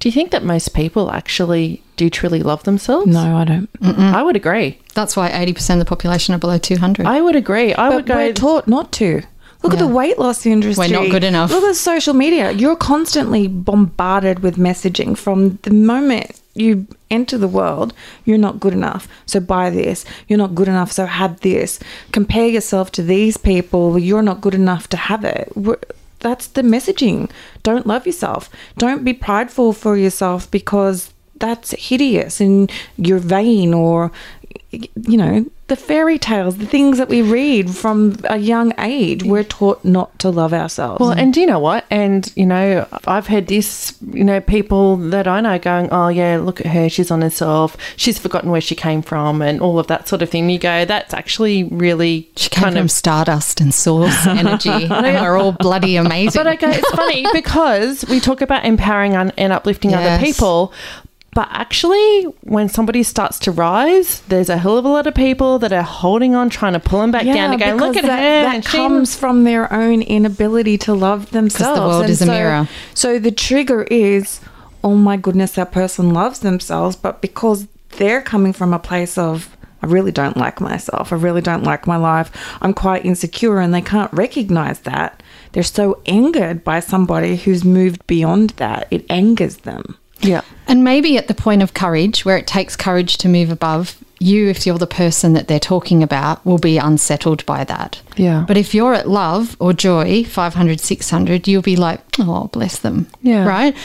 do 0.00 0.08
you 0.08 0.12
think 0.12 0.32
that 0.32 0.42
most 0.42 0.74
people 0.74 1.10
actually 1.10 1.82
do 1.96 2.10
truly 2.10 2.42
love 2.42 2.64
themselves? 2.64 3.06
no 3.06 3.36
i 3.36 3.44
don't 3.44 3.70
I 3.80 4.22
would 4.22 4.36
agree. 4.36 4.78
That's 4.94 5.16
why 5.16 5.30
80% 5.30 5.74
of 5.74 5.78
the 5.78 5.84
population 5.84 6.34
are 6.34 6.38
below 6.38 6.58
200. 6.58 7.06
I 7.06 7.20
would 7.20 7.36
agree. 7.36 7.74
I 7.74 7.88
but 7.88 7.94
would 7.94 8.06
go. 8.06 8.16
we're 8.16 8.32
taught 8.32 8.68
not 8.68 8.92
to. 8.92 9.22
Look 9.62 9.72
at 9.72 9.78
the 9.78 9.86
weight 9.86 10.18
loss 10.18 10.44
industry. 10.44 10.88
We're 10.88 11.00
not 11.00 11.10
good 11.10 11.24
enough. 11.24 11.50
Look 11.50 11.64
at 11.64 11.74
social 11.74 12.12
media. 12.12 12.52
You're 12.52 12.76
constantly 12.76 13.48
bombarded 13.48 14.40
with 14.40 14.56
messaging 14.56 15.16
from 15.16 15.58
the 15.62 15.70
moment 15.70 16.38
you 16.54 16.86
enter 17.10 17.36
the 17.36 17.48
world. 17.48 17.92
You're 18.24 18.38
not 18.38 18.60
good 18.60 18.72
enough, 18.72 19.08
so 19.26 19.40
buy 19.40 19.70
this. 19.70 20.04
You're 20.28 20.38
not 20.38 20.54
good 20.54 20.68
enough, 20.68 20.92
so 20.92 21.06
have 21.06 21.40
this. 21.40 21.80
Compare 22.12 22.48
yourself 22.48 22.92
to 22.92 23.02
these 23.02 23.36
people. 23.36 23.98
You're 23.98 24.22
not 24.22 24.40
good 24.40 24.54
enough 24.54 24.88
to 24.90 24.96
have 24.96 25.24
it. 25.24 25.52
That's 26.20 26.46
the 26.46 26.62
messaging. 26.62 27.30
Don't 27.62 27.86
love 27.86 28.06
yourself. 28.06 28.48
Don't 28.78 29.04
be 29.04 29.12
prideful 29.12 29.72
for 29.72 29.96
yourself 29.96 30.50
because 30.50 31.12
that's 31.36 31.72
hideous 31.72 32.40
and 32.40 32.70
you're 32.96 33.18
vain 33.18 33.74
or 33.74 34.10
you 35.08 35.16
know 35.16 35.44
the 35.66 35.76
fairy 35.76 36.18
tales 36.18 36.58
the 36.58 36.66
things 36.66 36.98
that 36.98 37.08
we 37.08 37.22
read 37.22 37.70
from 37.70 38.16
a 38.24 38.36
young 38.36 38.72
age 38.78 39.22
we're 39.22 39.42
mm. 39.42 39.48
taught 39.48 39.82
not 39.84 40.16
to 40.18 40.28
love 40.28 40.52
ourselves 40.52 41.00
Well, 41.00 41.12
and 41.12 41.32
do 41.32 41.40
you 41.40 41.46
know 41.46 41.58
what? 41.58 41.84
And, 41.90 42.30
you 42.36 42.46
know, 42.46 42.86
I've 43.06 43.26
heard 43.26 43.46
this, 43.46 43.96
you 44.12 44.24
know, 44.24 44.40
people 44.40 44.96
that 44.96 45.26
I 45.26 45.40
know 45.40 45.58
going, 45.58 45.88
oh, 45.90 46.08
yeah, 46.08 46.38
look 46.38 46.60
at 46.60 46.66
her. 46.66 46.88
She's 46.88 47.10
on 47.10 47.22
herself. 47.22 47.76
She's 47.96 48.18
forgotten 48.18 48.50
where 48.50 48.60
she 48.60 48.74
came 48.74 49.02
from 49.02 49.40
and 49.42 49.60
all 49.60 49.78
of 49.78 49.86
that 49.88 50.08
sort 50.08 50.22
of 50.22 50.30
thing. 50.30 50.50
You 50.50 50.58
go, 50.58 50.84
that's 50.84 51.14
actually 51.14 51.64
really 51.64 52.30
she 52.36 52.48
came 52.50 52.64
kind 52.64 52.76
from 52.76 52.84
of. 52.86 52.90
stardust 52.90 53.60
and 53.60 53.72
source 53.72 54.26
energy, 54.26 54.70
and 54.70 54.90
we're 54.90 55.36
all 55.36 55.52
bloody 55.52 55.96
amazing. 55.96 56.38
But 56.40 56.46
I 56.46 56.56
go, 56.56 56.68
it's 56.70 56.90
funny 56.90 57.26
because 57.32 58.04
we 58.08 58.20
talk 58.20 58.40
about 58.40 58.64
empowering 58.64 59.14
and 59.14 59.32
and 59.38 59.52
uplifting 59.52 59.90
Yes. 59.90 60.00
other 60.00 60.24
people. 60.24 60.72
But 61.34 61.48
actually, 61.50 62.22
when 62.42 62.68
somebody 62.68 63.02
starts 63.02 63.40
to 63.40 63.50
rise, 63.50 64.20
there's 64.28 64.48
a 64.48 64.56
hell 64.56 64.78
of 64.78 64.84
a 64.84 64.88
lot 64.88 65.06
of 65.08 65.14
people 65.14 65.58
that 65.58 65.72
are 65.72 65.82
holding 65.82 66.34
on, 66.36 66.48
trying 66.48 66.74
to 66.74 66.80
pull 66.80 67.00
them 67.00 67.10
back 67.10 67.24
down 67.24 67.52
again. 67.52 67.76
look 67.76 67.96
at 67.96 68.04
that, 68.04 68.22
her. 68.22 68.60
that 68.60 68.64
comes 68.64 69.16
from 69.16 69.42
their 69.44 69.72
own 69.72 70.00
inability 70.02 70.78
to 70.78 70.94
love 70.94 71.30
themselves 71.32 71.80
the 71.80 71.86
world 71.86 72.02
And 72.02 72.10
is 72.10 72.22
a 72.22 72.26
mirror. 72.26 72.68
so 72.94 73.18
the 73.18 73.32
trigger 73.32 73.82
is 73.84 74.40
oh 74.82 74.94
my 74.94 75.16
goodness 75.16 75.52
that 75.52 75.72
person 75.72 76.12
loves 76.12 76.40
themselves 76.40 76.94
but 76.94 77.20
because 77.20 77.66
they're 77.96 78.22
coming 78.22 78.52
from 78.52 78.72
a 78.72 78.78
place 78.78 79.18
of 79.18 79.56
I 79.82 79.86
really 79.86 80.12
don't 80.12 80.38
like 80.38 80.62
myself. 80.62 81.12
I 81.12 81.16
really 81.16 81.42
don't 81.42 81.62
like 81.62 81.86
my 81.86 81.96
life. 81.96 82.30
I'm 82.62 82.72
quite 82.72 83.04
insecure 83.04 83.60
and 83.60 83.74
they 83.74 83.82
can't 83.82 84.10
recognize 84.14 84.80
that. 84.80 85.22
They're 85.52 85.62
so 85.62 86.00
angered 86.06 86.64
by 86.64 86.80
somebody 86.80 87.36
who's 87.36 87.66
moved 87.66 88.06
beyond 88.06 88.50
that. 88.56 88.88
It 88.90 89.04
angers 89.10 89.58
them. 89.58 89.98
Yeah. 90.24 90.42
And 90.66 90.82
maybe 90.82 91.18
at 91.18 91.28
the 91.28 91.34
point 91.34 91.62
of 91.62 91.74
courage, 91.74 92.24
where 92.24 92.36
it 92.36 92.46
takes 92.46 92.74
courage 92.76 93.18
to 93.18 93.28
move 93.28 93.50
above, 93.50 94.02
you, 94.18 94.48
if 94.48 94.66
you're 94.66 94.78
the 94.78 94.86
person 94.86 95.34
that 95.34 95.48
they're 95.48 95.60
talking 95.60 96.02
about, 96.02 96.44
will 96.46 96.58
be 96.58 96.78
unsettled 96.78 97.44
by 97.44 97.64
that. 97.64 98.00
Yeah. 98.16 98.44
But 98.48 98.56
if 98.56 98.74
you're 98.74 98.94
at 98.94 99.08
love 99.08 99.56
or 99.60 99.72
joy, 99.72 100.24
500, 100.24 100.80
600, 100.80 101.46
you'll 101.46 101.62
be 101.62 101.76
like, 101.76 102.00
oh, 102.18 102.48
bless 102.48 102.78
them. 102.78 103.06
Yeah. 103.22 103.46
Right? 103.46 103.76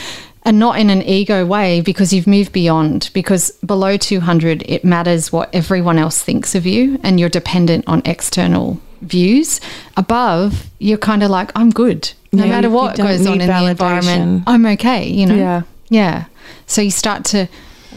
And 0.44 0.58
not 0.58 0.78
in 0.78 0.88
an 0.88 1.02
ego 1.02 1.44
way 1.44 1.82
because 1.82 2.14
you've 2.14 2.26
moved 2.26 2.52
beyond. 2.52 3.10
Because 3.12 3.50
below 3.64 3.98
200, 3.98 4.62
it 4.66 4.84
matters 4.84 5.30
what 5.30 5.54
everyone 5.54 5.98
else 5.98 6.22
thinks 6.22 6.54
of 6.54 6.64
you 6.64 6.98
and 7.02 7.20
you're 7.20 7.28
dependent 7.28 7.86
on 7.86 8.00
external 8.06 8.80
views. 9.02 9.60
Above, 9.98 10.70
you're 10.78 10.96
kind 10.96 11.22
of 11.22 11.30
like, 11.30 11.50
I'm 11.54 11.70
good. 11.70 12.10
No 12.32 12.44
Yeah, 12.44 12.50
matter 12.50 12.70
what 12.70 12.96
goes 12.96 13.26
on 13.26 13.40
in 13.40 13.48
the 13.48 13.70
environment, 13.70 14.44
I'm 14.46 14.64
okay, 14.64 15.06
you 15.08 15.26
know? 15.26 15.34
Yeah. 15.34 15.62
Yeah. 15.90 16.24
So 16.66 16.80
you 16.82 16.90
start 16.90 17.24
to 17.26 17.48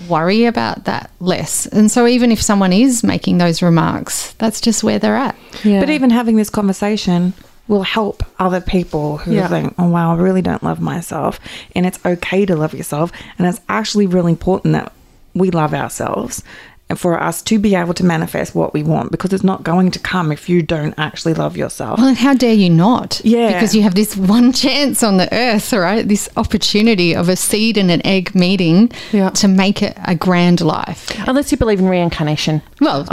worry 0.10 0.46
about 0.46 0.86
that 0.86 1.12
less. 1.20 1.66
And 1.68 1.92
so 1.92 2.08
even 2.08 2.32
if 2.32 2.42
someone 2.42 2.74
is 2.74 3.04
making 3.04 3.38
those 3.38 3.62
remarks, 3.62 4.34
that's 4.34 4.60
just 4.60 4.84
where 4.84 5.00
they're 5.00 5.16
at. 5.16 5.36
Yeah. 5.64 5.80
But 5.80 5.90
even 5.90 6.10
having 6.10 6.36
this 6.36 6.50
conversation 6.50 7.34
will 7.68 7.84
help 7.84 8.24
other 8.40 8.60
people 8.60 9.18
who 9.18 9.34
Yeah. 9.34 9.48
think, 9.48 9.74
oh, 9.78 9.88
wow, 9.88 10.16
I 10.16 10.18
really 10.18 10.42
don't 10.42 10.64
love 10.64 10.82
myself. 10.82 11.40
And 11.76 11.86
it's 11.86 12.00
okay 12.06 12.46
to 12.46 12.56
love 12.56 12.74
yourself. 12.74 13.12
And 13.38 13.48
it's 13.48 13.62
actually 13.70 14.08
really 14.08 14.32
important 14.32 14.74
that 14.74 14.92
we 15.36 15.50
love 15.50 15.74
ourselves 15.74 16.42
and 16.42 16.73
for 16.96 17.22
us 17.22 17.42
to 17.44 17.60
be 17.60 17.76
able 17.76 17.94
to 17.96 18.06
manifest 18.06 18.56
what 18.56 18.74
we 18.74 18.84
want 18.84 19.12
because 19.12 19.34
it's 19.34 19.44
not 19.44 19.64
going 19.64 19.92
to 19.92 20.00
come 20.00 20.32
if 20.32 20.48
you 20.50 20.62
don't 20.62 20.94
actually 20.98 21.34
love 21.34 21.56
yourself. 21.58 22.00
Well, 22.00 22.08
and 22.10 22.18
how 22.18 22.34
dare 22.34 22.54
you 22.54 22.70
not? 22.70 23.22
Yeah. 23.24 23.54
Because 23.54 23.76
you 23.76 23.82
have 23.84 23.96
this 23.96 24.16
one 24.18 24.52
chance 24.54 25.04
on 25.04 25.18
the 25.18 25.34
earth, 25.34 25.72
right? 25.74 26.08
This 26.08 26.30
opportunity 26.38 27.16
of 27.16 27.30
a 27.30 27.36
seed 27.36 27.78
and 27.78 27.90
an 27.92 28.06
egg 28.06 28.34
meeting 28.36 28.92
Yeah. 29.12 29.30
to 29.32 29.48
make 29.48 29.82
it 29.82 29.98
a 30.06 30.16
grand 30.16 30.62
life. 30.62 31.12
Unless 31.28 31.52
you 31.52 31.58
believe 31.58 31.80
in 31.80 31.88
reincarnation. 31.88 32.62
Well, 32.82 33.06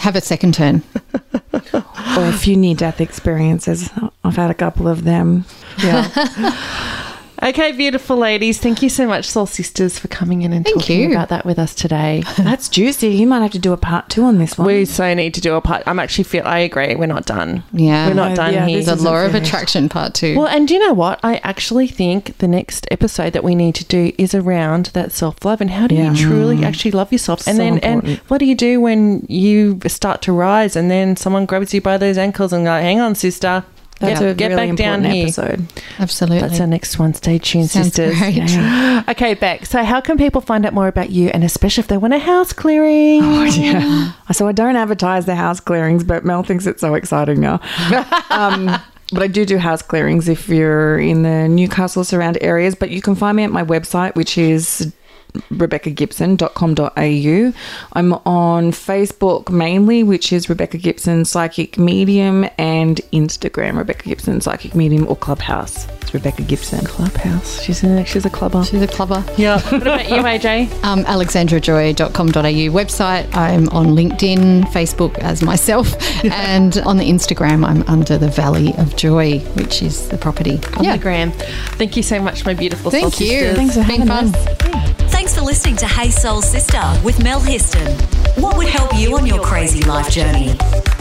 have 0.00 0.16
a 0.16 0.20
second 0.20 0.54
turn. 0.54 0.82
or 1.52 2.26
a 2.26 2.32
few 2.32 2.56
near 2.56 2.74
death 2.74 3.00
experiences. 3.00 3.90
I've 4.22 4.36
had 4.36 4.50
a 4.50 4.54
couple 4.54 4.88
of 4.88 5.04
them. 5.04 5.44
Yeah. 5.82 6.08
okay, 7.44 7.72
beautiful 7.72 8.16
ladies. 8.16 8.58
Thank 8.58 8.82
you 8.82 8.88
so 8.88 9.06
much, 9.06 9.26
Soul 9.26 9.46
Sisters, 9.46 9.98
for 9.98 10.08
coming 10.08 10.42
in 10.42 10.52
and 10.52 10.64
Thank 10.64 10.80
talking 10.80 11.00
you. 11.00 11.10
about 11.12 11.28
that 11.28 11.44
with 11.44 11.58
us 11.58 11.74
today. 11.74 12.22
That's 12.38 12.68
juicy. 12.68 13.08
You 13.10 13.26
might 13.26 13.40
have 13.42 13.52
to 13.52 13.58
do 13.58 13.72
a 13.72 13.76
part 13.76 14.08
two 14.08 14.24
on 14.24 14.38
this 14.38 14.56
one. 14.58 14.66
we 14.66 14.84
so 14.84 15.12
need 15.14 15.34
to 15.34 15.40
do 15.40 15.54
a 15.54 15.60
part. 15.60 15.82
I'm 15.86 15.98
actually 15.98 16.24
feel. 16.24 16.42
I 16.46 16.58
agree. 16.60 16.94
We're 16.94 17.06
not 17.06 17.26
done. 17.26 17.62
Yeah. 17.72 18.08
we're 18.08 18.14
not 18.14 18.30
No, 18.30 18.36
done 18.36 18.54
yeah, 18.54 18.66
here. 18.66 18.78
this 18.78 18.86
The 18.86 18.92
isn't 18.94 19.04
law 19.04 19.24
of 19.24 19.34
attraction 19.34 19.88
part 19.88 20.14
two. 20.14 20.36
Well, 20.38 20.46
and 20.48 20.66
do 20.66 20.74
you 20.74 20.80
know 20.80 20.92
what? 20.94 21.20
I 21.22 21.36
actually 21.44 21.88
think 21.88 22.38
the 22.38 22.48
next 22.48 22.86
episode 22.90 23.32
that 23.34 23.44
we 23.44 23.54
need 23.54 23.74
to 23.76 23.84
do 23.84 24.12
is 24.18 24.34
around 24.34 24.86
that 24.94 25.12
self 25.12 25.44
love 25.44 25.60
and 25.60 25.70
how 25.70 25.86
do 25.86 25.94
Yeah. 25.94 26.12
you 26.12 26.16
truly 26.16 26.56
mm. 26.58 26.64
actually 26.64 26.92
love 26.92 27.12
yourself? 27.12 27.46
And 27.46 27.56
So 27.56 27.62
then, 27.62 27.78
and 27.80 28.18
what 28.28 28.38
do 28.38 28.46
you 28.46 28.54
do 28.54 28.80
when 28.80 29.26
you 29.28 29.80
start 29.86 30.22
to 30.22 30.32
rise 30.32 30.76
and 30.76 30.90
then 30.90 31.16
someone 31.16 31.46
grabs 31.46 31.74
you 31.74 31.80
by 31.80 31.98
those 31.98 32.16
ankles 32.18 32.52
and 32.52 32.64
go, 32.64 32.72
"Hang 32.72 33.00
on, 33.00 33.14
sister, 33.14 33.64
That's 34.04 34.20
get, 34.20 34.28
a 34.30 34.34
get 34.34 34.48
really 34.48 34.68
back 34.68 34.76
down 34.76 35.04
important 35.04 35.14
here." 35.14 35.24
episode. 35.24 35.82
Absolutely. 35.98 36.40
That's 36.40 36.60
our 36.60 36.66
next 36.66 36.98
one. 36.98 37.14
Stay 37.14 37.38
tuned, 37.38 37.70
Sounds 37.70 37.94
sisters. 37.94 38.18
great. 38.18 39.04
Okay, 39.08 39.34
Beck. 39.34 39.66
So, 39.66 39.82
how 39.84 40.00
can 40.00 40.16
people 40.16 40.40
find 40.40 40.64
out 40.64 40.72
more 40.72 40.88
about 40.88 41.10
you, 41.10 41.28
and 41.28 41.44
especially 41.44 41.82
if 41.82 41.88
they 41.88 41.96
want 41.96 42.14
a 42.14 42.18
house 42.18 42.52
clearing? 42.52 43.22
Yeah. 43.52 44.12
So 44.32 44.48
I 44.48 44.52
don't 44.52 44.76
advertise 44.76 45.26
the 45.26 45.34
house 45.34 45.60
clearings, 45.60 46.02
but 46.04 46.24
Mel 46.24 46.42
thinks 46.42 46.66
it's 46.66 46.80
so 46.80 46.94
exciting 46.94 47.40
now. 47.40 47.60
um, 48.30 48.66
but 49.12 49.22
I 49.22 49.26
do 49.26 49.44
do 49.44 49.58
house 49.58 49.82
clearings 49.82 50.28
if 50.28 50.48
you're 50.48 50.98
in 50.98 51.22
the 51.22 51.48
Newcastle 51.48 52.04
surround 52.04 52.38
areas. 52.40 52.74
But 52.74 52.90
you 52.90 53.00
can 53.02 53.14
find 53.14 53.36
me 53.36 53.44
at 53.44 53.50
my 53.50 53.62
website, 53.64 54.14
which 54.14 54.38
is 54.38 54.92
rebeccagibson.com.au. 55.34 57.52
I'm 57.92 58.12
on 58.12 58.72
Facebook 58.72 59.50
mainly, 59.50 60.02
which 60.02 60.32
is 60.32 60.48
Rebecca 60.48 60.78
Gibson 60.78 61.24
Psychic 61.24 61.78
Medium, 61.78 62.46
and 62.58 63.00
Instagram, 63.12 63.76
Rebecca 63.76 64.08
Gibson 64.08 64.40
Psychic 64.40 64.74
Medium, 64.74 65.06
or 65.08 65.16
Clubhouse. 65.16 65.86
It's 66.00 66.14
Rebecca 66.14 66.42
Gibson. 66.42 66.84
Clubhouse. 66.86 67.62
She's 67.62 67.82
a 67.82 68.04
she's 68.04 68.24
a 68.24 68.30
clubber. 68.30 68.64
She's 68.64 68.82
a 68.82 68.86
clubber. 68.86 69.24
Yeah. 69.36 69.60
what 69.70 69.82
about 69.82 70.08
you, 70.08 70.16
AJ? 70.16 70.84
Um, 70.84 71.04
alexandrajoy.com.au 71.04 72.72
website. 72.72 73.34
I'm 73.34 73.68
on 73.70 73.88
LinkedIn, 73.88 74.62
Facebook 74.64 75.18
as 75.18 75.42
myself, 75.42 75.94
and 76.24 76.78
on 76.78 76.96
the 76.96 77.08
Instagram, 77.10 77.66
I'm 77.66 77.82
under 77.88 78.18
the 78.18 78.28
Valley 78.28 78.74
of 78.78 78.96
Joy, 78.96 79.40
which 79.54 79.82
is 79.82 80.08
the 80.08 80.18
property. 80.18 80.60
On 80.76 80.84
the 80.84 80.98
gram. 80.98 81.32
Thank 81.32 81.96
you 81.96 82.02
so 82.02 82.20
much, 82.20 82.44
my 82.44 82.54
beautiful 82.54 82.90
Thank 82.90 83.20
you. 83.20 83.26
sisters. 83.26 83.56
Thanks 83.56 83.74
for 83.74 83.82
having 83.82 84.06
fun. 84.06 84.34
us. 84.34 84.93
Thanks 85.24 85.38
for 85.38 85.44
listening 85.46 85.76
to 85.76 85.86
Hey 85.86 86.10
Soul 86.10 86.42
Sister 86.42 86.82
with 87.02 87.22
Mel 87.22 87.40
Histon. 87.40 87.98
What 88.36 88.58
would 88.58 88.66
help 88.66 88.94
you 88.94 89.16
on 89.16 89.24
your 89.24 89.42
crazy 89.42 89.80
life 89.80 90.10
journey? 90.10 90.50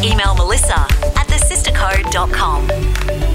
Email 0.02 0.34
Melissa 0.36 0.80
at 0.80 1.28
thesistercode.com. 1.28 3.33